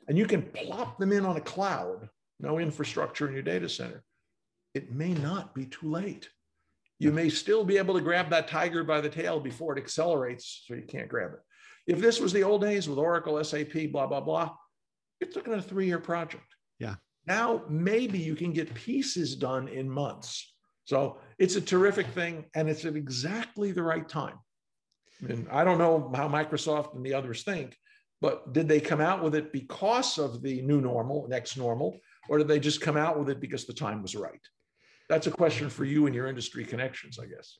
And 0.08 0.16
you 0.16 0.26
can 0.26 0.42
plop 0.42 0.98
them 0.98 1.12
in 1.12 1.26
on 1.26 1.36
a 1.36 1.42
cloud, 1.42 2.08
no 2.40 2.58
infrastructure 2.58 3.28
in 3.28 3.34
your 3.34 3.42
data 3.42 3.68
center. 3.68 4.02
It 4.74 4.92
may 4.92 5.12
not 5.12 5.54
be 5.54 5.66
too 5.66 5.90
late. 5.90 6.28
You 6.98 7.12
may 7.12 7.28
still 7.28 7.64
be 7.64 7.76
able 7.76 7.94
to 7.94 8.00
grab 8.00 8.30
that 8.30 8.48
tiger 8.48 8.82
by 8.82 9.00
the 9.00 9.10
tail 9.10 9.38
before 9.38 9.76
it 9.76 9.80
accelerates 9.80 10.64
so 10.66 10.74
you 10.74 10.86
can't 10.86 11.08
grab 11.08 11.32
it. 11.32 11.40
If 11.86 12.00
this 12.00 12.20
was 12.20 12.32
the 12.32 12.44
old 12.44 12.62
days 12.62 12.88
with 12.88 12.98
Oracle, 12.98 13.42
SAP, 13.42 13.90
blah, 13.90 14.06
blah, 14.06 14.20
blah, 14.20 14.52
it's 15.22 15.36
looking 15.36 15.52
at 15.52 15.58
a 15.58 15.62
three 15.62 15.86
year 15.86 15.98
project. 15.98 16.56
Yeah. 16.78 16.96
Now, 17.26 17.62
maybe 17.68 18.18
you 18.18 18.34
can 18.34 18.52
get 18.52 18.74
pieces 18.74 19.36
done 19.36 19.68
in 19.68 19.88
months 19.88 20.52
so 20.84 21.18
it's 21.38 21.56
a 21.56 21.60
terrific 21.60 22.06
thing, 22.08 22.44
and 22.54 22.68
it's 22.68 22.84
at 22.84 22.96
exactly 22.96 23.72
the 23.72 23.82
right 23.82 24.08
time. 24.08 24.38
And 25.28 25.46
I 25.50 25.62
don't 25.62 25.78
know 25.78 26.12
how 26.14 26.28
Microsoft 26.28 26.96
and 26.96 27.06
the 27.06 27.14
others 27.14 27.44
think, 27.44 27.76
but 28.20 28.52
did 28.52 28.68
they 28.68 28.80
come 28.80 29.00
out 29.00 29.22
with 29.22 29.34
it 29.36 29.52
because 29.52 30.18
of 30.18 30.42
the 30.42 30.62
new 30.62 30.80
normal, 30.80 31.28
next 31.28 31.56
normal, 31.56 31.98
or 32.28 32.38
did 32.38 32.48
they 32.48 32.58
just 32.58 32.80
come 32.80 32.96
out 32.96 33.18
with 33.18 33.30
it 33.30 33.40
because 33.40 33.64
the 33.64 33.72
time 33.72 34.02
was 34.02 34.16
right? 34.16 34.40
That's 35.08 35.28
a 35.28 35.30
question 35.30 35.70
for 35.70 35.84
you 35.84 36.06
and 36.06 36.14
your 36.14 36.26
industry 36.26 36.64
connections, 36.64 37.18
I 37.18 37.26
guess. 37.26 37.56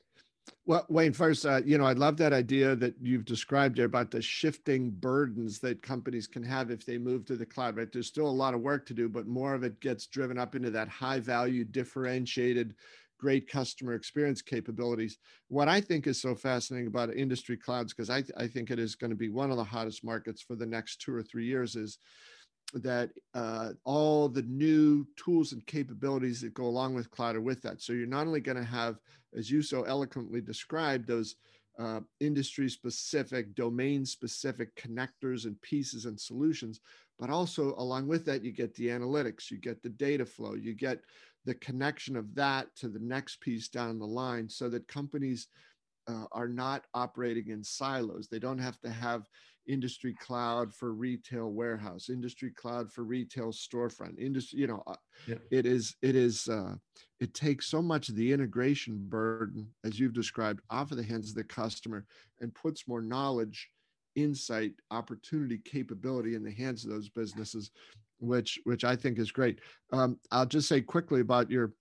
Well, 0.65 0.85
Wayne, 0.89 1.13
first, 1.13 1.45
uh, 1.45 1.61
you 1.65 1.77
know, 1.77 1.85
I 1.85 1.93
love 1.93 2.17
that 2.17 2.33
idea 2.33 2.75
that 2.77 2.95
you've 3.01 3.25
described 3.25 3.77
there 3.77 3.85
about 3.85 4.11
the 4.11 4.21
shifting 4.21 4.91
burdens 4.91 5.59
that 5.59 5.81
companies 5.81 6.27
can 6.27 6.43
have 6.43 6.71
if 6.71 6.85
they 6.85 6.97
move 6.97 7.25
to 7.25 7.35
the 7.35 7.45
cloud, 7.45 7.75
right? 7.75 7.91
There's 7.91 8.07
still 8.07 8.27
a 8.27 8.29
lot 8.29 8.53
of 8.53 8.61
work 8.61 8.85
to 8.87 8.93
do, 8.93 9.09
but 9.09 9.27
more 9.27 9.53
of 9.53 9.63
it 9.63 9.79
gets 9.81 10.07
driven 10.07 10.37
up 10.37 10.55
into 10.55 10.69
that 10.71 10.87
high 10.87 11.19
value, 11.19 11.65
differentiated 11.65 12.75
great 13.19 13.47
customer 13.49 13.93
experience 13.93 14.41
capabilities. 14.41 15.17
What 15.47 15.69
I 15.69 15.79
think 15.79 16.07
is 16.07 16.21
so 16.21 16.35
fascinating 16.35 16.87
about 16.87 17.13
industry 17.13 17.57
clouds, 17.57 17.93
because 17.93 18.09
I, 18.09 18.23
I 18.37 18.47
think 18.47 18.69
it 18.69 18.79
is 18.79 18.95
going 18.95 19.11
to 19.11 19.17
be 19.17 19.29
one 19.29 19.51
of 19.51 19.57
the 19.57 19.63
hottest 19.63 20.03
markets 20.03 20.41
for 20.41 20.55
the 20.55 20.65
next 20.65 21.01
two 21.01 21.13
or 21.13 21.23
three 21.23 21.45
years, 21.45 21.75
is 21.75 21.97
that 22.73 23.11
uh, 23.33 23.69
all 23.85 24.27
the 24.27 24.41
new 24.43 25.05
tools 25.15 25.53
and 25.53 25.65
capabilities 25.67 26.41
that 26.41 26.53
go 26.53 26.65
along 26.65 26.95
with 26.95 27.11
cloud 27.11 27.35
are 27.35 27.41
with 27.41 27.61
that. 27.61 27.81
So 27.81 27.93
you're 27.93 28.07
not 28.07 28.27
only 28.27 28.41
going 28.41 28.57
to 28.57 28.63
have, 28.63 28.97
as 29.37 29.49
you 29.49 29.61
so 29.61 29.83
eloquently 29.83 30.41
described, 30.41 31.07
those 31.07 31.35
uh, 31.79 32.01
industry 32.19 32.69
specific, 32.69 33.55
domain 33.55 34.05
specific 34.05 34.75
connectors 34.75 35.45
and 35.45 35.59
pieces 35.61 36.05
and 36.05 36.19
solutions, 36.19 36.79
but 37.19 37.29
also 37.29 37.73
along 37.77 38.07
with 38.07 38.25
that, 38.25 38.43
you 38.43 38.51
get 38.51 38.73
the 38.75 38.87
analytics, 38.87 39.49
you 39.49 39.57
get 39.57 39.81
the 39.81 39.89
data 39.89 40.25
flow, 40.25 40.53
you 40.53 40.73
get 40.73 40.99
the 41.45 41.55
connection 41.55 42.15
of 42.15 42.33
that 42.35 42.73
to 42.75 42.87
the 42.87 42.99
next 42.99 43.41
piece 43.41 43.67
down 43.67 43.99
the 43.99 44.05
line 44.05 44.47
so 44.47 44.69
that 44.69 44.87
companies 44.87 45.47
uh, 46.07 46.25
are 46.31 46.47
not 46.47 46.85
operating 46.93 47.49
in 47.49 47.63
silos. 47.63 48.27
They 48.27 48.39
don't 48.39 48.59
have 48.59 48.79
to 48.81 48.89
have 48.89 49.27
industry 49.67 50.13
cloud 50.19 50.73
for 50.73 50.93
retail 50.93 51.51
warehouse, 51.51 52.09
industry 52.09 52.51
cloud 52.51 52.91
for 52.91 53.03
retail 53.03 53.51
storefront, 53.51 54.19
industry, 54.19 54.59
you 54.59 54.67
know, 54.67 54.83
uh, 54.87 54.95
yeah. 55.27 55.35
it 55.51 55.65
is, 55.65 55.95
it 56.01 56.15
is, 56.15 56.47
uh, 56.49 56.75
it 57.19 57.33
takes 57.33 57.67
so 57.67 57.81
much 57.81 58.09
of 58.09 58.15
the 58.15 58.31
integration 58.33 58.97
burden, 59.07 59.67
as 59.85 59.99
you've 59.99 60.13
described, 60.13 60.61
off 60.69 60.91
of 60.91 60.97
the 60.97 61.03
hands 61.03 61.29
of 61.29 61.35
the 61.35 61.43
customer 61.43 62.05
and 62.41 62.53
puts 62.53 62.87
more 62.87 63.01
knowledge, 63.01 63.69
insight, 64.15 64.73
opportunity, 64.91 65.57
capability 65.63 66.35
in 66.35 66.43
the 66.43 66.51
hands 66.51 66.83
of 66.83 66.91
those 66.91 67.09
businesses, 67.09 67.71
which, 68.19 68.59
which 68.65 68.83
I 68.83 68.95
think 68.95 69.17
is 69.17 69.31
great. 69.31 69.59
Um, 69.93 70.19
I'll 70.31 70.45
just 70.45 70.67
say 70.67 70.81
quickly 70.81 71.21
about 71.21 71.49
your 71.49 71.73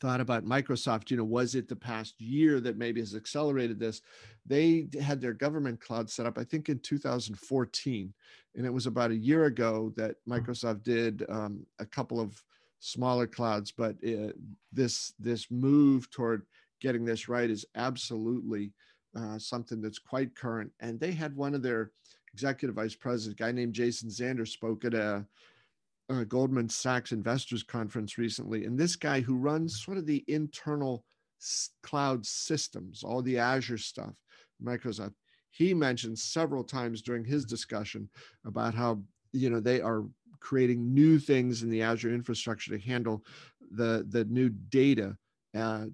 thought 0.00 0.20
about 0.20 0.44
Microsoft, 0.44 1.10
you 1.10 1.16
know, 1.16 1.24
was 1.24 1.54
it 1.54 1.68
the 1.68 1.76
past 1.76 2.20
year 2.20 2.60
that 2.60 2.76
maybe 2.76 3.00
has 3.00 3.14
accelerated 3.14 3.78
this? 3.78 4.00
They 4.46 4.88
had 5.00 5.20
their 5.20 5.32
government 5.32 5.80
cloud 5.80 6.10
set 6.10 6.26
up, 6.26 6.38
I 6.38 6.44
think, 6.44 6.68
in 6.68 6.78
2014. 6.80 8.12
And 8.54 8.66
it 8.66 8.72
was 8.72 8.86
about 8.86 9.10
a 9.10 9.16
year 9.16 9.44
ago 9.44 9.92
that 9.96 10.16
hmm. 10.26 10.32
Microsoft 10.32 10.82
did 10.82 11.24
um, 11.28 11.64
a 11.78 11.86
couple 11.86 12.20
of 12.20 12.42
smaller 12.80 13.26
clouds. 13.26 13.70
But 13.70 13.96
uh, 14.06 14.32
this 14.72 15.12
this 15.18 15.50
move 15.50 16.10
toward 16.10 16.42
getting 16.80 17.04
this 17.04 17.28
right 17.28 17.48
is 17.48 17.64
absolutely 17.76 18.72
uh, 19.16 19.38
something 19.38 19.80
that's 19.80 19.98
quite 19.98 20.34
current. 20.34 20.72
And 20.80 20.98
they 20.98 21.12
had 21.12 21.36
one 21.36 21.54
of 21.54 21.62
their 21.62 21.92
executive 22.34 22.74
vice 22.74 22.94
presidents, 22.94 23.40
a 23.40 23.44
guy 23.44 23.52
named 23.52 23.74
Jason 23.74 24.08
Zander, 24.08 24.48
spoke 24.48 24.84
at 24.84 24.94
a 24.94 25.24
uh, 26.12 26.24
Goldman 26.24 26.68
Sachs 26.68 27.12
Investors 27.12 27.62
Conference 27.62 28.18
recently, 28.18 28.64
and 28.64 28.78
this 28.78 28.96
guy 28.96 29.20
who 29.20 29.36
runs 29.36 29.82
sort 29.82 29.98
of 29.98 30.06
the 30.06 30.24
internal 30.28 31.04
s- 31.40 31.70
cloud 31.82 32.26
systems, 32.26 33.02
all 33.02 33.22
the 33.22 33.38
Azure 33.38 33.78
stuff, 33.78 34.12
Microsoft, 34.62 35.14
he 35.50 35.74
mentioned 35.74 36.18
several 36.18 36.64
times 36.64 37.02
during 37.02 37.24
his 37.24 37.44
discussion 37.44 38.08
about 38.44 38.74
how 38.74 39.00
you 39.32 39.48
know 39.50 39.60
they 39.60 39.80
are 39.80 40.04
creating 40.40 40.92
new 40.92 41.18
things 41.18 41.62
in 41.62 41.70
the 41.70 41.82
Azure 41.82 42.12
infrastructure 42.12 42.76
to 42.76 42.84
handle 42.84 43.24
the 43.70 44.04
the 44.08 44.24
new 44.26 44.48
data. 44.48 45.16
Uh, 45.56 45.86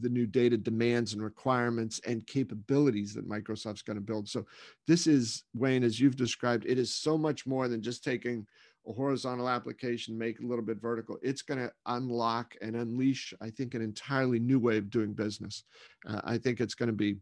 the 0.00 0.08
new 0.08 0.26
data 0.26 0.56
demands 0.56 1.12
and 1.12 1.22
requirements 1.22 2.00
and 2.04 2.26
capabilities 2.26 3.14
that 3.14 3.28
Microsoft's 3.28 3.82
going 3.82 3.96
to 3.96 4.02
build. 4.02 4.28
So, 4.28 4.44
this 4.88 5.06
is, 5.06 5.44
Wayne, 5.54 5.84
as 5.84 6.00
you've 6.00 6.16
described, 6.16 6.66
it 6.66 6.76
is 6.76 6.92
so 6.92 7.16
much 7.16 7.46
more 7.46 7.68
than 7.68 7.80
just 7.80 8.02
taking 8.02 8.46
a 8.88 8.92
horizontal 8.92 9.48
application, 9.48 10.16
make 10.16 10.40
a 10.40 10.46
little 10.46 10.64
bit 10.64 10.80
vertical, 10.80 11.18
it's 11.22 11.42
going 11.42 11.60
to 11.60 11.70
unlock 11.86 12.54
and 12.62 12.76
unleash, 12.76 13.34
I 13.40 13.50
think, 13.50 13.74
an 13.74 13.82
entirely 13.82 14.38
new 14.38 14.58
way 14.58 14.78
of 14.78 14.90
doing 14.90 15.12
business. 15.12 15.64
Uh, 16.06 16.20
I 16.24 16.38
think 16.38 16.60
it's 16.60 16.74
going 16.74 16.88
to 16.88 16.94
be 16.94 17.16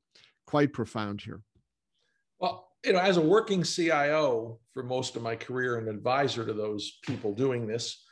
quite 0.47 0.73
profound 0.73 1.21
here. 1.21 1.41
Well, 2.39 2.69
you 2.85 2.93
know, 2.93 2.99
as 2.99 3.17
a 3.17 3.23
working 3.23 3.63
CIO 3.63 4.59
for 4.75 4.83
most 4.83 5.17
of 5.17 5.23
my 5.23 5.37
career 5.37 5.79
and 5.79 5.89
advisor 5.89 6.45
to 6.45 6.53
those 6.53 6.99
people 7.03 7.35
doing 7.35 7.67
this, 7.67 8.05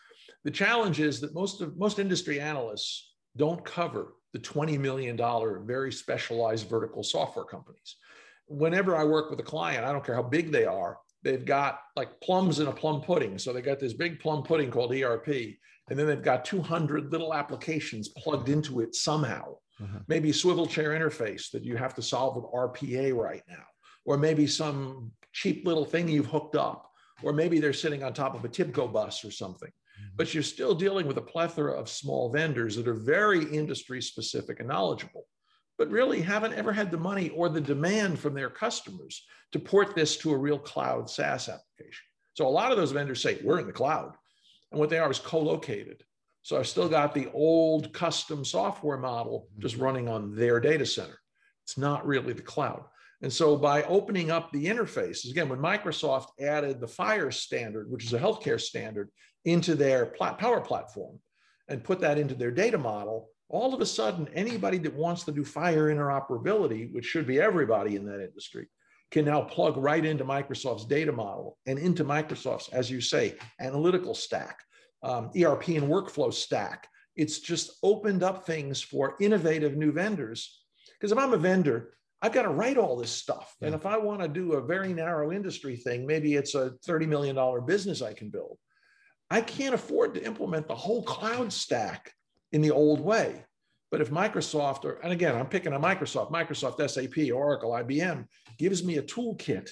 the 0.44 0.50
challenge 0.50 1.00
is 1.00 1.20
that 1.20 1.34
most 1.34 1.60
of 1.60 1.76
most 1.76 1.98
industry 1.98 2.40
analysts 2.40 3.14
don't 3.36 3.64
cover 3.64 4.14
the 4.32 4.38
$20 4.38 4.78
million 4.78 5.16
very 5.66 5.92
specialized 5.92 6.68
vertical 6.68 7.02
software 7.02 7.44
companies. 7.44 7.96
Whenever 8.46 8.96
I 8.96 9.04
work 9.04 9.30
with 9.30 9.38
a 9.40 9.44
client, 9.44 9.84
I 9.84 9.92
don't 9.92 10.04
care 10.04 10.14
how 10.14 10.22
big 10.22 10.50
they 10.50 10.64
are, 10.64 10.98
they've 11.22 11.44
got 11.44 11.80
like 11.96 12.20
plums 12.20 12.61
in 12.61 12.66
a 12.66 12.72
plum 12.72 13.00
pudding. 13.00 13.38
So 13.38 13.52
they 13.52 13.62
got 13.62 13.80
this 13.80 13.92
big 13.92 14.20
plum 14.20 14.42
pudding 14.42 14.70
called 14.70 14.92
ERP, 14.92 15.28
and 15.90 15.98
then 15.98 16.06
they've 16.06 16.22
got 16.22 16.44
200 16.44 17.12
little 17.12 17.35
applications 17.35 18.08
plugged 18.08 18.48
into 18.48 18.80
it 18.80 18.94
somehow. 18.94 19.56
Uh-huh. 19.80 19.98
Maybe 20.06 20.30
a 20.30 20.35
swivel 20.35 20.66
chair 20.66 20.90
interface 20.90 21.50
that 21.50 21.64
you 21.64 21.76
have 21.76 21.94
to 21.94 22.02
solve 22.02 22.37
with 22.37 22.44
RPA 22.52 23.14
right 23.14 23.42
now, 23.48 23.64
or 24.04 24.16
maybe 24.16 24.46
some 24.46 25.11
cheap 25.32 25.66
little 25.66 25.85
thing 25.85 26.08
you've 26.08 26.26
hooked 26.26 26.56
up, 26.56 26.90
or 27.22 27.32
maybe 27.32 27.58
they're 27.58 27.72
sitting 27.72 28.02
on 28.02 28.12
top 28.12 28.35
of 28.35 28.44
a 28.44 28.48
TIBCO 28.48 28.92
bus 28.92 29.24
or 29.24 29.30
something. 29.30 29.70
Mm-hmm. 29.70 30.16
But 30.16 30.35
you're 30.35 30.42
still 30.42 30.74
dealing 30.74 31.06
with 31.06 31.18
a 31.18 31.22
plethora 31.22 31.72
of 31.72 31.88
small 31.88 32.30
vendors 32.30 32.76
that 32.76 32.87
are 32.87 32.94
very 32.94 33.44
industry 33.44 34.02
specific 34.02 34.61
and 34.61 34.68
knowledgeable 34.68 35.24
but 35.83 35.90
really 35.90 36.23
haven't 36.23 36.53
ever 36.53 36.73
had 36.73 36.92
the 36.92 36.97
money 36.97 37.31
or 37.31 37.49
the 37.49 37.61
demand 37.61 38.16
from 38.16 38.35
their 38.35 38.49
customers 38.49 39.27
to 39.51 39.59
port 39.59 39.97
this 39.97 40.16
to 40.16 40.31
a 40.31 40.37
real 40.37 40.57
cloud 40.57 41.11
SaaS 41.11 41.49
application. 41.49 42.05
So 42.35 42.47
a 42.47 42.49
lot 42.49 42.71
of 42.71 42.79
those 42.79 42.92
vendors 42.92 43.21
say, 43.21 43.40
we're 43.42 43.59
in 43.59 43.66
the 43.66 43.73
cloud. 43.73 44.14
And 44.71 44.79
what 44.79 44.90
they 44.90 45.01
are 45.01 45.11
is 45.11 45.18
co-located. 45.18 46.05
So 46.42 46.57
I've 46.57 46.68
still 46.68 46.88
got 46.88 47.14
the 47.14 47.29
old 47.33 47.92
custom 47.92 48.45
software 48.45 48.97
model 48.97 49.49
just 49.59 49.75
mm-hmm. 49.75 49.85
running 49.85 50.09
on 50.09 50.37
their 50.37 50.61
data 50.61 50.87
center. 50.87 51.18
It's 51.64 51.77
not 51.77 52.07
really 52.07 52.33
the 52.33 52.42
cloud. 52.42 52.85
And 53.21 53.33
so 53.33 53.57
by 53.57 53.83
opening 53.83 54.31
up 54.31 54.53
the 54.53 54.66
interfaces, 54.66 55.33
again, 55.33 55.49
when 55.49 55.59
Microsoft 55.59 56.29
added 56.40 56.79
the 56.79 56.87
FHIR 56.87 57.35
standard, 57.35 57.90
which 57.90 58.05
is 58.05 58.12
a 58.12 58.21
healthcare 58.21 58.61
standard, 58.61 59.11
into 59.45 59.75
their 59.75 60.07
power 60.07 60.61
platform 60.61 61.18
and 61.66 61.83
put 61.83 61.99
that 62.03 62.18
into 62.18 62.37
their 62.37 62.53
data 62.53 62.79
model, 62.79 63.31
all 63.52 63.74
of 63.74 63.82
a 63.82 63.86
sudden, 63.86 64.28
anybody 64.34 64.78
that 64.78 64.94
wants 64.94 65.24
to 65.24 65.32
do 65.32 65.44
FHIR 65.44 65.94
interoperability, 65.94 66.92
which 66.92 67.04
should 67.04 67.26
be 67.26 67.38
everybody 67.38 67.96
in 67.96 68.06
that 68.06 68.24
industry, 68.24 68.66
can 69.10 69.26
now 69.26 69.42
plug 69.42 69.76
right 69.76 70.04
into 70.04 70.24
Microsoft's 70.24 70.86
data 70.86 71.12
model 71.12 71.58
and 71.66 71.78
into 71.78 72.02
Microsoft's, 72.02 72.70
as 72.70 72.90
you 72.90 73.02
say, 73.02 73.36
analytical 73.60 74.14
stack, 74.14 74.60
um, 75.02 75.30
ERP 75.38 75.68
and 75.68 75.86
workflow 75.86 76.32
stack. 76.32 76.88
It's 77.14 77.40
just 77.40 77.72
opened 77.82 78.22
up 78.22 78.46
things 78.46 78.80
for 78.80 79.16
innovative 79.20 79.76
new 79.76 79.92
vendors. 79.92 80.62
Because 80.98 81.12
if 81.12 81.18
I'm 81.18 81.34
a 81.34 81.38
vendor, 81.38 81.92
I've 82.22 82.32
got 82.32 82.42
to 82.42 82.50
write 82.50 82.78
all 82.78 82.96
this 82.96 83.10
stuff. 83.10 83.54
Yeah. 83.60 83.66
And 83.66 83.74
if 83.74 83.84
I 83.84 83.98
want 83.98 84.22
to 84.22 84.28
do 84.28 84.54
a 84.54 84.62
very 84.62 84.94
narrow 84.94 85.30
industry 85.30 85.76
thing, 85.76 86.06
maybe 86.06 86.36
it's 86.36 86.54
a 86.54 86.72
$30 86.88 87.06
million 87.06 87.66
business 87.66 88.00
I 88.00 88.14
can 88.14 88.30
build. 88.30 88.56
I 89.30 89.42
can't 89.42 89.74
afford 89.74 90.14
to 90.14 90.24
implement 90.24 90.68
the 90.68 90.74
whole 90.74 91.02
cloud 91.02 91.52
stack 91.52 92.14
in 92.52 92.60
the 92.60 92.70
old 92.70 93.00
way. 93.00 93.44
But 93.90 94.00
if 94.00 94.10
Microsoft, 94.10 94.84
or, 94.84 94.94
and 95.02 95.12
again, 95.12 95.36
I'm 95.36 95.48
picking 95.48 95.74
a 95.74 95.80
Microsoft, 95.80 96.32
Microsoft, 96.32 96.88
SAP, 96.88 97.30
Oracle, 97.32 97.72
IBM, 97.72 98.26
gives 98.58 98.82
me 98.82 98.96
a 98.96 99.02
toolkit 99.02 99.70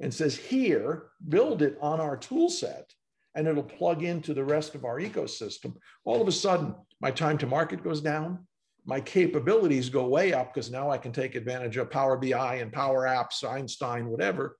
and 0.00 0.12
says, 0.12 0.36
here, 0.36 1.10
build 1.28 1.62
it 1.62 1.78
on 1.80 2.00
our 2.00 2.16
tool 2.16 2.48
set, 2.48 2.92
and 3.36 3.46
it'll 3.46 3.62
plug 3.62 4.02
into 4.02 4.34
the 4.34 4.42
rest 4.42 4.74
of 4.74 4.84
our 4.84 4.98
ecosystem, 4.98 5.76
all 6.04 6.20
of 6.20 6.26
a 6.26 6.32
sudden, 6.32 6.74
my 7.00 7.10
time 7.10 7.38
to 7.38 7.46
market 7.46 7.84
goes 7.84 8.00
down. 8.00 8.46
My 8.86 9.00
capabilities 9.00 9.88
go 9.88 10.08
way 10.08 10.32
up 10.32 10.52
because 10.52 10.70
now 10.70 10.90
I 10.90 10.98
can 10.98 11.12
take 11.12 11.34
advantage 11.34 11.76
of 11.76 11.90
Power 11.90 12.16
BI 12.16 12.56
and 12.56 12.72
Power 12.72 13.04
Apps, 13.04 13.48
Einstein, 13.48 14.08
whatever. 14.08 14.56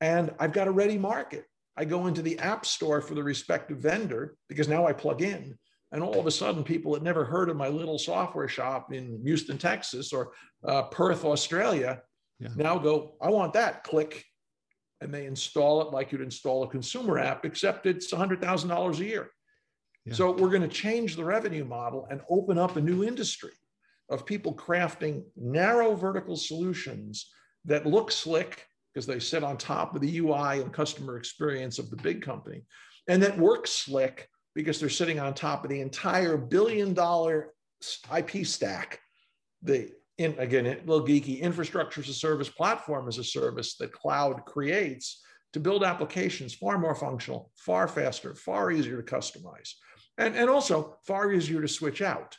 And 0.00 0.32
I've 0.40 0.52
got 0.52 0.68
a 0.68 0.72
ready 0.72 0.98
market. 0.98 1.44
I 1.76 1.84
go 1.84 2.06
into 2.06 2.22
the 2.22 2.38
app 2.40 2.66
store 2.66 3.00
for 3.00 3.14
the 3.14 3.22
respective 3.22 3.78
vendor 3.78 4.36
because 4.48 4.68
now 4.68 4.86
I 4.86 4.92
plug 4.92 5.22
in 5.22 5.56
and 5.92 6.02
all 6.02 6.18
of 6.18 6.26
a 6.26 6.30
sudden, 6.30 6.62
people 6.62 6.92
had 6.92 7.02
never 7.02 7.24
heard 7.24 7.48
of 7.48 7.56
my 7.56 7.68
little 7.68 7.98
software 7.98 8.48
shop 8.48 8.92
in 8.92 9.20
Houston, 9.24 9.56
Texas, 9.56 10.12
or 10.12 10.32
uh, 10.66 10.82
Perth, 10.82 11.24
Australia, 11.24 12.02
yeah. 12.38 12.48
now 12.56 12.76
go, 12.78 13.14
I 13.22 13.30
want 13.30 13.54
that. 13.54 13.84
Click, 13.84 14.24
and 15.00 15.12
they 15.12 15.26
install 15.26 15.80
it 15.82 15.92
like 15.92 16.12
you'd 16.12 16.20
install 16.20 16.62
a 16.62 16.68
consumer 16.68 17.18
app, 17.18 17.44
except 17.46 17.86
it's 17.86 18.12
$100,000 18.12 18.98
a 18.98 19.04
year. 19.04 19.30
Yeah. 20.04 20.14
So 20.14 20.32
we're 20.32 20.50
going 20.50 20.62
to 20.62 20.68
change 20.68 21.16
the 21.16 21.24
revenue 21.24 21.64
model 21.64 22.06
and 22.10 22.20
open 22.28 22.58
up 22.58 22.76
a 22.76 22.80
new 22.80 23.02
industry 23.02 23.52
of 24.10 24.26
people 24.26 24.54
crafting 24.54 25.22
narrow 25.36 25.94
vertical 25.94 26.36
solutions 26.36 27.30
that 27.64 27.86
look 27.86 28.10
slick 28.10 28.66
because 28.92 29.06
they 29.06 29.18
sit 29.18 29.44
on 29.44 29.56
top 29.56 29.94
of 29.94 30.00
the 30.00 30.18
UI 30.18 30.60
and 30.60 30.72
customer 30.72 31.16
experience 31.16 31.78
of 31.78 31.90
the 31.90 31.96
big 31.96 32.22
company, 32.22 32.62
and 33.08 33.22
that 33.22 33.38
work 33.38 33.66
slick 33.66 34.28
because 34.54 34.80
they're 34.80 34.88
sitting 34.88 35.20
on 35.20 35.34
top 35.34 35.64
of 35.64 35.70
the 35.70 35.80
entire 35.80 36.36
billion 36.36 36.94
dollar 36.94 37.54
IP 38.16 38.46
stack. 38.46 39.00
The 39.62 39.90
in, 40.18 40.34
again, 40.38 40.66
a 40.66 40.78
little 40.84 41.06
geeky 41.06 41.40
infrastructure 41.40 42.00
as 42.00 42.08
a 42.08 42.12
service, 42.14 42.48
platform 42.48 43.06
as 43.08 43.18
a 43.18 43.24
service 43.24 43.76
that 43.76 43.92
cloud 43.92 44.44
creates 44.44 45.22
to 45.52 45.60
build 45.60 45.84
applications 45.84 46.54
far 46.54 46.76
more 46.76 46.94
functional, 46.94 47.50
far 47.56 47.88
faster, 47.88 48.34
far 48.34 48.70
easier 48.70 49.00
to 49.00 49.14
customize, 49.14 49.72
and, 50.18 50.36
and 50.36 50.50
also 50.50 50.96
far 51.06 51.32
easier 51.32 51.62
to 51.62 51.68
switch 51.68 52.02
out. 52.02 52.36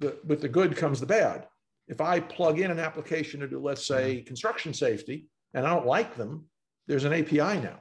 The, 0.00 0.18
with 0.24 0.40
the 0.40 0.48
good 0.48 0.76
comes 0.76 0.98
the 0.98 1.06
bad. 1.06 1.46
If 1.86 2.00
I 2.00 2.18
plug 2.18 2.58
in 2.58 2.70
an 2.70 2.80
application 2.80 3.40
to 3.40 3.48
do, 3.48 3.60
let's 3.60 3.86
say, 3.86 4.16
mm-hmm. 4.16 4.26
construction 4.26 4.74
safety, 4.74 5.28
and 5.54 5.64
I 5.64 5.70
don't 5.70 5.86
like 5.86 6.16
them, 6.16 6.46
there's 6.88 7.04
an 7.04 7.12
API 7.12 7.60
now. 7.60 7.80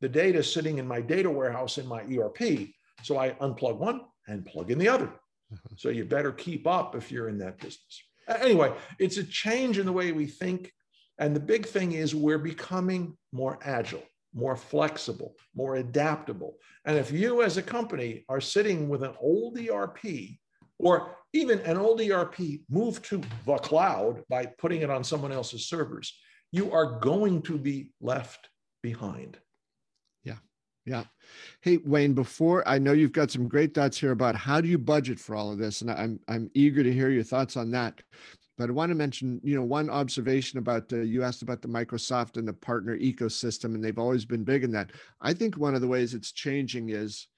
The 0.00 0.08
data 0.08 0.42
sitting 0.42 0.78
in 0.78 0.86
my 0.86 1.00
data 1.00 1.28
warehouse 1.28 1.78
in 1.78 1.86
my 1.86 2.02
ERP 2.02 2.68
so 3.02 3.18
I 3.18 3.30
unplug 3.30 3.78
one 3.78 4.02
and 4.26 4.44
plug 4.44 4.70
in 4.70 4.78
the 4.78 4.88
other. 4.88 5.06
Mm-hmm. 5.06 5.74
So 5.76 5.88
you 5.88 6.04
better 6.04 6.32
keep 6.32 6.66
up 6.66 6.94
if 6.94 7.10
you're 7.10 7.28
in 7.28 7.38
that 7.38 7.58
business. 7.58 8.02
Anyway, 8.28 8.72
it's 8.98 9.16
a 9.16 9.24
change 9.24 9.78
in 9.78 9.86
the 9.86 9.92
way 9.92 10.12
we 10.12 10.26
think. 10.26 10.72
And 11.18 11.34
the 11.34 11.40
big 11.40 11.66
thing 11.66 11.92
is 11.92 12.14
we're 12.14 12.38
becoming 12.38 13.16
more 13.32 13.58
agile, 13.62 14.02
more 14.34 14.56
flexible, 14.56 15.34
more 15.54 15.76
adaptable. 15.76 16.56
And 16.84 16.96
if 16.96 17.10
you 17.10 17.42
as 17.42 17.56
a 17.56 17.62
company 17.62 18.24
are 18.28 18.40
sitting 18.40 18.88
with 18.88 19.02
an 19.02 19.14
old 19.20 19.58
ERP 19.58 20.04
or 20.78 21.16
even 21.32 21.58
an 21.60 21.76
old 21.76 22.00
ERP 22.00 22.38
moved 22.70 23.04
to 23.06 23.22
the 23.46 23.56
cloud 23.56 24.22
by 24.28 24.46
putting 24.46 24.82
it 24.82 24.90
on 24.90 25.02
someone 25.02 25.32
else's 25.32 25.68
servers, 25.68 26.14
you 26.52 26.72
are 26.72 26.98
going 27.00 27.42
to 27.42 27.58
be 27.58 27.90
left 28.00 28.48
behind. 28.82 29.38
Yeah. 30.88 31.04
Hey, 31.60 31.76
Wayne, 31.84 32.14
before 32.14 32.66
I 32.66 32.78
know 32.78 32.92
you've 32.92 33.12
got 33.12 33.30
some 33.30 33.46
great 33.46 33.74
thoughts 33.74 33.98
here 33.98 34.12
about 34.12 34.34
how 34.34 34.58
do 34.62 34.68
you 34.68 34.78
budget 34.78 35.20
for 35.20 35.36
all 35.36 35.52
of 35.52 35.58
this? 35.58 35.82
And 35.82 35.90
I'm, 35.90 36.18
I'm 36.28 36.50
eager 36.54 36.82
to 36.82 36.90
hear 36.90 37.10
your 37.10 37.24
thoughts 37.24 37.58
on 37.58 37.70
that. 37.72 38.00
But 38.56 38.70
I 38.70 38.72
want 38.72 38.88
to 38.88 38.94
mention, 38.94 39.38
you 39.44 39.54
know, 39.54 39.62
one 39.62 39.90
observation 39.90 40.58
about 40.58 40.90
you 40.90 41.22
asked 41.22 41.42
about 41.42 41.60
the 41.60 41.68
Microsoft 41.68 42.38
and 42.38 42.48
the 42.48 42.54
partner 42.54 42.96
ecosystem, 42.96 43.74
and 43.74 43.84
they've 43.84 43.98
always 43.98 44.24
been 44.24 44.44
big 44.44 44.64
in 44.64 44.72
that. 44.72 44.92
I 45.20 45.34
think 45.34 45.58
one 45.58 45.74
of 45.74 45.82
the 45.82 45.88
ways 45.88 46.14
it's 46.14 46.32
changing 46.32 46.88
is, 46.88 47.28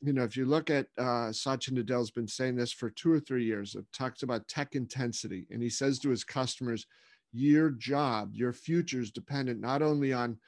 you 0.00 0.14
know, 0.14 0.24
if 0.24 0.34
you 0.34 0.46
look 0.46 0.70
at 0.70 0.86
uh, 0.96 1.32
Satya 1.32 1.74
Nadella's 1.74 2.10
been 2.10 2.26
saying 2.26 2.56
this 2.56 2.72
for 2.72 2.88
two 2.88 3.12
or 3.12 3.20
three 3.20 3.44
years. 3.44 3.74
It 3.74 3.84
talks 3.92 4.22
about 4.22 4.48
tech 4.48 4.74
intensity, 4.74 5.46
and 5.50 5.62
he 5.62 5.68
says 5.68 5.98
to 5.98 6.08
his 6.08 6.24
customers, 6.24 6.86
"Your 7.30 7.70
job, 7.70 8.30
your 8.32 8.54
future 8.54 9.00
is 9.00 9.10
dependent 9.10 9.60
not 9.60 9.82
only 9.82 10.14
on 10.14 10.38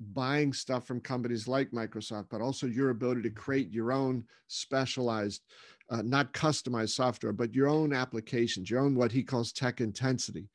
buying 0.00 0.52
stuff 0.52 0.86
from 0.86 1.00
companies 1.00 1.46
like 1.48 1.70
Microsoft, 1.70 2.26
but 2.30 2.40
also 2.40 2.66
your 2.66 2.90
ability 2.90 3.22
to 3.22 3.30
create 3.30 3.70
your 3.70 3.92
own 3.92 4.24
specialized 4.48 5.42
uh, 5.90 6.02
not 6.02 6.32
customized 6.32 6.90
software, 6.90 7.32
but 7.32 7.54
your 7.54 7.68
own 7.68 7.92
applications, 7.92 8.70
your 8.70 8.80
own 8.80 8.94
what 8.94 9.12
he 9.12 9.22
calls 9.22 9.52
tech 9.52 9.80
intensity. 9.80 10.48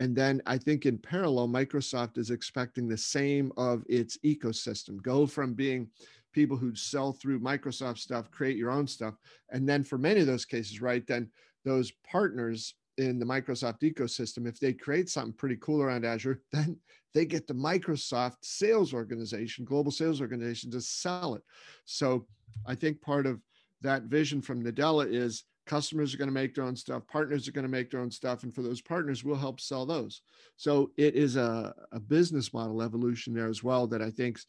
And 0.00 0.16
then 0.16 0.40
I 0.46 0.56
think 0.56 0.86
in 0.86 0.96
parallel, 0.96 1.48
Microsoft 1.48 2.16
is 2.16 2.30
expecting 2.30 2.88
the 2.88 2.96
same 2.96 3.52
of 3.58 3.84
its 3.88 4.16
ecosystem. 4.24 5.02
Go 5.02 5.26
from 5.26 5.52
being 5.52 5.88
people 6.32 6.56
who 6.56 6.74
sell 6.74 7.12
through 7.12 7.40
Microsoft 7.40 7.98
stuff, 7.98 8.30
create 8.30 8.56
your 8.56 8.70
own 8.70 8.86
stuff. 8.86 9.14
And 9.50 9.68
then 9.68 9.84
for 9.84 9.98
many 9.98 10.20
of 10.20 10.26
those 10.26 10.46
cases, 10.46 10.80
right, 10.80 11.06
then 11.06 11.30
those 11.64 11.92
partners 12.10 12.74
in 12.96 13.18
the 13.18 13.26
Microsoft 13.26 13.80
ecosystem, 13.82 14.48
if 14.48 14.58
they 14.58 14.72
create 14.72 15.10
something 15.10 15.34
pretty 15.34 15.56
cool 15.60 15.82
around 15.82 16.06
Azure, 16.06 16.40
then 16.52 16.78
they 17.14 17.24
get 17.24 17.46
the 17.46 17.54
Microsoft 17.54 18.36
sales 18.42 18.94
organization, 18.94 19.64
global 19.64 19.90
sales 19.90 20.20
organization 20.20 20.70
to 20.70 20.80
sell 20.80 21.34
it. 21.34 21.42
So 21.84 22.26
I 22.66 22.74
think 22.74 23.00
part 23.00 23.26
of 23.26 23.40
that 23.82 24.04
vision 24.04 24.42
from 24.42 24.62
Nadella 24.62 25.12
is 25.12 25.44
customers 25.66 26.12
are 26.12 26.18
going 26.18 26.28
to 26.28 26.34
make 26.34 26.54
their 26.54 26.64
own 26.64 26.76
stuff, 26.76 27.06
partners 27.06 27.46
are 27.46 27.52
going 27.52 27.64
to 27.64 27.70
make 27.70 27.90
their 27.90 28.00
own 28.00 28.10
stuff, 28.10 28.42
and 28.42 28.54
for 28.54 28.62
those 28.62 28.80
partners, 28.80 29.24
we'll 29.24 29.36
help 29.36 29.60
sell 29.60 29.86
those. 29.86 30.22
So 30.56 30.90
it 30.96 31.14
is 31.14 31.36
a, 31.36 31.74
a 31.92 32.00
business 32.00 32.52
model 32.52 32.82
evolution 32.82 33.34
there 33.34 33.48
as 33.48 33.62
well 33.62 33.86
that 33.88 34.02
I 34.02 34.10
think's 34.10 34.46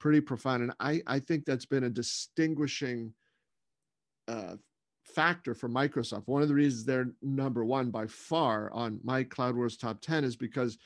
pretty 0.00 0.20
profound, 0.20 0.62
and 0.62 0.72
I 0.80 1.02
I 1.06 1.20
think 1.20 1.44
that's 1.44 1.66
been 1.66 1.84
a 1.84 1.90
distinguishing 1.90 3.12
uh, 4.26 4.56
factor 5.04 5.54
for 5.54 5.68
Microsoft. 5.68 6.26
One 6.26 6.42
of 6.42 6.48
the 6.48 6.54
reasons 6.54 6.84
they're 6.84 7.12
number 7.20 7.64
one 7.64 7.90
by 7.90 8.06
far 8.06 8.72
on 8.72 8.98
my 9.04 9.22
Cloud 9.22 9.54
Wars 9.54 9.76
top 9.76 10.00
ten 10.00 10.24
is 10.24 10.36
because 10.36 10.78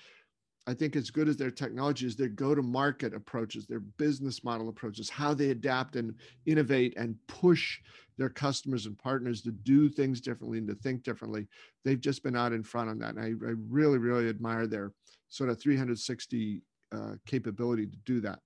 I 0.68 0.74
think 0.74 0.96
as 0.96 1.10
good 1.10 1.28
as 1.28 1.36
their 1.36 1.50
technology 1.50 2.06
is, 2.06 2.16
their 2.16 2.28
go-to-market 2.28 3.14
approaches, 3.14 3.66
their 3.66 3.80
business 3.80 4.42
model 4.42 4.68
approaches, 4.68 5.08
how 5.08 5.32
they 5.32 5.50
adapt 5.50 5.94
and 5.94 6.14
innovate 6.44 6.94
and 6.96 7.16
push 7.28 7.78
their 8.18 8.28
customers 8.28 8.86
and 8.86 8.98
partners 8.98 9.42
to 9.42 9.52
do 9.52 9.88
things 9.88 10.20
differently 10.20 10.58
and 10.58 10.66
to 10.66 10.74
think 10.74 11.04
differently. 11.04 11.46
They've 11.84 12.00
just 12.00 12.24
been 12.24 12.34
out 12.34 12.52
in 12.52 12.64
front 12.64 12.90
on 12.90 12.98
that. 12.98 13.14
And 13.14 13.20
I, 13.20 13.46
I 13.46 13.54
really, 13.68 13.98
really 13.98 14.28
admire 14.28 14.66
their 14.66 14.92
sort 15.28 15.50
of 15.50 15.60
360 15.60 16.62
uh, 16.92 17.12
capability 17.26 17.86
to 17.86 17.96
do 18.04 18.20
that. 18.22 18.40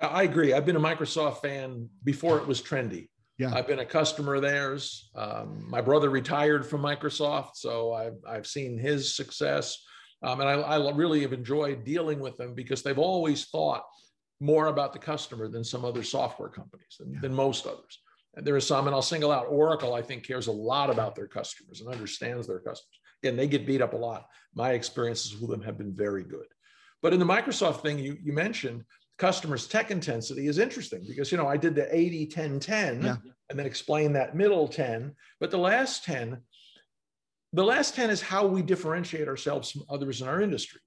I 0.00 0.24
agree. 0.24 0.52
I've 0.52 0.66
been 0.66 0.76
a 0.76 0.80
Microsoft 0.80 1.40
fan 1.40 1.88
before 2.04 2.36
it 2.36 2.46
was 2.46 2.60
trendy. 2.60 3.08
Yeah. 3.38 3.54
I've 3.54 3.66
been 3.66 3.78
a 3.78 3.86
customer 3.86 4.34
of 4.34 4.42
theirs. 4.42 5.10
Um, 5.14 5.64
my 5.68 5.80
brother 5.80 6.10
retired 6.10 6.66
from 6.66 6.82
Microsoft, 6.82 7.50
so 7.54 7.92
I've, 7.92 8.16
I've 8.28 8.46
seen 8.46 8.78
his 8.78 9.14
success. 9.14 9.78
Um, 10.26 10.40
and 10.40 10.48
I, 10.48 10.54
I 10.54 10.92
really 10.92 11.22
have 11.22 11.32
enjoyed 11.32 11.84
dealing 11.84 12.18
with 12.18 12.36
them 12.36 12.52
because 12.52 12.82
they've 12.82 12.98
always 12.98 13.44
thought 13.44 13.84
more 14.40 14.66
about 14.66 14.92
the 14.92 14.98
customer 14.98 15.46
than 15.46 15.62
some 15.62 15.84
other 15.84 16.02
software 16.02 16.48
companies, 16.48 16.96
than, 16.98 17.12
yeah. 17.12 17.20
than 17.20 17.32
most 17.32 17.64
others. 17.64 18.00
And 18.34 18.44
there 18.46 18.56
are 18.56 18.60
some, 18.60 18.86
and 18.86 18.94
I'll 18.94 19.02
single 19.02 19.30
out 19.30 19.46
Oracle, 19.48 19.94
I 19.94 20.02
think 20.02 20.26
cares 20.26 20.48
a 20.48 20.52
lot 20.52 20.90
about 20.90 21.14
their 21.14 21.28
customers 21.28 21.80
and 21.80 21.88
understands 21.92 22.46
their 22.46 22.58
customers. 22.58 22.98
Again, 23.22 23.36
they 23.36 23.46
get 23.46 23.66
beat 23.66 23.80
up 23.80 23.94
a 23.94 23.96
lot. 23.96 24.26
My 24.54 24.72
experiences 24.72 25.38
with 25.38 25.50
them 25.50 25.62
have 25.62 25.78
been 25.78 25.94
very 25.94 26.24
good. 26.24 26.46
But 27.02 27.12
in 27.12 27.20
the 27.20 27.24
Microsoft 27.24 27.82
thing 27.82 27.98
you, 27.98 28.18
you 28.22 28.32
mentioned, 28.32 28.84
customers' 29.18 29.68
tech 29.68 29.90
intensity 29.90 30.48
is 30.48 30.58
interesting 30.58 31.04
because, 31.06 31.30
you 31.30 31.38
know, 31.38 31.46
I 31.46 31.56
did 31.56 31.74
the 31.76 31.94
80, 31.94 32.26
10, 32.26 32.60
10 32.60 33.02
yeah. 33.02 33.16
and 33.48 33.58
then 33.58 33.64
explain 33.64 34.12
that 34.14 34.34
middle 34.34 34.66
10. 34.66 35.14
But 35.40 35.50
the 35.50 35.58
last 35.58 36.04
10, 36.04 36.42
the 37.52 37.64
last 37.64 37.94
10 37.94 38.10
is 38.10 38.20
how 38.20 38.46
we 38.46 38.62
differentiate 38.62 39.28
ourselves 39.28 39.70
from 39.70 39.82
others 39.88 40.20
in 40.20 40.28
our 40.28 40.40
industry. 40.40 40.80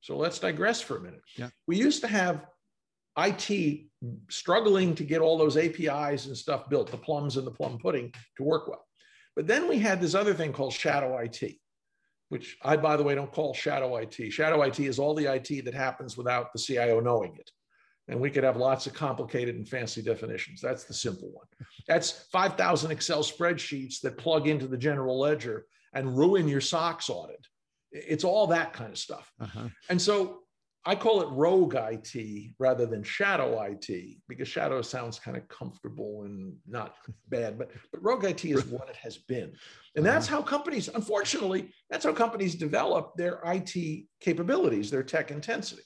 So 0.00 0.16
let's 0.16 0.38
digress 0.38 0.80
for 0.80 0.96
a 0.96 1.00
minute. 1.00 1.22
Yeah. 1.36 1.48
We 1.66 1.76
used 1.76 2.00
to 2.02 2.08
have 2.08 2.46
IT 3.18 3.86
struggling 4.30 4.94
to 4.94 5.04
get 5.04 5.20
all 5.20 5.38
those 5.38 5.56
APIs 5.56 6.26
and 6.26 6.36
stuff 6.36 6.68
built, 6.68 6.90
the 6.90 6.96
plums 6.96 7.36
and 7.36 7.46
the 7.46 7.50
plum 7.50 7.78
pudding 7.78 8.12
to 8.36 8.42
work 8.42 8.68
well. 8.68 8.84
But 9.34 9.46
then 9.46 9.68
we 9.68 9.78
had 9.78 10.00
this 10.00 10.14
other 10.14 10.34
thing 10.34 10.52
called 10.52 10.72
shadow 10.72 11.16
IT, 11.18 11.56
which 12.28 12.56
I, 12.62 12.76
by 12.76 12.96
the 12.96 13.02
way, 13.02 13.14
don't 13.14 13.32
call 13.32 13.54
shadow 13.54 13.96
IT. 13.96 14.32
Shadow 14.32 14.62
IT 14.62 14.80
is 14.80 14.98
all 14.98 15.14
the 15.14 15.32
IT 15.32 15.64
that 15.64 15.74
happens 15.74 16.16
without 16.16 16.52
the 16.52 16.58
CIO 16.58 17.00
knowing 17.00 17.36
it. 17.36 17.50
And 18.08 18.20
we 18.20 18.30
could 18.30 18.44
have 18.44 18.56
lots 18.56 18.86
of 18.86 18.94
complicated 18.94 19.56
and 19.56 19.68
fancy 19.68 20.00
definitions. 20.00 20.60
That's 20.60 20.84
the 20.84 20.94
simple 20.94 21.30
one. 21.32 21.46
That's 21.88 22.26
5,000 22.30 22.90
Excel 22.90 23.22
spreadsheets 23.22 24.00
that 24.02 24.16
plug 24.16 24.46
into 24.46 24.66
the 24.68 24.78
general 24.78 25.18
ledger 25.18 25.66
and 25.92 26.16
ruin 26.16 26.48
your 26.48 26.60
SOX 26.60 27.08
audit. 27.10 27.46
It's 27.92 28.24
all 28.24 28.48
that 28.48 28.72
kind 28.72 28.90
of 28.90 28.98
stuff. 28.98 29.30
Uh-huh. 29.40 29.68
And 29.88 30.00
so 30.00 30.40
I 30.88 30.94
call 30.94 31.20
it 31.20 31.28
rogue 31.30 31.74
IT 31.74 32.52
rather 32.60 32.86
than 32.86 33.02
shadow 33.02 33.60
IT 33.60 34.18
because 34.28 34.46
shadow 34.46 34.80
sounds 34.82 35.18
kind 35.18 35.36
of 35.36 35.48
comfortable 35.48 36.22
and 36.22 36.54
not 36.64 36.94
bad, 37.28 37.58
but, 37.58 37.72
but 37.92 38.02
rogue 38.04 38.24
IT 38.24 38.44
is 38.44 38.64
what 38.66 38.88
it 38.88 38.96
has 38.96 39.18
been. 39.18 39.52
And 39.96 40.06
that's 40.06 40.28
uh-huh. 40.28 40.36
how 40.36 40.42
companies, 40.42 40.88
unfortunately, 40.88 41.70
that's 41.90 42.04
how 42.04 42.12
companies 42.12 42.54
develop 42.54 43.14
their 43.16 43.40
IT 43.44 44.06
capabilities, 44.20 44.88
their 44.88 45.02
tech 45.02 45.32
intensity. 45.32 45.82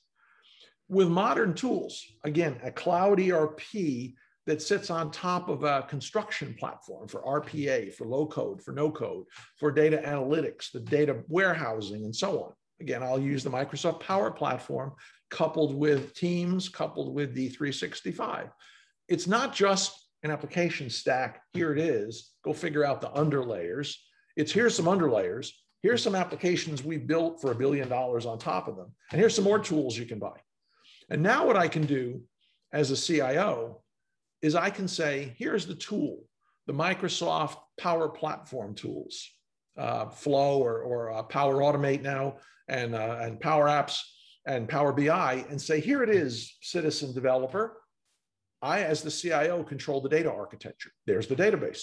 With 0.89 1.09
modern 1.09 1.55
tools, 1.55 2.05
again, 2.25 2.61
a 2.63 2.71
cloud 2.71 3.21
ERP 3.21 3.63
that 4.51 4.61
sits 4.61 4.91
on 4.91 5.13
top 5.13 5.49
of 5.49 5.63
a 5.63 5.87
construction 5.89 6.57
platform 6.59 7.07
for 7.07 7.23
RPA, 7.23 7.95
for 7.95 8.05
low 8.05 8.27
code, 8.27 8.61
for 8.61 8.73
no 8.73 8.91
code, 8.91 9.27
for 9.57 9.71
data 9.71 10.03
analytics, 10.05 10.73
the 10.73 10.81
data 10.81 11.23
warehousing, 11.29 12.05
and 12.05 12.15
so 12.15 12.43
on. 12.43 12.53
Again, 12.81 13.01
I'll 13.01 13.21
use 13.21 13.45
the 13.45 13.51
Microsoft 13.51 14.01
Power 14.01 14.29
Platform 14.29 14.91
coupled 15.31 15.73
with 15.73 16.15
Teams, 16.15 16.69
coupled 16.69 17.15
with 17.15 17.37
D365. 17.37 18.51
It's 19.07 19.29
not 19.29 19.55
just 19.55 19.93
an 20.25 20.33
application 20.33 20.91
stack. 20.91 21.43
Here 21.53 21.73
it 21.73 21.79
is. 21.79 22.33
Go 22.45 22.53
figure 22.53 22.85
out 22.85 23.01
the 23.01 23.11
underlayers. 23.11 23.95
It's 24.37 24.51
here's 24.51 24.75
some 24.75 24.87
underlayers. 24.87 25.53
Here's 25.85 26.03
some 26.03 26.17
applications 26.17 26.83
we've 26.83 27.07
built 27.07 27.41
for 27.41 27.53
a 27.53 27.55
billion 27.55 27.89
dollars 27.89 28.27
on 28.27 28.37
top 28.37 28.67
of 28.67 28.75
them. 28.75 28.93
And 29.13 29.21
here's 29.21 29.37
some 29.37 29.45
more 29.45 29.61
tools 29.61 29.97
you 29.97 30.07
can 30.07 30.19
buy. 30.19 30.41
And 31.09 31.23
now 31.23 31.47
what 31.47 31.57
I 31.57 31.69
can 31.69 31.87
do 31.87 32.23
as 32.73 32.91
a 32.91 32.97
CIO 32.97 33.83
is 34.43 34.55
I 34.55 34.71
can 34.71 34.89
say, 34.89 35.35
here's 35.39 35.67
the 35.67 35.75
tool, 35.75 36.25
the 36.67 36.73
Microsoft 36.73 37.57
Power 37.79 38.09
Platform 38.09 38.75
tools, 38.75 39.29
uh, 39.77 40.09
Flow 40.09 40.63
or, 40.63 40.83
or 40.83 41.13
uh, 41.13 41.23
Power 41.25 41.57
Automate 41.57 42.03
now, 42.03 42.37
and, 42.69 42.95
uh, 42.95 43.19
and 43.21 43.41
Power 43.41 43.67
Apps 43.67 44.01
and 44.47 44.69
Power 44.69 44.93
BI, 44.93 45.45
and 45.51 45.61
say, 45.61 45.81
here 45.81 46.03
it 46.03 46.11
is, 46.11 46.57
citizen 46.63 47.15
developer. 47.15 47.77
I, 48.63 48.83
as 48.83 49.03
the 49.03 49.11
CIO, 49.11 49.63
control 49.63 50.01
the 50.01 50.09
data 50.09 50.31
architecture. 50.31 50.91
There's 51.07 51.27
the 51.27 51.37
database. 51.37 51.83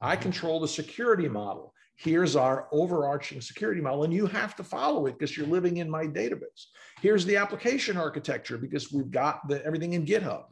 I 0.00 0.14
mm-hmm. 0.14 0.22
control 0.22 0.60
the 0.60 0.68
security 0.68 1.28
model. 1.28 1.72
Here's 1.96 2.36
our 2.36 2.68
overarching 2.72 3.40
security 3.40 3.80
model, 3.80 4.04
and 4.04 4.12
you 4.12 4.26
have 4.26 4.54
to 4.56 4.64
follow 4.64 5.06
it 5.06 5.12
because 5.12 5.36
you're 5.36 5.46
living 5.46 5.78
in 5.78 5.88
my 5.88 6.04
database. 6.04 6.66
Here's 7.00 7.24
the 7.24 7.36
application 7.36 7.96
architecture 7.96 8.58
because 8.58 8.92
we've 8.92 9.10
got 9.10 9.48
the, 9.48 9.64
everything 9.64 9.94
in 9.94 10.04
GitHub. 10.04 10.44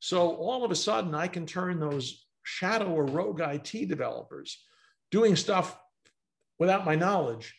So 0.00 0.36
all 0.36 0.64
of 0.64 0.70
a 0.70 0.76
sudden, 0.76 1.14
I 1.14 1.28
can 1.28 1.46
turn 1.46 1.80
those 1.80 2.26
shadow 2.42 2.92
or 2.92 3.04
rogue 3.04 3.40
IT 3.40 3.88
developers 3.88 4.62
doing 5.10 5.36
stuff 5.36 5.76
without 6.58 6.84
my 6.84 6.94
knowledge 6.94 7.54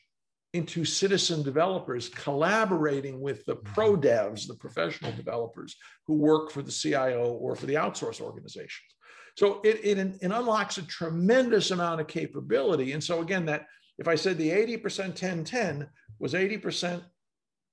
into 0.53 0.85
citizen 0.85 1.43
developers 1.43 2.09
collaborating 2.09 3.19
with 3.21 3.45
the 3.45 3.55
pro 3.55 3.93
mm-hmm. 3.93 4.07
devs, 4.07 4.47
the 4.47 4.55
professional 4.55 5.11
developers 5.11 5.75
who 6.05 6.15
work 6.15 6.51
for 6.51 6.61
the 6.61 6.71
CIO 6.71 7.33
or 7.33 7.55
for 7.55 7.65
the 7.65 7.75
outsource 7.75 8.21
organizations. 8.21 8.95
So 9.37 9.61
it, 9.63 9.79
it, 9.83 9.97
it 9.99 10.31
unlocks 10.31 10.77
a 10.77 10.81
tremendous 10.83 11.71
amount 11.71 12.01
of 12.01 12.07
capability. 12.07 12.93
And 12.93 13.03
so 13.03 13.21
again, 13.21 13.45
that 13.45 13.67
if 13.99 14.07
I 14.07 14.15
said 14.15 14.37
the 14.37 14.49
80% 14.49 15.13
10 15.13 15.43
10 15.43 15.87
was 16.19 16.33
80% 16.33 17.03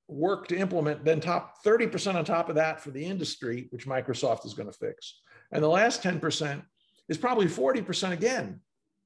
work 0.09 0.49
to 0.49 0.57
implement, 0.57 1.05
then 1.05 1.21
top 1.21 1.65
30% 1.65 2.15
on 2.15 2.25
top 2.25 2.49
of 2.49 2.57
that 2.57 2.81
for 2.81 2.91
the 2.91 3.05
industry, 3.05 3.69
which 3.71 3.87
Microsoft 3.87 4.45
is 4.45 4.55
going 4.55 4.71
to 4.71 4.79
fix. 4.79 5.21
And 5.53 5.63
the 5.63 5.69
last 5.69 6.03
10% 6.03 6.63
is 7.09 7.19
probably 7.19 7.47
40% 7.47 8.13
again, 8.13 8.61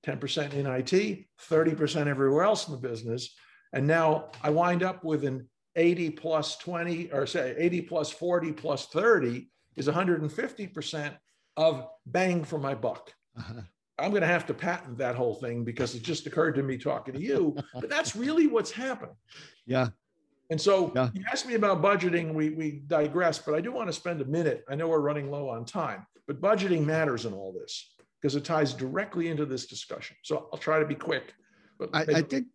10% 0.06 0.54
in 0.54 0.66
IT, 0.66 1.26
30% 1.50 2.06
everywhere 2.06 2.44
else 2.44 2.66
in 2.66 2.72
the 2.72 2.88
business. 2.88 3.34
And 3.72 3.86
now 3.86 4.30
I 4.42 4.50
wind 4.50 4.82
up 4.82 5.04
with 5.04 5.24
an 5.24 5.48
80 5.76 6.10
plus 6.10 6.56
20, 6.56 7.12
or 7.12 7.26
say 7.26 7.54
80 7.56 7.82
plus 7.82 8.10
40 8.10 8.52
plus 8.52 8.86
30 8.86 9.48
is 9.76 9.86
150% 9.86 11.16
of 11.56 11.86
bang 12.06 12.44
for 12.44 12.58
my 12.58 12.74
buck. 12.74 13.12
Uh-huh. 13.36 13.60
I'm 13.98 14.10
going 14.10 14.22
to 14.22 14.28
have 14.28 14.46
to 14.46 14.54
patent 14.54 14.98
that 14.98 15.16
whole 15.16 15.34
thing 15.34 15.64
because 15.64 15.94
it 15.94 16.02
just 16.02 16.26
occurred 16.26 16.54
to 16.54 16.62
me 16.62 16.78
talking 16.78 17.14
to 17.14 17.20
you. 17.20 17.56
but 17.74 17.90
that's 17.90 18.14
really 18.14 18.46
what's 18.46 18.70
happening. 18.70 19.16
Yeah. 19.66 19.88
And 20.50 20.60
so 20.60 20.92
yeah. 20.94 21.10
you 21.12 21.22
asked 21.30 21.46
me 21.46 21.54
about 21.54 21.82
budgeting. 21.82 22.32
We, 22.32 22.50
we 22.50 22.82
digress, 22.86 23.38
but 23.38 23.54
I 23.54 23.60
do 23.60 23.70
want 23.70 23.88
to 23.88 23.92
spend 23.92 24.20
a 24.20 24.24
minute. 24.24 24.64
I 24.68 24.74
know 24.74 24.88
we're 24.88 25.00
running 25.00 25.30
low 25.30 25.48
on 25.48 25.64
time, 25.64 26.06
but 26.26 26.40
budgeting 26.40 26.84
matters 26.84 27.26
in 27.26 27.34
all 27.34 27.52
this 27.52 27.90
because 28.20 28.34
it 28.34 28.44
ties 28.44 28.72
directly 28.72 29.28
into 29.28 29.44
this 29.44 29.66
discussion. 29.66 30.16
So 30.22 30.48
I'll 30.52 30.58
try 30.58 30.78
to 30.78 30.86
be 30.86 30.94
quick. 30.94 31.34
But 31.78 31.90
I, 31.92 32.00
I 32.00 32.22
think 32.22 32.46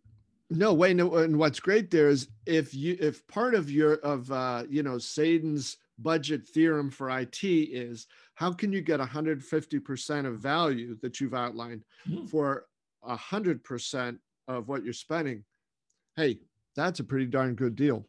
no 0.50 0.74
way. 0.74 0.92
No, 0.92 1.16
and 1.16 1.38
what's 1.38 1.60
great 1.60 1.90
there 1.90 2.08
is 2.08 2.28
if 2.46 2.74
you 2.74 2.96
if 3.00 3.26
part 3.28 3.54
of 3.54 3.70
your 3.70 3.94
of 3.94 4.30
uh, 4.30 4.64
you 4.68 4.82
know 4.82 4.98
Sadin's 4.98 5.76
budget 5.98 6.46
theorem 6.46 6.90
for 6.90 7.08
IT 7.18 7.44
is 7.44 8.06
how 8.34 8.52
can 8.52 8.72
you 8.72 8.80
get 8.80 8.98
150% 8.98 10.26
of 10.26 10.40
value 10.40 10.96
that 11.02 11.20
you've 11.20 11.34
outlined 11.34 11.84
mm-hmm. 12.08 12.26
for 12.26 12.66
100% 13.08 14.18
of 14.48 14.68
what 14.68 14.82
you're 14.82 14.92
spending? 14.92 15.44
Hey, 16.16 16.40
that's 16.76 17.00
a 17.00 17.04
pretty 17.04 17.26
darn 17.26 17.54
good 17.54 17.76
deal. 17.76 18.06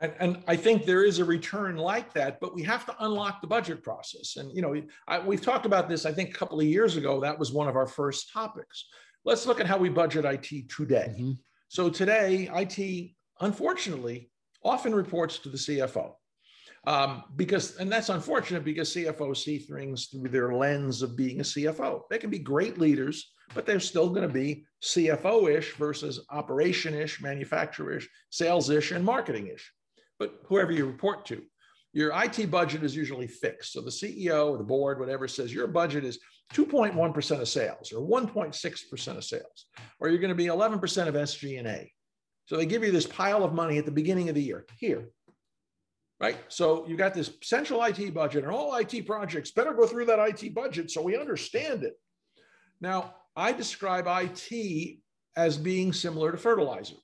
And, 0.00 0.14
and, 0.18 0.44
I 0.48 0.56
think 0.56 0.86
there 0.86 1.04
is 1.04 1.18
a 1.18 1.24
return 1.24 1.76
like 1.76 2.14
that, 2.14 2.40
but 2.40 2.54
we 2.54 2.62
have 2.62 2.86
to 2.86 2.96
unlock 3.00 3.42
the 3.42 3.46
budget 3.46 3.82
process. 3.82 4.36
And 4.36 4.54
you 4.54 4.62
know, 4.62 4.82
I, 5.06 5.18
we've 5.18 5.42
talked 5.42 5.66
about 5.66 5.88
this. 5.90 6.06
I 6.06 6.12
think 6.12 6.30
a 6.30 6.32
couple 6.32 6.58
of 6.58 6.66
years 6.66 6.96
ago, 6.96 7.20
that 7.20 7.38
was 7.38 7.52
one 7.52 7.68
of 7.68 7.76
our 7.76 7.86
first 7.86 8.32
topics. 8.32 8.86
Let's 9.26 9.46
look 9.46 9.60
at 9.60 9.66
how 9.66 9.76
we 9.76 9.90
budget 9.90 10.24
IT 10.24 10.70
today. 10.70 11.14
Mm-hmm. 11.18 11.32
So 11.68 11.90
today, 11.90 12.48
IT, 12.54 13.10
unfortunately, 13.40 14.30
often 14.64 14.94
reports 14.94 15.38
to 15.40 15.50
the 15.50 15.58
CFO 15.58 16.14
um, 16.86 17.24
because, 17.36 17.76
and 17.76 17.90
that's 17.90 18.08
unfortunate 18.08 18.64
because 18.64 18.94
CFOs 18.94 19.38
see 19.38 19.58
things 19.58 20.06
through 20.06 20.28
their 20.28 20.54
lens 20.54 21.02
of 21.02 21.16
being 21.16 21.40
a 21.40 21.44
CFO. 21.44 22.02
They 22.10 22.18
can 22.18 22.30
be 22.30 22.38
great 22.38 22.78
leaders, 22.78 23.32
but 23.54 23.66
they're 23.66 23.80
still 23.80 24.08
going 24.08 24.26
to 24.26 24.32
be 24.32 24.64
CFO-ish 24.82 25.74
versus 25.74 26.24
operation-ish, 26.30 27.20
manufacturer-ish, 27.20 28.08
sales-ish, 28.30 28.92
and 28.92 29.04
marketing-ish 29.04 29.70
but 30.20 30.38
whoever 30.44 30.70
you 30.70 30.86
report 30.86 31.26
to. 31.26 31.42
Your 31.92 32.12
IT 32.22 32.52
budget 32.52 32.84
is 32.84 32.94
usually 32.94 33.26
fixed. 33.26 33.72
So 33.72 33.80
the 33.80 33.90
CEO 33.90 34.50
or 34.50 34.58
the 34.58 34.62
board, 34.62 35.00
whatever, 35.00 35.26
says 35.26 35.52
your 35.52 35.66
budget 35.66 36.04
is 36.04 36.20
2.1% 36.54 37.40
of 37.40 37.48
sales 37.48 37.92
or 37.92 38.06
1.6% 38.06 39.16
of 39.16 39.24
sales, 39.24 39.66
or 39.98 40.08
you're 40.08 40.20
going 40.20 40.28
to 40.28 40.36
be 40.36 40.46
11% 40.46 41.08
of 41.08 41.14
SG&A. 41.14 41.92
So 42.44 42.56
they 42.56 42.66
give 42.66 42.84
you 42.84 42.92
this 42.92 43.06
pile 43.06 43.42
of 43.42 43.54
money 43.54 43.78
at 43.78 43.86
the 43.86 43.90
beginning 43.90 44.28
of 44.28 44.36
the 44.36 44.42
year. 44.42 44.66
Here, 44.78 45.08
right? 46.20 46.38
So 46.48 46.86
you've 46.86 46.98
got 46.98 47.14
this 47.14 47.30
central 47.42 47.82
IT 47.84 48.12
budget, 48.14 48.44
and 48.44 48.52
all 48.52 48.76
IT 48.76 49.06
projects 49.06 49.50
better 49.50 49.72
go 49.72 49.86
through 49.86 50.06
that 50.06 50.18
IT 50.18 50.54
budget 50.54 50.90
so 50.90 51.02
we 51.02 51.16
understand 51.16 51.82
it. 51.82 51.94
Now, 52.80 53.14
I 53.36 53.52
describe 53.52 54.06
IT 54.06 54.98
as 55.36 55.56
being 55.56 55.92
similar 55.92 56.32
to 56.32 56.38
fertilizer 56.38 56.96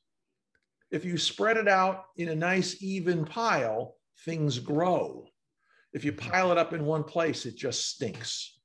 if 0.91 1.05
you 1.05 1.19
spread 1.19 1.57
it 1.57 1.69
out 1.69 2.07
in 2.17 2.29
a 2.29 2.35
nice 2.35 2.81
even 2.81 3.25
pile, 3.25 3.97
things 4.25 4.59
grow. 4.59 5.27
If 5.93 6.05
you 6.05 6.12
pile 6.12 6.53
it 6.53 6.59
up 6.59 6.73
in 6.73 6.85
one 6.85 7.05
place, 7.05 7.47
it 7.47 7.57
just 7.57 7.89
stinks. 7.89 8.56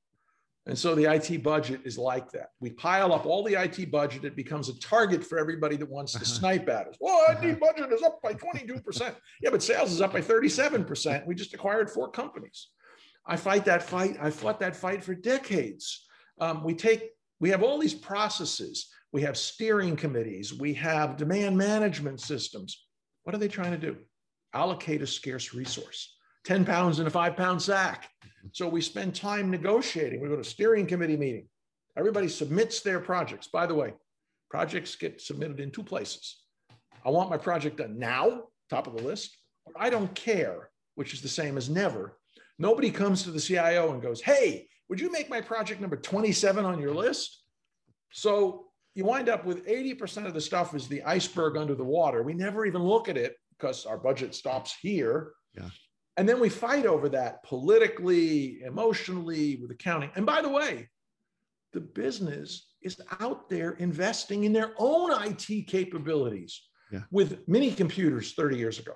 And 0.68 0.78
so 0.78 0.94
the 0.94 1.12
IT 1.12 1.42
budget 1.42 1.82
is 1.86 1.98
like 1.98 2.32
that. 2.32 2.50
We 2.60 2.70
pile 2.70 3.14
up 3.14 3.26
all 3.26 3.44
the 3.44 3.60
IT 3.60 3.90
budget, 3.90 4.26
it 4.26 4.36
becomes 4.36 4.70
a 4.70 4.80
target 4.80 5.26
for 5.26 5.40
everybody 5.40 5.76
that 5.78 5.90
wants 5.90 6.12
to 6.14 6.20
uh-huh. 6.20 6.26
snipe 6.26 6.70
at 6.70 6.88
us. 6.88 6.96
Well, 7.00 7.26
IT 7.32 7.38
uh-huh. 7.38 7.56
budget 7.60 7.92
is 7.92 8.04
up 8.04 8.22
by 8.22 8.34
22%. 8.34 9.16
yeah, 9.42 9.50
but 9.50 9.64
sales 9.64 9.92
is 9.92 10.02
up 10.02 10.14
by 10.14 10.22
37%. 10.22 11.26
We 11.26 11.34
just 11.34 11.54
acquired 11.54 11.90
four 11.90 12.12
companies. 12.12 12.68
I 13.26 13.38
fight 13.38 13.66
that 13.66 13.84
fight. 13.84 14.18
I 14.22 14.30
fought 14.30 14.60
that 14.60 14.76
fight 14.76 15.04
for 15.04 15.16
decades. 15.16 16.06
Um, 16.40 16.64
we 16.64 16.76
take, 16.76 17.10
we 17.40 17.50
have 17.50 17.64
all 17.64 17.80
these 17.80 17.94
processes 17.94 18.88
we 19.12 19.22
have 19.24 19.38
steering 19.38 19.96
committees, 19.96 20.54
we 20.54 20.74
have 20.76 21.18
demand 21.18 21.58
management 21.58 22.22
systems. 22.22 22.86
What 23.24 23.36
are 23.36 23.40
they 23.40 23.50
trying 23.50 23.72
to 23.72 23.78
do? 23.78 23.98
Allocate 24.54 25.02
a 25.02 25.08
scarce 25.08 25.54
resource 25.54 26.16
10 26.46 26.66
pounds 26.66 27.00
in 27.00 27.08
a 27.08 27.10
five 27.10 27.36
pound 27.36 27.62
sack. 27.62 28.10
So 28.52 28.68
we 28.68 28.82
spend 28.82 29.16
time 29.16 29.52
negotiating. 29.52 30.22
We 30.22 30.30
go 30.30 30.36
to 30.36 30.44
steering 30.44 30.88
committee 30.88 31.18
meeting. 31.18 31.48
Everybody 31.98 32.28
submits 32.28 32.82
their 32.82 33.00
projects. 33.00 33.48
By 33.48 33.66
the 33.66 33.76
way, 33.76 33.94
projects 34.50 34.96
get 34.96 35.22
submitted 35.22 35.60
in 35.60 35.72
two 35.72 35.84
places. 35.84 36.42
I 37.06 37.10
want 37.10 37.30
my 37.30 37.38
project 37.38 37.78
done 37.78 37.98
now, 37.98 38.44
top 38.70 38.88
of 38.88 38.96
the 38.96 39.04
list, 39.04 39.38
or 39.66 39.74
I 39.76 39.90
don't 39.90 40.14
care, 40.16 40.70
which 40.96 41.14
is 41.14 41.22
the 41.22 41.28
same 41.28 41.58
as 41.58 41.70
never. 41.70 42.18
Nobody 42.58 42.92
comes 42.92 43.24
to 43.24 43.32
the 43.32 43.40
CIO 43.40 43.92
and 43.92 44.02
goes, 44.02 44.22
Hey, 44.22 44.68
would 44.90 45.00
you 45.00 45.12
make 45.12 45.30
my 45.30 45.42
project 45.42 45.82
number 45.82 45.96
27 45.96 46.66
on 46.66 46.80
your 46.80 46.94
list? 46.94 47.44
So 48.12 48.66
you 48.94 49.06
wind 49.06 49.30
up 49.30 49.46
with 49.46 49.66
80% 49.66 50.26
of 50.26 50.34
the 50.34 50.42
stuff 50.42 50.76
is 50.76 50.88
the 50.88 51.02
iceberg 51.04 51.56
under 51.56 51.76
the 51.76 51.84
water. 51.84 52.24
We 52.24 52.34
never 52.34 52.66
even 52.66 52.84
look 52.84 53.08
at 53.08 53.18
it 53.18 53.36
because 53.58 53.86
our 53.86 53.98
budget 53.98 54.36
stops 54.36 54.76
here. 54.82 55.32
Yeah. 55.56 55.70
And 56.22 56.30
then 56.30 56.40
we 56.40 56.50
fight 56.50 56.86
over 56.86 57.10
that 57.10 57.42
politically, 57.42 58.62
emotionally, 58.62 59.56
with 59.56 59.72
accounting. 59.72 60.12
And 60.14 60.24
by 60.24 60.44
the 60.44 60.50
way, 60.50 60.88
the 61.74 61.82
business 61.82 62.68
is 62.84 63.02
out 63.22 63.50
there 63.50 63.72
investing 63.72 64.44
in 64.44 64.54
their 64.54 64.74
own 64.78 65.10
IT 65.12 65.66
capabilities 65.66 66.62
yeah. 66.92 67.00
with 67.10 67.40
mini 67.48 67.72
computers 67.72 68.34
30 68.34 68.56
years 68.56 68.78
ago, 68.78 68.94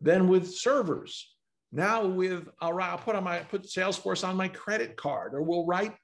then 0.00 0.26
with 0.26 0.50
servers. 0.50 1.34
Now 1.70 2.06
with 2.06 2.48
I'll, 2.62 2.80
I'll 2.80 2.96
put 2.96 3.14
on 3.14 3.24
my 3.24 3.40
put 3.40 3.64
Salesforce 3.64 4.26
on 4.26 4.34
my 4.34 4.48
credit 4.48 4.96
card, 4.96 5.34
or 5.34 5.42
we'll 5.42 5.66
write 5.66 5.94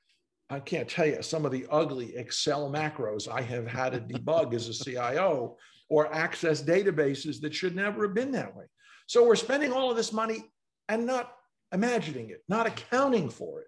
I 0.50 0.60
can't 0.60 0.90
tell 0.90 1.06
you 1.06 1.22
some 1.22 1.46
of 1.46 1.52
the 1.52 1.66
ugly 1.70 2.14
Excel 2.16 2.70
macros 2.70 3.32
I 3.32 3.40
have 3.40 3.66
had 3.66 3.94
to 3.94 4.00
debug 4.00 4.52
as 4.52 4.68
a 4.68 4.84
CIO 4.84 5.56
or 5.88 6.12
access 6.12 6.62
databases 6.62 7.40
that 7.40 7.54
should 7.54 7.74
never 7.74 8.02
have 8.02 8.14
been 8.14 8.32
that 8.32 8.54
way. 8.54 8.64
So 9.06 9.26
we're 9.26 9.36
spending 9.36 9.72
all 9.72 9.90
of 9.90 9.96
this 9.96 10.12
money 10.12 10.50
and 10.88 11.06
not 11.06 11.32
imagining 11.72 12.30
it, 12.30 12.42
not 12.48 12.66
accounting 12.66 13.28
for 13.28 13.60
it. 13.60 13.66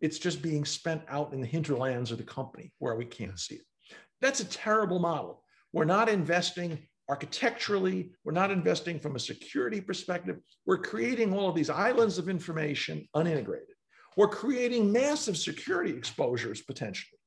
It's 0.00 0.18
just 0.18 0.42
being 0.42 0.64
spent 0.64 1.02
out 1.08 1.32
in 1.32 1.40
the 1.40 1.46
hinterlands 1.46 2.10
of 2.10 2.18
the 2.18 2.24
company 2.24 2.72
where 2.78 2.96
we 2.96 3.04
can't 3.04 3.38
see 3.38 3.56
it. 3.56 3.96
That's 4.20 4.40
a 4.40 4.44
terrible 4.44 4.98
model. 4.98 5.42
We're 5.72 5.84
not 5.84 6.08
investing 6.08 6.78
architecturally, 7.08 8.10
we're 8.24 8.32
not 8.32 8.50
investing 8.50 8.98
from 8.98 9.14
a 9.14 9.20
security 9.20 9.80
perspective. 9.80 10.38
We're 10.66 10.78
creating 10.78 11.32
all 11.32 11.48
of 11.48 11.54
these 11.54 11.70
islands 11.70 12.18
of 12.18 12.28
information 12.28 13.06
unintegrated. 13.14 13.76
We're 14.16 14.28
creating 14.28 14.90
massive 14.90 15.36
security 15.36 15.92
exposures 15.92 16.62
potentially. 16.62 17.18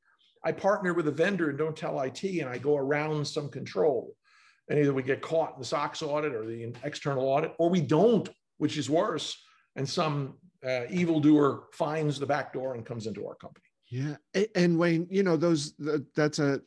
I 0.44 0.52
partner 0.52 0.94
with 0.94 1.08
a 1.08 1.12
vendor 1.12 1.50
and 1.50 1.58
don't 1.58 1.76
tell 1.76 2.02
IT, 2.02 2.24
and 2.24 2.50
I 2.50 2.58
go 2.58 2.76
around 2.78 3.26
some 3.26 3.50
control. 3.50 4.16
And 4.70 4.80
either 4.80 4.94
we 4.94 5.04
get 5.04 5.22
caught 5.22 5.54
in 5.54 5.60
the 5.60 5.66
SOX 5.66 6.02
audit 6.02 6.34
or 6.34 6.46
the 6.46 6.74
external 6.84 7.26
audit, 7.26 7.54
or 7.58 7.70
we 7.70 7.82
don't, 7.82 8.30
which 8.58 8.78
is 8.78 8.90
worse. 8.90 9.38
And 9.76 9.88
some 9.88 10.36
uh, 10.66 10.82
evildoer 10.90 11.64
finds 11.74 12.20
the 12.20 12.26
back 12.26 12.54
door 12.54 12.76
and 12.76 12.86
comes 12.86 13.08
into 13.08 13.26
our 13.28 13.36
company. 13.36 13.66
Yeah, 13.88 14.18
and 14.54 14.78
Wayne, 14.78 15.08
you 15.10 15.24
know 15.24 15.36
those 15.36 15.74
that's 16.16 16.38
a 16.38 16.62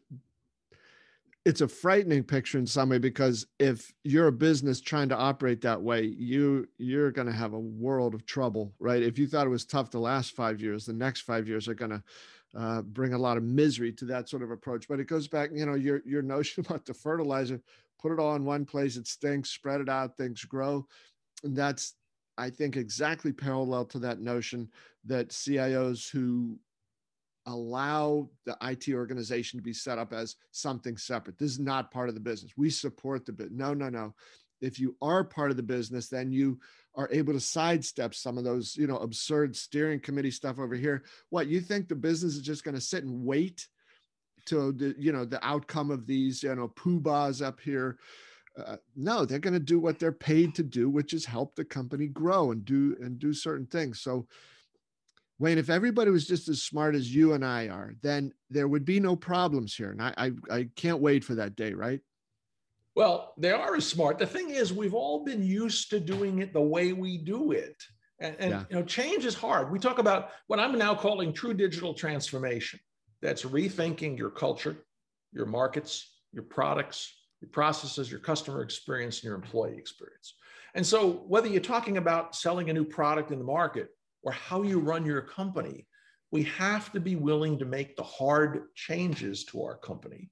it's 1.44 1.60
a 1.60 1.68
frightening 1.68 2.22
picture 2.22 2.58
in 2.58 2.66
some 2.66 2.90
way 2.90 2.98
because 2.98 3.46
if 3.58 3.92
you're 4.04 4.28
a 4.28 4.32
business 4.32 4.80
trying 4.80 5.08
to 5.08 5.16
operate 5.16 5.60
that 5.60 5.80
way 5.80 6.02
you 6.02 6.68
you're 6.78 7.10
going 7.10 7.26
to 7.26 7.32
have 7.32 7.52
a 7.52 7.58
world 7.58 8.14
of 8.14 8.24
trouble 8.26 8.72
right? 8.78 9.02
If 9.02 9.18
you 9.18 9.26
thought 9.26 9.46
it 9.46 9.50
was 9.50 9.64
tough 9.64 9.90
the 9.90 9.98
last 9.98 10.34
five 10.34 10.60
years 10.60 10.86
the 10.86 10.92
next 10.92 11.22
five 11.22 11.48
years 11.48 11.68
are 11.68 11.74
going 11.74 11.90
to 11.90 12.02
uh, 12.54 12.82
bring 12.82 13.14
a 13.14 13.18
lot 13.18 13.38
of 13.38 13.42
misery 13.42 13.92
to 13.92 14.04
that 14.04 14.28
sort 14.28 14.42
of 14.42 14.50
approach. 14.50 14.86
But 14.86 15.00
it 15.00 15.06
goes 15.06 15.26
back 15.26 15.50
you 15.52 15.66
know 15.66 15.74
your 15.74 16.02
your 16.04 16.22
notion 16.34 16.64
about 16.64 16.84
the 16.84 16.94
fertilizer 16.94 17.60
put 18.00 18.12
it 18.12 18.18
all 18.18 18.36
in 18.36 18.44
one 18.44 18.64
place 18.64 18.96
it 18.96 19.06
stinks 19.06 19.50
spread 19.50 19.80
it 19.80 19.88
out 19.88 20.16
things 20.16 20.44
grow. 20.44 20.86
And 21.44 21.56
that's 21.56 21.94
i 22.38 22.48
think 22.48 22.76
exactly 22.76 23.32
parallel 23.32 23.84
to 23.84 23.98
that 23.98 24.20
notion 24.20 24.70
that 25.04 25.28
cios 25.28 26.10
who 26.10 26.58
allow 27.46 28.28
the 28.46 28.56
IT 28.62 28.88
organization 28.92 29.58
to 29.58 29.62
be 29.62 29.72
set 29.72 29.98
up 29.98 30.12
as 30.12 30.36
something 30.50 30.96
separate. 30.96 31.38
This 31.38 31.52
is 31.52 31.58
not 31.58 31.90
part 31.90 32.08
of 32.08 32.14
the 32.14 32.20
business. 32.20 32.52
We 32.56 32.70
support 32.70 33.26
the 33.26 33.32
business. 33.32 33.58
No, 33.58 33.74
no, 33.74 33.88
no. 33.88 34.14
If 34.60 34.78
you 34.78 34.96
are 35.02 35.24
part 35.24 35.50
of 35.50 35.56
the 35.56 35.62
business, 35.62 36.08
then 36.08 36.30
you 36.30 36.60
are 36.94 37.08
able 37.10 37.32
to 37.32 37.40
sidestep 37.40 38.14
some 38.14 38.38
of 38.38 38.44
those, 38.44 38.76
you 38.76 38.86
know, 38.86 38.98
absurd 38.98 39.56
steering 39.56 39.98
committee 39.98 40.30
stuff 40.30 40.58
over 40.58 40.74
here. 40.74 41.04
What 41.30 41.48
you 41.48 41.60
think 41.60 41.88
the 41.88 41.94
business 41.94 42.36
is 42.36 42.42
just 42.42 42.64
going 42.64 42.74
to 42.74 42.80
sit 42.80 43.04
and 43.04 43.24
wait 43.24 43.66
to 44.46 44.72
the, 44.72 44.94
you 44.98 45.12
know, 45.12 45.24
the 45.24 45.44
outcome 45.44 45.90
of 45.90 46.06
these, 46.06 46.42
you 46.42 46.54
know, 46.54 46.68
poobahs 46.68 47.44
up 47.44 47.60
here? 47.60 47.98
Uh, 48.56 48.76
no, 48.94 49.24
they're 49.24 49.38
going 49.38 49.54
to 49.54 49.60
do 49.60 49.80
what 49.80 49.98
they're 49.98 50.12
paid 50.12 50.54
to 50.54 50.62
do, 50.62 50.90
which 50.90 51.14
is 51.14 51.24
help 51.24 51.54
the 51.54 51.64
company 51.64 52.06
grow 52.06 52.50
and 52.50 52.64
do 52.64 52.96
and 53.00 53.18
do 53.18 53.32
certain 53.32 53.66
things. 53.66 54.00
So, 54.00 54.26
Wayne, 55.42 55.58
if 55.58 55.70
everybody 55.70 56.08
was 56.12 56.24
just 56.24 56.48
as 56.48 56.62
smart 56.62 56.94
as 56.94 57.12
you 57.12 57.32
and 57.32 57.44
I 57.44 57.66
are, 57.66 57.96
then 58.00 58.32
there 58.48 58.68
would 58.68 58.84
be 58.84 59.00
no 59.00 59.16
problems 59.16 59.74
here. 59.74 59.90
And 59.90 60.00
I, 60.00 60.14
I, 60.16 60.30
I 60.48 60.68
can't 60.76 61.00
wait 61.00 61.24
for 61.24 61.34
that 61.34 61.56
day, 61.56 61.72
right? 61.72 61.98
Well, 62.94 63.34
they 63.36 63.50
are 63.50 63.74
as 63.74 63.84
smart. 63.84 64.20
The 64.20 64.26
thing 64.26 64.50
is, 64.50 64.72
we've 64.72 64.94
all 64.94 65.24
been 65.24 65.42
used 65.42 65.90
to 65.90 65.98
doing 65.98 66.38
it 66.38 66.52
the 66.52 66.60
way 66.60 66.92
we 66.92 67.18
do 67.18 67.50
it. 67.50 67.74
And, 68.20 68.36
and 68.38 68.50
yeah. 68.52 68.64
you 68.70 68.76
know, 68.76 68.84
change 68.84 69.24
is 69.24 69.34
hard. 69.34 69.72
We 69.72 69.80
talk 69.80 69.98
about 69.98 70.30
what 70.46 70.60
I'm 70.60 70.78
now 70.78 70.94
calling 70.94 71.32
true 71.32 71.54
digital 71.54 71.92
transformation. 71.92 72.78
That's 73.20 73.42
rethinking 73.42 74.16
your 74.16 74.30
culture, 74.30 74.76
your 75.32 75.46
markets, 75.46 76.20
your 76.32 76.44
products, 76.44 77.12
your 77.40 77.50
processes, 77.50 78.08
your 78.08 78.20
customer 78.20 78.62
experience, 78.62 79.16
and 79.16 79.24
your 79.24 79.34
employee 79.34 79.76
experience. 79.76 80.36
And 80.76 80.86
so, 80.86 81.24
whether 81.26 81.48
you're 81.48 81.60
talking 81.60 81.96
about 81.96 82.36
selling 82.36 82.70
a 82.70 82.72
new 82.72 82.84
product 82.84 83.32
in 83.32 83.38
the 83.38 83.44
market 83.44 83.88
or 84.22 84.32
how 84.32 84.62
you 84.62 84.78
run 84.78 85.04
your 85.04 85.22
company, 85.22 85.86
we 86.30 86.44
have 86.44 86.90
to 86.92 87.00
be 87.00 87.16
willing 87.16 87.58
to 87.58 87.64
make 87.64 87.96
the 87.96 88.02
hard 88.02 88.64
changes 88.74 89.44
to 89.44 89.62
our 89.62 89.76
company 89.76 90.30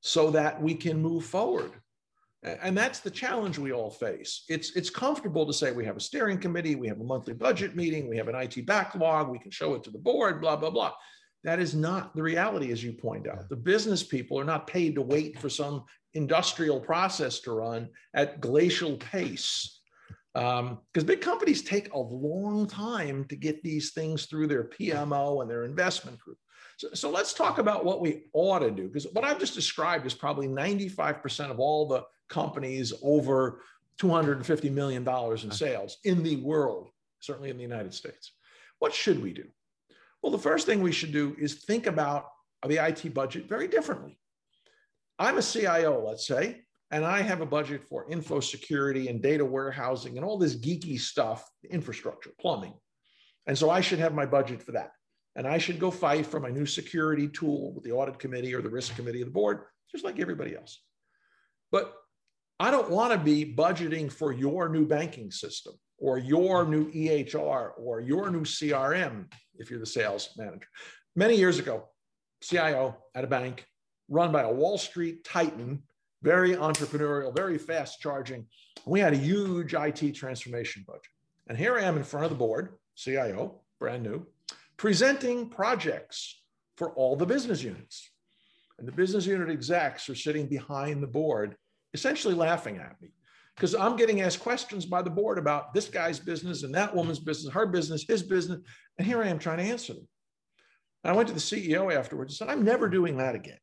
so 0.00 0.30
that 0.30 0.60
we 0.62 0.74
can 0.74 1.00
move 1.02 1.24
forward. 1.24 1.72
And 2.42 2.78
that's 2.78 3.00
the 3.00 3.10
challenge 3.10 3.58
we 3.58 3.72
all 3.72 3.90
face. 3.90 4.44
It's, 4.48 4.76
it's 4.76 4.90
comfortable 4.90 5.46
to 5.46 5.52
say 5.52 5.72
we 5.72 5.84
have 5.84 5.96
a 5.96 6.00
steering 6.00 6.38
committee, 6.38 6.76
we 6.76 6.86
have 6.86 7.00
a 7.00 7.04
monthly 7.04 7.34
budget 7.34 7.74
meeting, 7.74 8.08
we 8.08 8.16
have 8.18 8.28
an 8.28 8.36
IT 8.36 8.66
backlog, 8.66 9.28
we 9.28 9.40
can 9.40 9.50
show 9.50 9.74
it 9.74 9.82
to 9.84 9.90
the 9.90 9.98
board, 9.98 10.40
blah, 10.40 10.54
blah, 10.54 10.70
blah. 10.70 10.92
That 11.42 11.58
is 11.58 11.74
not 11.74 12.14
the 12.14 12.22
reality, 12.22 12.70
as 12.70 12.84
you 12.84 12.92
point 12.92 13.26
out. 13.26 13.48
The 13.48 13.56
business 13.56 14.02
people 14.02 14.38
are 14.38 14.44
not 14.44 14.66
paid 14.66 14.94
to 14.94 15.02
wait 15.02 15.38
for 15.38 15.48
some 15.48 15.84
industrial 16.14 16.80
process 16.80 17.40
to 17.40 17.52
run 17.52 17.88
at 18.14 18.40
glacial 18.40 18.96
pace. 18.96 19.75
Because 20.36 21.02
um, 21.02 21.06
big 21.06 21.22
companies 21.22 21.62
take 21.62 21.94
a 21.94 21.98
long 21.98 22.66
time 22.66 23.24
to 23.24 23.36
get 23.36 23.62
these 23.62 23.92
things 23.92 24.26
through 24.26 24.48
their 24.48 24.64
PMO 24.64 25.40
and 25.40 25.50
their 25.50 25.64
investment 25.64 26.18
group. 26.18 26.36
So, 26.76 26.88
so 26.92 27.10
let's 27.10 27.32
talk 27.32 27.56
about 27.56 27.86
what 27.86 28.02
we 28.02 28.24
ought 28.34 28.58
to 28.58 28.70
do. 28.70 28.86
Because 28.86 29.06
what 29.14 29.24
I've 29.24 29.38
just 29.38 29.54
described 29.54 30.04
is 30.04 30.12
probably 30.12 30.46
95% 30.46 31.50
of 31.50 31.58
all 31.58 31.88
the 31.88 32.04
companies 32.28 32.92
over 33.02 33.62
$250 33.98 34.70
million 34.70 35.08
in 35.08 35.50
sales 35.50 35.96
in 36.04 36.22
the 36.22 36.36
world, 36.36 36.90
certainly 37.20 37.48
in 37.48 37.56
the 37.56 37.62
United 37.62 37.94
States. 37.94 38.32
What 38.78 38.92
should 38.92 39.22
we 39.22 39.32
do? 39.32 39.44
Well, 40.22 40.32
the 40.32 40.38
first 40.38 40.66
thing 40.66 40.82
we 40.82 40.92
should 40.92 41.12
do 41.12 41.34
is 41.38 41.64
think 41.64 41.86
about 41.86 42.26
the 42.66 42.76
IT 42.86 43.14
budget 43.14 43.48
very 43.48 43.68
differently. 43.68 44.18
I'm 45.18 45.38
a 45.38 45.42
CIO, 45.42 46.04
let's 46.06 46.26
say, 46.26 46.65
and 46.90 47.04
I 47.04 47.20
have 47.20 47.40
a 47.40 47.46
budget 47.46 47.82
for 47.88 48.08
info 48.10 48.40
security 48.40 49.08
and 49.08 49.22
data 49.22 49.44
warehousing 49.44 50.16
and 50.16 50.24
all 50.24 50.38
this 50.38 50.56
geeky 50.56 50.98
stuff, 51.00 51.48
infrastructure, 51.68 52.30
plumbing. 52.40 52.74
And 53.46 53.58
so 53.58 53.70
I 53.70 53.80
should 53.80 53.98
have 53.98 54.14
my 54.14 54.26
budget 54.26 54.62
for 54.62 54.72
that. 54.72 54.92
And 55.34 55.46
I 55.46 55.58
should 55.58 55.78
go 55.78 55.90
fight 55.90 56.26
for 56.26 56.40
my 56.40 56.50
new 56.50 56.66
security 56.66 57.28
tool 57.28 57.74
with 57.74 57.84
the 57.84 57.92
audit 57.92 58.18
committee 58.18 58.54
or 58.54 58.62
the 58.62 58.70
risk 58.70 58.94
committee 58.96 59.20
of 59.20 59.28
the 59.28 59.32
board, 59.32 59.64
just 59.90 60.04
like 60.04 60.18
everybody 60.18 60.56
else. 60.56 60.80
But 61.70 61.92
I 62.58 62.70
don't 62.70 62.90
want 62.90 63.12
to 63.12 63.18
be 63.18 63.54
budgeting 63.54 64.10
for 64.10 64.32
your 64.32 64.68
new 64.68 64.86
banking 64.86 65.30
system 65.30 65.74
or 65.98 66.18
your 66.18 66.66
new 66.66 66.90
EHR 66.90 67.70
or 67.76 68.00
your 68.00 68.30
new 68.30 68.42
CRM 68.42 69.30
if 69.58 69.70
you're 69.70 69.80
the 69.80 69.86
sales 69.86 70.30
manager. 70.38 70.68
Many 71.14 71.36
years 71.36 71.58
ago, 71.58 71.88
CIO 72.42 72.96
at 73.14 73.24
a 73.24 73.26
bank 73.26 73.66
run 74.08 74.32
by 74.32 74.42
a 74.42 74.52
Wall 74.52 74.78
Street 74.78 75.24
titan, 75.24 75.82
very 76.26 76.56
entrepreneurial, 76.56 77.32
very 77.32 77.56
fast 77.56 78.00
charging. 78.00 78.44
We 78.84 78.98
had 78.98 79.12
a 79.12 79.16
huge 79.16 79.74
IT 79.74 80.12
transformation 80.16 80.84
budget. 80.84 81.02
And 81.46 81.56
here 81.56 81.78
I 81.78 81.82
am 81.82 81.96
in 81.96 82.02
front 82.02 82.24
of 82.24 82.30
the 82.30 82.36
board, 82.36 82.70
CIO, 82.96 83.60
brand 83.78 84.02
new, 84.02 84.26
presenting 84.76 85.48
projects 85.48 86.42
for 86.76 86.90
all 86.94 87.14
the 87.14 87.26
business 87.26 87.62
units. 87.62 88.10
And 88.76 88.88
the 88.88 88.92
business 88.92 89.24
unit 89.24 89.50
execs 89.50 90.08
are 90.08 90.16
sitting 90.16 90.48
behind 90.48 91.00
the 91.00 91.06
board, 91.06 91.54
essentially 91.94 92.34
laughing 92.34 92.78
at 92.78 93.00
me 93.00 93.10
because 93.54 93.76
I'm 93.76 93.94
getting 93.94 94.20
asked 94.20 94.40
questions 94.40 94.84
by 94.84 95.02
the 95.02 95.10
board 95.10 95.38
about 95.38 95.74
this 95.74 95.88
guy's 95.88 96.18
business 96.18 96.64
and 96.64 96.74
that 96.74 96.92
woman's 96.92 97.20
business, 97.20 97.54
her 97.54 97.66
business, 97.66 98.04
his 98.06 98.24
business. 98.24 98.58
And 98.98 99.06
here 99.06 99.22
I 99.22 99.28
am 99.28 99.38
trying 99.38 99.58
to 99.58 99.62
answer 99.62 99.94
them. 99.94 100.08
And 101.04 101.12
I 101.12 101.16
went 101.16 101.28
to 101.28 101.34
the 101.34 101.40
CEO 101.40 101.94
afterwards 101.94 102.32
and 102.32 102.36
said, 102.36 102.52
I'm 102.52 102.64
never 102.64 102.88
doing 102.88 103.16
that 103.18 103.36
again. 103.36 103.58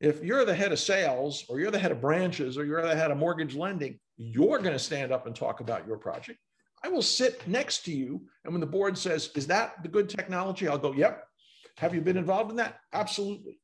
If 0.00 0.22
you're 0.22 0.44
the 0.44 0.54
head 0.54 0.72
of 0.72 0.78
sales 0.78 1.44
or 1.48 1.58
you're 1.58 1.70
the 1.70 1.78
head 1.78 1.92
of 1.92 2.00
branches 2.00 2.56
or 2.56 2.64
you're 2.64 2.82
the 2.82 2.94
head 2.94 3.10
of 3.10 3.18
mortgage 3.18 3.54
lending, 3.54 3.98
you're 4.16 4.58
going 4.58 4.72
to 4.72 4.78
stand 4.78 5.12
up 5.12 5.26
and 5.26 5.34
talk 5.34 5.60
about 5.60 5.86
your 5.86 5.98
project. 5.98 6.38
I 6.84 6.88
will 6.88 7.02
sit 7.02 7.46
next 7.48 7.84
to 7.86 7.92
you. 7.92 8.22
And 8.44 8.52
when 8.52 8.60
the 8.60 8.66
board 8.66 8.96
says, 8.96 9.30
Is 9.34 9.48
that 9.48 9.82
the 9.82 9.88
good 9.88 10.08
technology? 10.08 10.68
I'll 10.68 10.78
go, 10.78 10.92
Yep. 10.92 11.24
Have 11.78 11.94
you 11.94 12.00
been 12.00 12.16
involved 12.16 12.50
in 12.50 12.56
that? 12.56 12.78
Absolutely. 12.92 13.60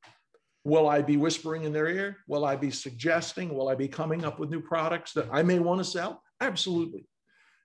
Will 0.65 0.89
I 0.89 1.03
be 1.03 1.17
whispering 1.17 1.65
in 1.65 1.73
their 1.73 1.89
ear? 1.89 2.19
Will 2.27 2.45
I 2.45 2.57
be 2.57 2.71
suggesting? 2.71 3.55
Will 3.55 3.69
I 3.69 3.75
be 3.75 3.89
coming 3.89 4.25
up 4.25 4.39
with 4.39 4.51
new 4.51 4.61
products 4.61 5.13
that 5.13 5.29
I 5.33 5.43
may 5.43 5.59
want 5.59 5.81
to 5.81 5.85
sell? 5.85 6.23
Absolutely. 6.41 7.07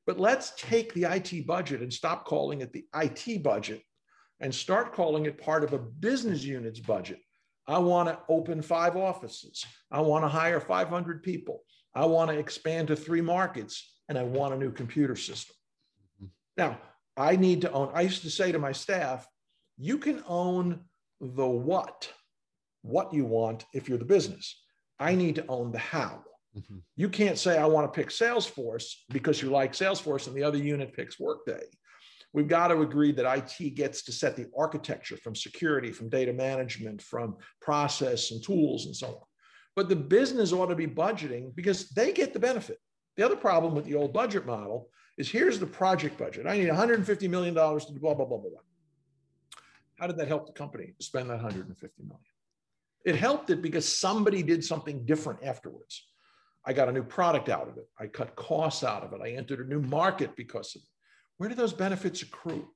But 0.06 0.20
let's 0.20 0.54
take 0.58 0.94
the 0.94 1.04
IT 1.04 1.46
budget 1.46 1.82
and 1.82 1.94
stop 1.94 2.26
calling 2.26 2.62
it 2.62 2.74
the 2.74 2.86
IT 2.96 3.44
budget 3.44 3.84
and 4.40 4.54
start 4.54 4.94
calling 4.94 5.28
it 5.28 5.42
part 5.42 5.64
of 5.64 5.74
a 5.74 5.78
business 5.78 6.44
unit's 6.44 6.80
budget. 6.80 7.20
I 7.70 7.78
want 7.78 8.10
to 8.10 8.18
open 8.28 8.64
five 8.64 8.98
offices. 8.98 9.64
I 9.92 10.02
want 10.02 10.24
to 10.24 10.28
hire 10.28 10.60
500 10.60 11.22
people. 11.22 11.62
I 11.94 12.04
want 12.06 12.32
to 12.32 12.38
expand 12.38 12.88
to 12.88 12.96
three 12.96 13.22
markets 13.22 13.94
and 14.10 14.18
I 14.18 14.24
want 14.24 14.56
a 14.56 14.58
new 14.58 14.72
computer 14.72 15.16
system. 15.16 15.56
Mm-hmm. 16.18 16.28
Now, 16.58 16.80
I 17.16 17.36
need 17.36 17.62
to 17.62 17.72
own, 17.72 17.92
I 17.94 18.02
used 18.02 18.24
to 18.24 18.32
say 18.32 18.52
to 18.52 18.58
my 18.58 18.72
staff, 18.72 19.28
you 19.78 20.00
can 20.00 20.24
own 20.28 20.82
the 21.22 21.48
what 21.48 22.12
what 22.82 23.14
you 23.14 23.26
want 23.26 23.66
if 23.74 23.88
you're 23.88 23.98
the 23.98 24.06
business. 24.06 24.64
I 25.00 25.14
need 25.14 25.36
to 25.36 25.46
own 25.48 25.72
the 25.72 25.80
how. 25.80 26.24
Mm-hmm. 26.58 26.78
You 26.96 27.10
can't 27.10 27.38
say, 27.38 27.58
I 27.58 27.66
want 27.66 27.92
to 27.92 27.98
pick 27.98 28.10
Salesforce 28.10 28.94
because 29.10 29.42
you 29.42 29.50
like 29.50 29.74
Salesforce 29.74 30.28
and 30.28 30.36
the 30.36 30.44
other 30.44 30.58
unit 30.58 30.94
picks 30.94 31.20
Workday. 31.20 31.66
We've 32.34 32.48
got 32.48 32.68
to 32.68 32.82
agree 32.82 33.12
that 33.14 33.38
IT 33.60 33.76
gets 33.76 34.04
to 34.04 34.12
set 34.12 34.36
the 34.36 34.48
architecture 34.58 35.18
from 35.18 35.36
security, 35.36 35.92
from 35.92 36.10
data 36.10 36.32
management, 36.32 37.02
from 37.02 37.38
process 37.60 38.32
and 38.32 38.44
tools 38.44 38.86
and 38.86 38.96
so 38.96 39.08
on. 39.08 39.22
But 39.76 39.90
the 39.90 39.96
business 39.96 40.52
ought 40.52 40.68
to 40.68 40.76
be 40.76 40.88
budgeting 40.88 41.56
because 41.56 41.90
they 41.90 42.12
get 42.12 42.34
the 42.34 42.40
benefit. 42.40 42.78
The 43.18 43.26
other 43.26 43.36
problem 43.36 43.74
with 43.74 43.86
the 43.86 43.96
old 43.96 44.14
budget 44.14 44.46
model 44.46 44.90
is 45.18 45.30
here's 45.30 45.60
the 45.60 45.66
project 45.66 46.18
budget. 46.18 46.46
I 46.48 46.58
need 46.58 46.70
$150 46.70 47.30
million 47.30 47.56
to 47.56 47.94
do 47.94 48.00
blah, 48.00 48.14
blah, 48.14 48.26
blah, 48.26 48.38
blah, 48.38 48.50
blah. 48.50 48.60
How 50.00 50.08
did 50.08 50.18
that 50.18 50.28
help 50.28 50.46
the 50.46 50.54
company 50.54 50.94
to 50.98 51.06
spend 51.06 51.30
that 51.30 51.42
150 51.42 52.04
million? 52.04 52.20
It 53.06 53.16
helped 53.16 53.50
it 53.50 53.62
because 53.62 53.88
somebody 53.88 54.44
did 54.44 54.64
something 54.64 55.06
different 55.06 55.44
afterwards. 55.44 56.06
I 56.66 56.74
got 56.74 56.90
a 56.90 56.92
new 56.92 57.04
product 57.04 57.50
out 57.50 57.68
of 57.68 57.78
it. 57.78 57.88
I 58.00 58.08
cut 58.08 58.36
costs 58.36 58.84
out 58.84 59.04
of 59.04 59.14
it. 59.14 59.22
I 59.24 59.32
entered 59.32 59.66
a 59.66 59.70
new 59.70 59.82
market 59.82 60.36
because 60.36 60.76
of 60.76 60.82
it. 60.82 60.89
Where 61.40 61.48
do 61.48 61.56
those 61.56 61.74
benefits 61.74 62.22
accrue? 62.22 62.68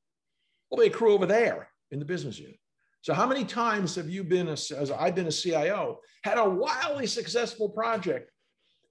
Well, 0.71 0.79
they 0.79 0.87
accrue 0.87 1.13
over 1.13 1.25
there 1.25 1.67
in 1.91 1.99
the 1.99 2.05
business 2.05 2.39
unit. 2.39 2.57
So, 3.01 3.13
how 3.13 3.27
many 3.27 3.43
times 3.43 3.95
have 3.95 4.09
you 4.09 4.23
been, 4.23 4.47
a, 4.47 4.53
as 4.53 4.89
I've 4.97 5.15
been 5.15 5.27
a 5.27 5.31
CIO, 5.31 5.99
had 6.23 6.37
a 6.37 6.49
wildly 6.49 7.05
successful 7.05 7.69
project 7.69 8.31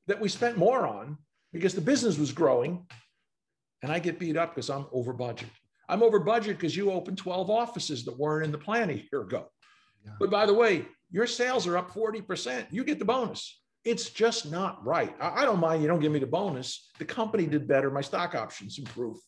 that 0.06 0.20
we 0.20 0.28
spent 0.28 0.58
more 0.58 0.86
on 0.86 1.16
because 1.54 1.74
the 1.74 1.80
business 1.80 2.18
was 2.18 2.32
growing, 2.32 2.86
and 3.82 3.90
I 3.90 3.98
get 3.98 4.18
beat 4.18 4.36
up 4.36 4.54
because 4.54 4.68
I'm 4.68 4.86
over 4.92 5.14
budget. 5.14 5.48
I'm 5.88 6.02
over 6.02 6.18
budget 6.18 6.58
because 6.58 6.76
you 6.76 6.92
opened 6.92 7.16
12 7.16 7.48
offices 7.48 8.04
that 8.04 8.18
weren't 8.18 8.44
in 8.44 8.52
the 8.52 8.58
plan 8.58 8.90
a 8.90 9.04
year 9.10 9.22
ago. 9.22 9.46
Yeah. 10.04 10.12
But 10.20 10.30
by 10.30 10.44
the 10.44 10.54
way, 10.54 10.84
your 11.10 11.26
sales 11.26 11.66
are 11.66 11.78
up 11.78 11.90
40%. 11.92 12.66
You 12.70 12.84
get 12.84 12.98
the 12.98 13.06
bonus. 13.06 13.58
It's 13.86 14.10
just 14.10 14.50
not 14.50 14.84
right. 14.84 15.16
I, 15.18 15.42
I 15.42 15.44
don't 15.46 15.60
mind 15.60 15.80
you 15.80 15.88
don't 15.88 16.00
give 16.00 16.12
me 16.12 16.20
the 16.20 16.26
bonus. 16.26 16.90
The 16.98 17.06
company 17.06 17.46
did 17.46 17.66
better. 17.66 17.90
My 17.90 18.02
stock 18.02 18.34
options 18.34 18.78
improved. 18.78 19.22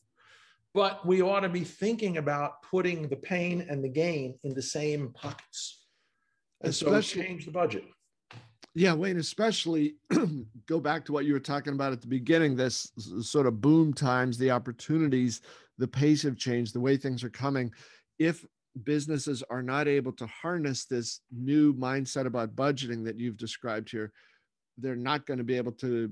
But 0.75 1.07
we 1.07 1.23
ought 1.23 1.41
to 1.41 1.49
be 1.49 1.63
thinking 1.63 2.19
about 2.19 2.63
putting 2.63 3.07
the 3.09 3.17
pain 3.17 3.65
and 3.71 3.83
the 3.83 3.89
gain 3.89 4.37
in 4.43 4.55
the 4.55 4.63
same 4.63 5.11
pockets. 5.15 5.87
And 6.61 6.71
especially, 6.71 7.23
so 7.23 7.29
change 7.29 7.45
the 7.45 7.53
budget. 7.53 7.85
Yeah, 8.75 8.95
Wayne, 8.95 9.19
especially 9.19 9.95
go 10.67 10.81
back 10.81 11.05
to 11.05 11.13
what 11.13 11.27
you 11.27 11.33
were 11.33 11.41
talking 11.41 11.75
about 11.75 11.93
at 11.93 12.01
the 12.01 12.09
beginning 12.09 12.57
this 12.57 12.91
sort 13.23 13.47
of 13.47 13.61
boom 13.61 13.95
times, 13.95 14.37
the 14.37 14.51
opportunities, 14.51 15.43
the 15.79 15.87
pace 15.87 16.25
of 16.25 16.37
change, 16.37 16.73
the 16.73 16.81
way 16.81 16.97
things 16.97 17.23
are 17.23 17.31
coming. 17.31 17.73
If 18.19 18.45
businesses 18.83 19.45
are 19.51 19.63
not 19.63 19.87
able 19.87 20.13
to 20.15 20.27
harness 20.27 20.87
this 20.87 21.21
new 21.31 21.73
mindset 21.75 22.27
about 22.27 22.57
budgeting 22.57 23.05
that 23.05 23.21
you've 23.21 23.37
described 23.37 23.91
here, 23.91 24.11
they're 24.77 24.97
not 24.97 25.25
going 25.25 25.39
to 25.39 25.45
be 25.45 25.57
able 25.57 25.73
to 25.73 26.11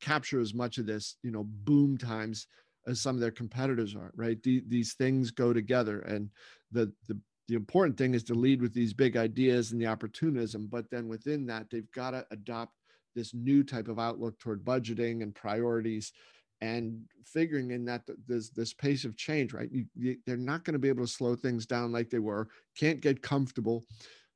capture 0.00 0.40
as 0.40 0.54
much 0.54 0.78
of 0.78 0.86
this, 0.86 1.16
you 1.24 1.32
know, 1.32 1.42
boom 1.44 1.98
times 1.98 2.46
as 2.86 3.00
some 3.00 3.16
of 3.16 3.20
their 3.20 3.30
competitors 3.30 3.94
are, 3.94 4.12
right? 4.16 4.42
The, 4.42 4.62
these 4.68 4.94
things 4.94 5.30
go 5.30 5.52
together. 5.52 6.00
And 6.00 6.30
the, 6.70 6.92
the, 7.06 7.18
the 7.48 7.54
important 7.54 7.96
thing 7.98 8.14
is 8.14 8.22
to 8.24 8.34
lead 8.34 8.62
with 8.62 8.72
these 8.74 8.94
big 8.94 9.16
ideas 9.16 9.72
and 9.72 9.80
the 9.80 9.86
opportunism, 9.86 10.68
but 10.70 10.90
then 10.90 11.08
within 11.08 11.46
that, 11.46 11.68
they've 11.70 11.90
got 11.92 12.12
to 12.12 12.26
adopt 12.30 12.72
this 13.14 13.34
new 13.34 13.64
type 13.64 13.88
of 13.88 13.98
outlook 13.98 14.38
toward 14.38 14.64
budgeting 14.64 15.22
and 15.22 15.34
priorities 15.34 16.12
and 16.60 17.00
figuring 17.24 17.70
in 17.70 17.84
that 17.84 18.02
there's 18.26 18.50
this 18.50 18.72
pace 18.74 19.04
of 19.04 19.16
change, 19.16 19.52
right? 19.52 19.70
You, 19.72 19.84
you, 19.94 20.16
they're 20.26 20.36
not 20.36 20.64
going 20.64 20.72
to 20.74 20.78
be 20.78 20.88
able 20.88 21.04
to 21.04 21.12
slow 21.12 21.36
things 21.36 21.66
down 21.66 21.92
like 21.92 22.10
they 22.10 22.18
were. 22.18 22.48
Can't 22.76 23.00
get 23.00 23.22
comfortable. 23.22 23.84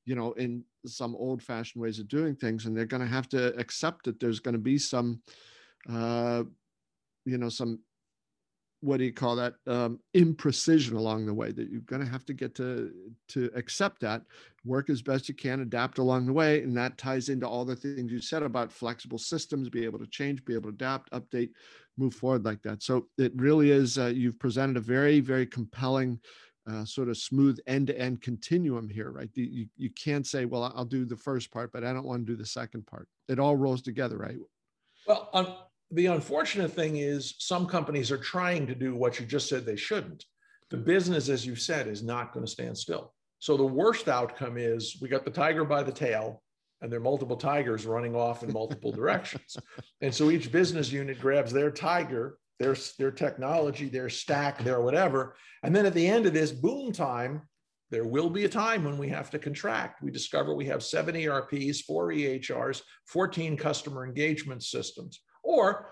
you 0.05 0.14
know, 0.14 0.32
in 0.32 0.64
some 0.86 1.14
old 1.16 1.43
fashioned 1.43 1.80
ways 1.82 1.99
of 1.99 2.09
doing 2.09 2.34
things. 2.34 2.66
And 2.66 2.76
they're 2.76 2.86
going 2.86 3.03
to 3.03 3.07
have 3.07 3.28
to 3.30 3.57
accept 3.59 4.05
that 4.05 4.18
there's 4.18 4.40
going 4.40 4.55
to 4.55 4.61
be 4.61 4.78
some, 4.78 5.20
uh, 5.88 6.43
you 7.24 7.38
know, 7.38 7.49
some 7.49 7.80
what 8.82 8.96
do 8.96 9.04
you 9.04 9.12
call 9.12 9.36
that 9.36 9.54
um, 9.68 10.00
imprecision 10.14 10.94
along 10.94 11.24
the 11.24 11.32
way 11.32 11.52
that 11.52 11.70
you're 11.70 11.80
going 11.82 12.04
to 12.04 12.10
have 12.10 12.24
to 12.24 12.34
get 12.34 12.52
to 12.56 12.92
to 13.28 13.48
accept 13.54 14.00
that 14.00 14.22
work 14.64 14.90
as 14.90 15.00
best 15.00 15.28
you 15.28 15.34
can 15.34 15.60
adapt 15.60 15.98
along 15.98 16.26
the 16.26 16.32
way 16.32 16.62
and 16.62 16.76
that 16.76 16.98
ties 16.98 17.28
into 17.28 17.46
all 17.46 17.64
the 17.64 17.76
things 17.76 18.10
you 18.10 18.20
said 18.20 18.42
about 18.42 18.72
flexible 18.72 19.18
systems 19.18 19.68
be 19.68 19.84
able 19.84 20.00
to 20.00 20.06
change 20.08 20.44
be 20.44 20.52
able 20.52 20.70
to 20.70 20.74
adapt 20.74 21.10
update 21.12 21.50
move 21.96 22.14
forward 22.14 22.44
like 22.44 22.62
that. 22.62 22.82
So 22.82 23.06
it 23.18 23.32
really 23.36 23.70
is 23.70 23.98
uh, 23.98 24.06
you've 24.06 24.38
presented 24.38 24.76
a 24.76 24.80
very 24.80 25.20
very 25.20 25.46
compelling 25.46 26.18
uh, 26.68 26.84
sort 26.84 27.08
of 27.08 27.16
smooth 27.16 27.58
end-to-end 27.66 28.20
continuum 28.20 28.88
here 28.88 29.10
right? 29.12 29.30
You, 29.34 29.66
you 29.76 29.90
can't 29.90 30.26
say 30.26 30.44
well 30.44 30.72
i'll 30.74 30.84
do 30.84 31.04
the 31.04 31.16
first 31.16 31.52
part 31.52 31.72
but 31.72 31.84
i 31.84 31.92
don't 31.92 32.06
want 32.06 32.26
to 32.26 32.32
do 32.32 32.36
the 32.36 32.46
second 32.46 32.86
part. 32.86 33.06
It 33.28 33.38
all 33.38 33.56
rolls 33.56 33.82
together 33.82 34.18
right? 34.18 34.36
Well 35.06 35.28
um, 35.32 35.54
the 35.93 36.07
unfortunate 36.07 36.72
thing 36.72 36.97
is 36.97 37.34
some 37.38 37.66
companies 37.66 38.11
are 38.11 38.18
trying 38.18 38.66
to 38.66 38.74
do 38.74 38.95
what 38.95 39.20
you 39.20 39.26
just 39.26 39.49
said 39.49 39.66
they 39.66 39.76
shouldn't. 39.76 40.24
The 40.70 40.78
business, 40.78 41.28
as 41.28 41.45
you 41.45 41.55
said, 41.55 41.86
is 41.86 42.03
not 42.03 42.32
going 42.32 42.47
to 42.47 42.51
stand 42.51 42.78
still. 42.78 43.12
So 43.40 43.59
the 43.59 43.64
worst 43.64 44.09
outcome 44.09 44.57
is 44.57 44.97
we 45.03 45.09
got 45.09 45.24
the 45.24 45.30
tiger 45.30 45.64
by 45.64 45.82
the 45.82 45.93
tail 45.93 46.43
and 46.80 46.90
there 46.90 46.99
are 46.99 47.03
multiple 47.03 47.36
tigers 47.36 47.84
running 47.84 48.16
off 48.16 48.43
in 48.43 48.53
multiple 48.53 48.90
directions. 48.90 49.57
And 50.01 50.12
so 50.12 50.30
each 50.30 50.51
business 50.51 50.90
unit 50.90 51.20
grabs 51.20 51.53
their 51.53 51.70
tiger, 51.70 52.38
their, 52.59 52.74
their 52.99 53.12
technology, 53.12 53.88
their 53.88 54.09
stack, 54.09 54.64
their 54.64 54.80
whatever. 54.80 55.36
And 55.62 55.76
then 55.76 55.86
at 55.86 55.95
the 55.95 56.05
end 56.05 56.26
of 56.26 56.32
this 56.32 56.51
boom 56.51 56.90
time, 56.90 57.43
there 57.90 58.05
will 58.05 58.30
be 58.30 58.45
a 58.45 58.49
time 58.49 58.82
when 58.82 58.99
we 58.99 59.09
have 59.11 59.30
to 59.30 59.38
contract. 59.38 60.03
We 60.03 60.11
discover 60.11 60.57
we 60.57 60.66
have 60.66 60.82
seven 60.82 61.14
ERPs, 61.14 61.82
four 61.82 62.09
EHRs, 62.09 62.82
14 63.07 63.57
customer 63.57 64.05
engagement 64.05 64.64
systems. 64.64 65.20
Or 65.43 65.88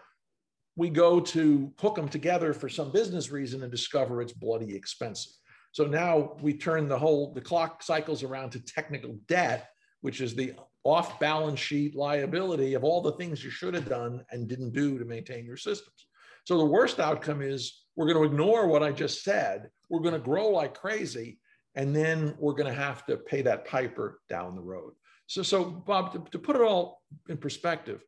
we 0.77 0.89
go 0.89 1.21
to 1.21 1.73
hook 1.79 1.97
them 1.97 2.09
together 2.09 2.53
for 2.53 2.69
some 2.69 2.93
business 2.93 3.31
reason 3.31 3.63
and 3.63 3.71
discover 3.71 4.23
it's 4.23 4.33
bloody 4.33 4.75
expensive. 4.75 5.33
So 5.73 5.85
now 5.85 6.37
we 6.41 6.55
turn 6.55 6.89
the 6.89 6.99
whole, 6.99 7.33
the 7.33 7.41
clock 7.41 7.83
cycles 7.83 8.23
around 8.23 8.51
to 8.51 8.61
technical 8.61 9.17
debt, 9.29 9.69
which 10.01 10.21
is 10.21 10.35
the 10.35 10.55
off 10.85 11.21
balance 11.21 11.61
sheet 11.61 11.95
liability 11.95 12.75
of 12.75 12.85
all 12.85 13.03
the 13.03 13.13
things 13.13 13.45
you 13.45 13.51
should 13.51 13.75
have 13.75 13.89
done 13.89 14.25
and 14.31 14.49
didn't 14.49 14.73
do 14.73 14.99
to 14.99 15.05
maintain 15.05 15.45
your 15.45 15.57
systems. 15.57 16.07
So 16.45 16.57
the 16.59 16.65
worst 16.65 16.99
outcome 16.99 17.43
is 17.43 17.85
we're 17.97 18.13
going 18.13 18.17
to 18.17 18.33
ignore 18.33 18.67
what 18.67 18.83
I 18.83 18.93
just 18.93 19.23
said. 19.23 19.69
We're 19.91 20.01
going 20.01 20.15
to 20.15 20.21
grow 20.21 20.49
like 20.49 20.75
crazy. 20.75 21.39
And 21.75 21.95
then 21.95 22.35
we're 22.39 22.55
going 22.55 22.73
to 22.73 22.81
have 22.81 23.07
to 23.07 23.17
pay 23.17 23.43
that 23.43 23.67
piper 23.67 24.21
down 24.29 24.57
the 24.57 24.63
road. 24.63 24.95
So, 25.27 25.43
so 25.43 25.65
Bob, 25.65 26.13
to, 26.13 26.31
to 26.33 26.39
put 26.39 26.57
it 26.57 26.63
all 26.63 27.03
in 27.29 27.37
perspective, 27.37 28.03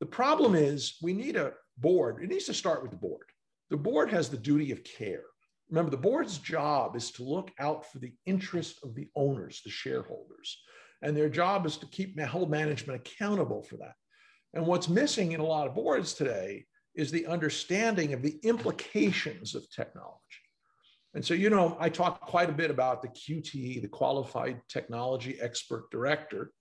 the 0.00 0.06
problem 0.06 0.54
is 0.54 0.96
we 1.02 1.12
need 1.12 1.36
a 1.36 1.52
board. 1.78 2.22
It 2.22 2.28
needs 2.28 2.44
to 2.46 2.54
start 2.54 2.82
with 2.82 2.90
the 2.90 2.96
board. 2.96 3.26
The 3.70 3.76
board 3.76 4.10
has 4.10 4.28
the 4.28 4.36
duty 4.36 4.70
of 4.72 4.84
care. 4.84 5.24
Remember, 5.70 5.90
the 5.90 5.96
board's 5.96 6.38
job 6.38 6.94
is 6.94 7.10
to 7.12 7.24
look 7.24 7.50
out 7.58 7.90
for 7.90 7.98
the 7.98 8.12
interest 8.24 8.78
of 8.84 8.94
the 8.94 9.08
owners, 9.16 9.62
the 9.64 9.70
shareholders. 9.70 10.62
And 11.02 11.16
their 11.16 11.28
job 11.28 11.66
is 11.66 11.76
to 11.78 11.86
keep 11.86 12.18
hold 12.20 12.50
management 12.50 13.00
accountable 13.00 13.62
for 13.62 13.76
that. 13.78 13.94
And 14.54 14.66
what's 14.66 14.88
missing 14.88 15.32
in 15.32 15.40
a 15.40 15.44
lot 15.44 15.66
of 15.66 15.74
boards 15.74 16.14
today 16.14 16.66
is 16.94 17.10
the 17.10 17.26
understanding 17.26 18.14
of 18.14 18.22
the 18.22 18.38
implications 18.42 19.54
of 19.54 19.68
technology. 19.70 20.20
And 21.14 21.24
so, 21.24 21.34
you 21.34 21.50
know, 21.50 21.76
I 21.80 21.88
talk 21.88 22.20
quite 22.20 22.50
a 22.50 22.54
bit 22.54 22.70
about 22.70 23.02
the 23.02 23.08
QTE, 23.08 23.82
the 23.82 23.88
Qualified 23.88 24.60
Technology 24.68 25.38
Expert 25.40 25.90
Director, 25.90 26.52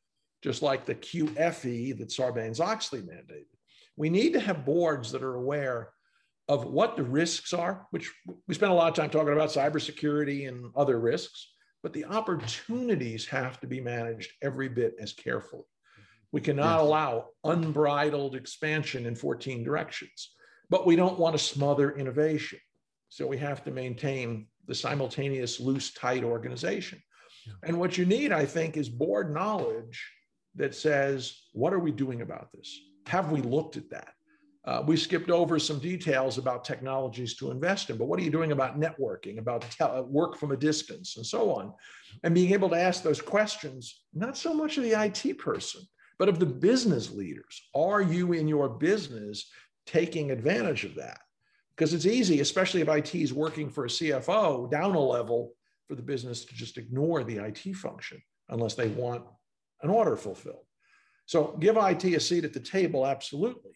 just 0.46 0.62
like 0.62 0.86
the 0.86 0.94
QFE 0.94 1.98
that 1.98 2.10
Sarbanes 2.10 2.60
Oxley 2.60 3.02
mandated. 3.02 3.48
We 3.98 4.12
need 4.12 4.34
to 4.34 4.40
have 4.40 4.64
boards 4.64 5.12
that 5.12 5.24
are 5.24 5.34
aware 5.34 5.90
of 6.48 6.66
what 6.66 6.96
the 6.96 7.04
risks 7.04 7.52
are, 7.52 7.88
which 7.90 8.14
we 8.48 8.54
spend 8.54 8.72
a 8.72 8.76
lot 8.76 8.90
of 8.90 8.94
time 8.94 9.10
talking 9.10 9.34
about 9.34 9.50
cybersecurity 9.50 10.48
and 10.48 10.72
other 10.76 11.00
risks, 11.00 11.52
but 11.82 11.94
the 11.94 12.06
opportunities 12.06 13.26
have 13.26 13.60
to 13.62 13.66
be 13.66 13.82
managed 13.82 14.34
every 14.44 14.70
bit 14.70 14.94
as 15.02 15.14
carefully. 15.14 15.64
We 16.32 16.42
cannot 16.42 16.78
yes. 16.78 16.82
allow 16.82 17.30
unbridled 17.44 18.36
expansion 18.36 19.08
in 19.08 19.16
14 19.16 19.64
directions, 19.64 20.36
but 20.70 20.86
we 20.86 20.96
don't 20.96 21.18
want 21.18 21.36
to 21.36 21.44
smother 21.44 21.98
innovation. 21.98 22.60
So 23.10 23.26
we 23.26 23.40
have 23.40 23.64
to 23.64 23.72
maintain 23.72 24.46
the 24.68 24.76
simultaneous 24.76 25.60
loose, 25.60 25.92
tight 25.92 26.24
organization. 26.24 27.02
Yeah. 27.48 27.54
And 27.64 27.80
what 27.80 27.98
you 27.98 28.06
need, 28.06 28.32
I 28.32 28.46
think, 28.46 28.78
is 28.78 28.90
board 28.90 29.34
knowledge 29.34 30.12
that 30.56 30.76
says, 30.76 31.42
what 31.54 31.74
are 31.74 31.80
we 31.80 31.92
doing 31.92 32.22
about 32.22 32.52
this? 32.54 32.80
Have 33.08 33.32
we 33.32 33.42
looked 33.42 33.78
at 33.78 33.90
that? 33.90 34.14
Uh, 34.66 34.84
we 34.88 34.98
skipped 34.98 35.30
over 35.30 35.60
some 35.60 35.78
details 35.78 36.40
about 36.40 36.66
technologies 36.66 37.36
to 37.36 37.52
invest 37.52 37.92
in, 37.92 37.98
but 37.98 38.06
what 38.06 38.20
are 38.20 38.24
you 38.24 38.32
doing 38.32 38.52
about 38.52 38.80
networking, 38.80 39.38
about 39.38 40.10
work 40.10 40.38
from 40.38 40.52
a 40.52 40.58
distance, 40.58 41.18
and 41.18 41.26
so 41.26 41.52
on? 41.52 41.72
And 42.24 42.34
being 42.34 42.52
able 42.52 42.70
to 42.70 42.76
ask 42.76 43.04
those 43.04 43.22
questions, 43.22 44.06
not 44.14 44.36
so 44.38 44.56
much 44.56 44.78
of 44.78 44.84
the 44.84 45.00
IT 45.00 45.38
person, 45.38 45.82
but 46.18 46.30
of 46.30 46.40
the 46.40 46.48
business 46.48 47.12
leaders. 47.12 47.62
Are 47.76 48.02
you 48.02 48.34
in 48.34 48.48
your 48.48 48.70
business 48.70 49.52
taking 49.86 50.32
advantage 50.32 50.84
of 50.84 50.96
that? 50.96 51.20
Because 51.76 51.94
it's 51.94 52.08
easy, 52.08 52.40
especially 52.40 52.82
if 52.82 52.88
IT 52.88 53.14
is 53.14 53.34
working 53.34 53.70
for 53.70 53.86
a 53.86 53.90
CFO 53.90 54.72
down 54.72 54.96
a 54.96 55.00
level, 55.00 55.54
for 55.88 55.96
the 55.96 56.02
business 56.02 56.46
to 56.46 56.56
just 56.56 56.78
ignore 56.78 57.24
the 57.24 57.38
IT 57.38 57.76
function 57.76 58.22
unless 58.50 58.74
they 58.74 58.88
want 58.88 59.24
an 59.82 59.90
order 59.90 60.16
fulfilled. 60.16 60.66
So 61.26 61.58
give 61.60 61.78
IT 61.78 62.04
a 62.04 62.20
seat 62.20 62.46
at 62.46 62.54
the 62.54 62.60
table, 62.60 63.06
absolutely. 63.06 63.72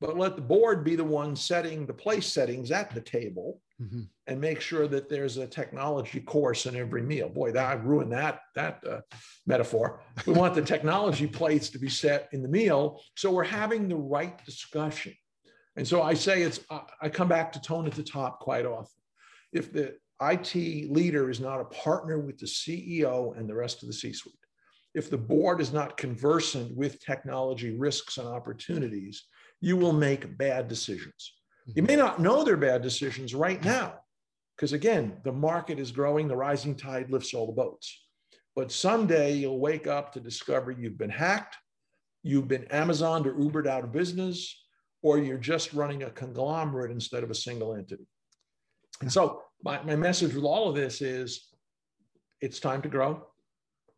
But 0.00 0.18
let 0.18 0.36
the 0.36 0.42
board 0.42 0.84
be 0.84 0.96
the 0.96 1.04
one 1.04 1.34
setting 1.34 1.86
the 1.86 1.94
place 1.94 2.26
settings 2.26 2.70
at 2.70 2.94
the 2.94 3.00
table 3.00 3.60
mm-hmm. 3.80 4.02
and 4.26 4.40
make 4.40 4.60
sure 4.60 4.86
that 4.88 5.08
there's 5.08 5.36
a 5.36 5.46
technology 5.46 6.20
course 6.20 6.66
in 6.66 6.76
every 6.76 7.02
meal. 7.02 7.28
Boy, 7.28 7.52
that 7.52 7.66
I 7.66 7.74
ruined 7.74 8.12
that, 8.12 8.40
that 8.54 8.82
uh, 8.86 9.00
metaphor. 9.46 10.00
We 10.26 10.34
want 10.34 10.54
the 10.54 10.62
technology 10.62 11.26
plates 11.26 11.70
to 11.70 11.78
be 11.78 11.88
set 11.88 12.28
in 12.32 12.42
the 12.42 12.48
meal. 12.48 13.00
So 13.16 13.30
we're 13.30 13.44
having 13.44 13.88
the 13.88 13.96
right 13.96 14.44
discussion. 14.44 15.14
And 15.76 15.86
so 15.86 16.02
I 16.02 16.14
say 16.14 16.42
it's, 16.42 16.60
I 17.00 17.08
come 17.08 17.28
back 17.28 17.52
to 17.52 17.60
tone 17.60 17.86
at 17.86 17.94
the 17.94 18.04
top 18.04 18.40
quite 18.40 18.66
often. 18.66 19.00
If 19.52 19.72
the 19.72 19.96
IT 20.20 20.54
leader 20.90 21.30
is 21.30 21.40
not 21.40 21.60
a 21.60 21.64
partner 21.64 22.18
with 22.18 22.38
the 22.38 22.46
CEO 22.46 23.36
and 23.36 23.48
the 23.48 23.54
rest 23.54 23.82
of 23.82 23.88
the 23.88 23.94
C 23.94 24.12
suite, 24.12 24.34
if 24.94 25.10
the 25.10 25.18
board 25.18 25.60
is 25.60 25.72
not 25.72 25.96
conversant 25.96 26.74
with 26.76 27.00
technology 27.00 27.76
risks 27.76 28.18
and 28.18 28.28
opportunities, 28.28 29.24
you 29.60 29.76
will 29.76 29.92
make 29.92 30.38
bad 30.38 30.68
decisions. 30.68 31.34
You 31.66 31.82
may 31.82 31.96
not 31.96 32.20
know 32.20 32.44
they're 32.44 32.56
bad 32.56 32.82
decisions 32.82 33.34
right 33.34 33.62
now, 33.64 33.94
because 34.56 34.72
again, 34.72 35.18
the 35.24 35.32
market 35.32 35.78
is 35.78 35.90
growing, 35.90 36.28
the 36.28 36.36
rising 36.36 36.76
tide 36.76 37.10
lifts 37.10 37.34
all 37.34 37.46
the 37.46 37.52
boats. 37.52 38.06
But 38.54 38.70
someday 38.70 39.32
you'll 39.32 39.58
wake 39.58 39.88
up 39.88 40.12
to 40.12 40.20
discover 40.20 40.70
you've 40.70 40.98
been 40.98 41.10
hacked, 41.10 41.56
you've 42.22 42.46
been 42.46 42.66
Amazoned 42.70 43.26
or 43.26 43.34
Ubered 43.34 43.66
out 43.66 43.82
of 43.82 43.92
business, 43.92 44.62
or 45.02 45.18
you're 45.18 45.38
just 45.38 45.72
running 45.72 46.04
a 46.04 46.10
conglomerate 46.10 46.92
instead 46.92 47.24
of 47.24 47.30
a 47.30 47.34
single 47.34 47.74
entity. 47.74 48.06
And 49.00 49.12
so, 49.12 49.42
my, 49.64 49.82
my 49.82 49.96
message 49.96 50.34
with 50.34 50.44
all 50.44 50.68
of 50.68 50.76
this 50.76 51.00
is 51.00 51.48
it's 52.40 52.60
time 52.60 52.80
to 52.82 52.88
grow 52.88 53.26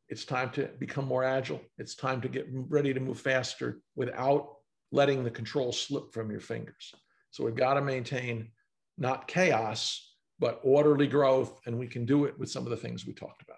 it's 0.09 0.25
time 0.25 0.51
to 0.51 0.69
become 0.79 1.05
more 1.05 1.25
agile. 1.25 1.61
It's 1.79 1.95
time 1.95 2.21
to 2.21 2.29
get 2.29 2.47
ready 2.51 2.95
to 2.95 3.01
move 3.01 3.19
faster 3.19 3.81
without 3.97 4.55
letting 4.93 5.25
the 5.25 5.31
control 5.31 5.73
slip 5.73 6.13
from 6.13 6.31
your 6.31 6.41
fingers. 6.41 6.95
So 7.31 7.45
we've 7.45 7.57
got 7.57 7.75
to 7.75 7.83
maintain 7.83 8.51
not 8.99 9.27
chaos, 9.27 10.15
but 10.39 10.61
orderly 10.63 11.07
growth. 11.07 11.59
And 11.67 11.79
we 11.79 11.87
can 11.87 12.07
do 12.07 12.25
it 12.25 12.39
with 12.39 12.51
some 12.51 12.65
of 12.65 12.71
the 12.71 12.77
things 12.77 13.07
we 13.07 13.13
talked 13.13 13.43
about. 13.43 13.57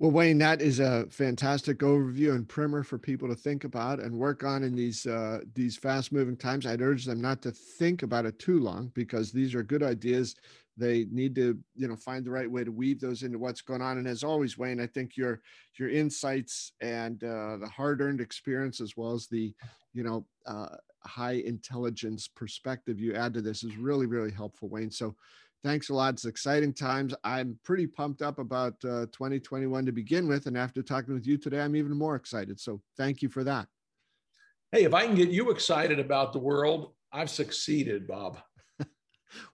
Well, 0.00 0.10
Wayne, 0.10 0.38
that 0.38 0.60
is 0.60 0.80
a 0.80 1.06
fantastic 1.08 1.78
overview 1.78 2.34
and 2.34 2.48
primer 2.48 2.82
for 2.82 2.98
people 2.98 3.28
to 3.28 3.34
think 3.34 3.62
about 3.62 4.00
and 4.00 4.12
work 4.12 4.42
on 4.42 4.64
in 4.64 4.74
these 4.74 5.06
uh, 5.06 5.40
these 5.54 5.76
fast 5.76 6.12
moving 6.12 6.36
times. 6.36 6.66
I'd 6.66 6.82
urge 6.82 7.04
them 7.04 7.20
not 7.20 7.40
to 7.42 7.52
think 7.52 8.02
about 8.02 8.26
it 8.26 8.38
too 8.40 8.58
long 8.58 8.90
because 8.94 9.30
these 9.30 9.54
are 9.54 9.62
good 9.62 9.84
ideas 9.84 10.34
they 10.76 11.06
need 11.10 11.34
to 11.34 11.58
you 11.76 11.88
know 11.88 11.96
find 11.96 12.24
the 12.24 12.30
right 12.30 12.50
way 12.50 12.64
to 12.64 12.72
weave 12.72 13.00
those 13.00 13.22
into 13.22 13.38
what's 13.38 13.60
going 13.60 13.82
on. 13.82 13.98
And 13.98 14.08
as 14.08 14.24
always 14.24 14.58
wayne 14.58 14.80
i 14.80 14.86
think 14.86 15.16
your 15.16 15.40
your 15.78 15.88
insights 15.88 16.72
and 16.80 17.22
uh, 17.24 17.56
the 17.58 17.68
hard-earned 17.68 18.20
experience 18.20 18.80
as 18.80 18.96
well 18.96 19.12
as 19.12 19.26
the 19.26 19.54
you 19.92 20.02
know 20.02 20.26
uh, 20.46 20.76
high 21.00 21.42
intelligence 21.44 22.28
perspective 22.28 22.98
you 22.98 23.14
add 23.14 23.34
to 23.34 23.42
this 23.42 23.62
is 23.62 23.76
really 23.76 24.06
really 24.06 24.32
helpful 24.32 24.68
wayne. 24.68 24.90
So 24.90 25.14
thanks 25.62 25.88
a 25.88 25.94
lot. 25.94 26.14
It's 26.14 26.26
exciting 26.26 26.74
times. 26.74 27.14
I'm 27.24 27.58
pretty 27.64 27.86
pumped 27.86 28.20
up 28.20 28.38
about 28.38 28.74
uh, 28.84 29.06
2021 29.12 29.86
to 29.86 29.92
begin 29.92 30.28
with. 30.28 30.46
And 30.46 30.58
after 30.58 30.82
talking 30.82 31.14
with 31.14 31.26
you 31.26 31.38
today 31.38 31.60
i'm 31.60 31.76
even 31.76 31.96
more 31.96 32.16
excited. 32.16 32.60
So 32.60 32.80
thank 32.96 33.22
you 33.22 33.28
for 33.28 33.44
that. 33.44 33.68
Hey 34.72 34.84
if 34.84 34.94
i 34.94 35.06
can 35.06 35.14
get 35.14 35.28
you 35.28 35.50
excited 35.50 36.00
about 36.00 36.32
the 36.32 36.40
world 36.40 36.94
i've 37.12 37.30
succeeded 37.30 38.08
bob 38.08 38.40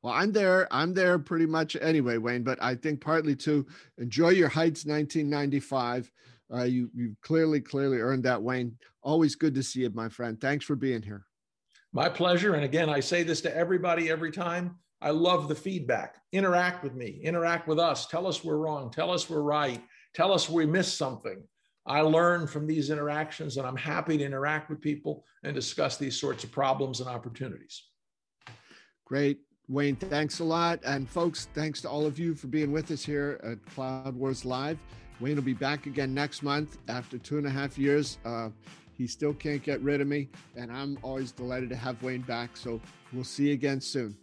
Well, 0.03 0.13
I'm 0.13 0.33
there. 0.33 0.69
I'm 0.71 0.95
there 0.95 1.19
pretty 1.19 1.47
much 1.47 1.77
anyway, 1.81 2.17
Wayne. 2.19 2.43
But 2.43 2.63
I 2.63 2.75
think 2.75 3.01
partly 3.01 3.37
to 3.37 3.67
enjoy 3.99 4.31
your 4.31 4.49
heights, 4.49 4.85
1995. 4.85 6.11
Uh, 6.53 6.65
you 6.65 6.91
you 6.95 7.17
clearly 7.23 7.61
clearly 7.61 7.99
earned 7.99 8.25
that, 8.25 8.43
Wayne. 8.43 8.77
Always 9.03 9.37
good 9.37 9.55
to 9.55 9.63
see 9.63 9.81
you, 9.81 9.91
my 9.91 10.09
friend. 10.09 10.41
Thanks 10.41 10.65
for 10.65 10.77
being 10.77 11.03
here. 11.03 11.25
My 11.93 12.09
pleasure. 12.09 12.55
And 12.55 12.65
again, 12.65 12.89
I 12.89 13.01
say 13.01 13.23
this 13.23 13.41
to 13.43 13.57
everybody 13.57 14.11
every 14.11 14.31
time. 14.31 14.77
I 15.03 15.11
love 15.11 15.49
the 15.49 15.55
feedback. 15.55 16.17
Interact 16.33 16.85
with 16.85 16.95
me. 16.95 17.21
Interact 17.23 17.67
with 17.67 17.79
us. 17.79 18.07
Tell 18.07 18.27
us 18.27 18.45
we're 18.45 18.59
wrong. 18.59 18.91
Tell 18.91 19.11
us 19.11 19.31
we're 19.31 19.43
right. 19.43 19.83
Tell 20.15 20.33
us 20.33 20.49
we 20.49 20.67
missed 20.67 20.99
something. 20.99 21.43
I 21.87 22.03
learn 22.03 22.47
from 22.47 22.67
these 22.67 22.91
interactions, 22.91 23.57
and 23.57 23.67
I'm 23.67 23.77
happy 23.77 24.19
to 24.19 24.25
interact 24.25 24.69
with 24.69 24.81
people 24.81 25.25
and 25.43 25.55
discuss 25.55 25.97
these 25.97 26.21
sorts 26.21 26.45
of 26.45 26.53
problems 26.53 27.01
and 27.01 27.09
opportunities. 27.09 27.85
Great. 29.07 29.41
Wayne, 29.71 29.95
thanks 29.95 30.41
a 30.41 30.45
lot. 30.45 30.81
And 30.85 31.09
folks, 31.09 31.47
thanks 31.55 31.81
to 31.83 31.89
all 31.89 32.05
of 32.05 32.19
you 32.19 32.35
for 32.35 32.49
being 32.49 32.73
with 32.73 32.91
us 32.91 33.05
here 33.05 33.41
at 33.45 33.65
Cloud 33.73 34.17
Wars 34.17 34.45
Live. 34.45 34.79
Wayne 35.21 35.37
will 35.37 35.45
be 35.45 35.55
back 35.55 35.87
again 35.87 36.13
next 36.13 36.43
month 36.43 36.79
after 36.89 37.19
two 37.19 37.39
and 37.39 37.47
a 37.47 37.51
half 37.51 37.79
years. 37.79 38.19
Uh, 38.25 38.49
he 38.99 39.07
still 39.07 39.33
can't 39.33 39.63
get 39.63 39.81
rid 39.81 40.01
of 40.01 40.09
me, 40.09 40.29
and 40.57 40.73
I'm 40.73 40.99
always 41.03 41.31
delighted 41.31 41.71
to 41.71 41.77
have 41.77 42.03
Wayne 42.03 42.23
back. 42.23 42.57
So 42.57 42.81
we'll 43.13 43.23
see 43.23 43.47
you 43.47 43.55
again 43.55 43.81
soon. 43.81 44.17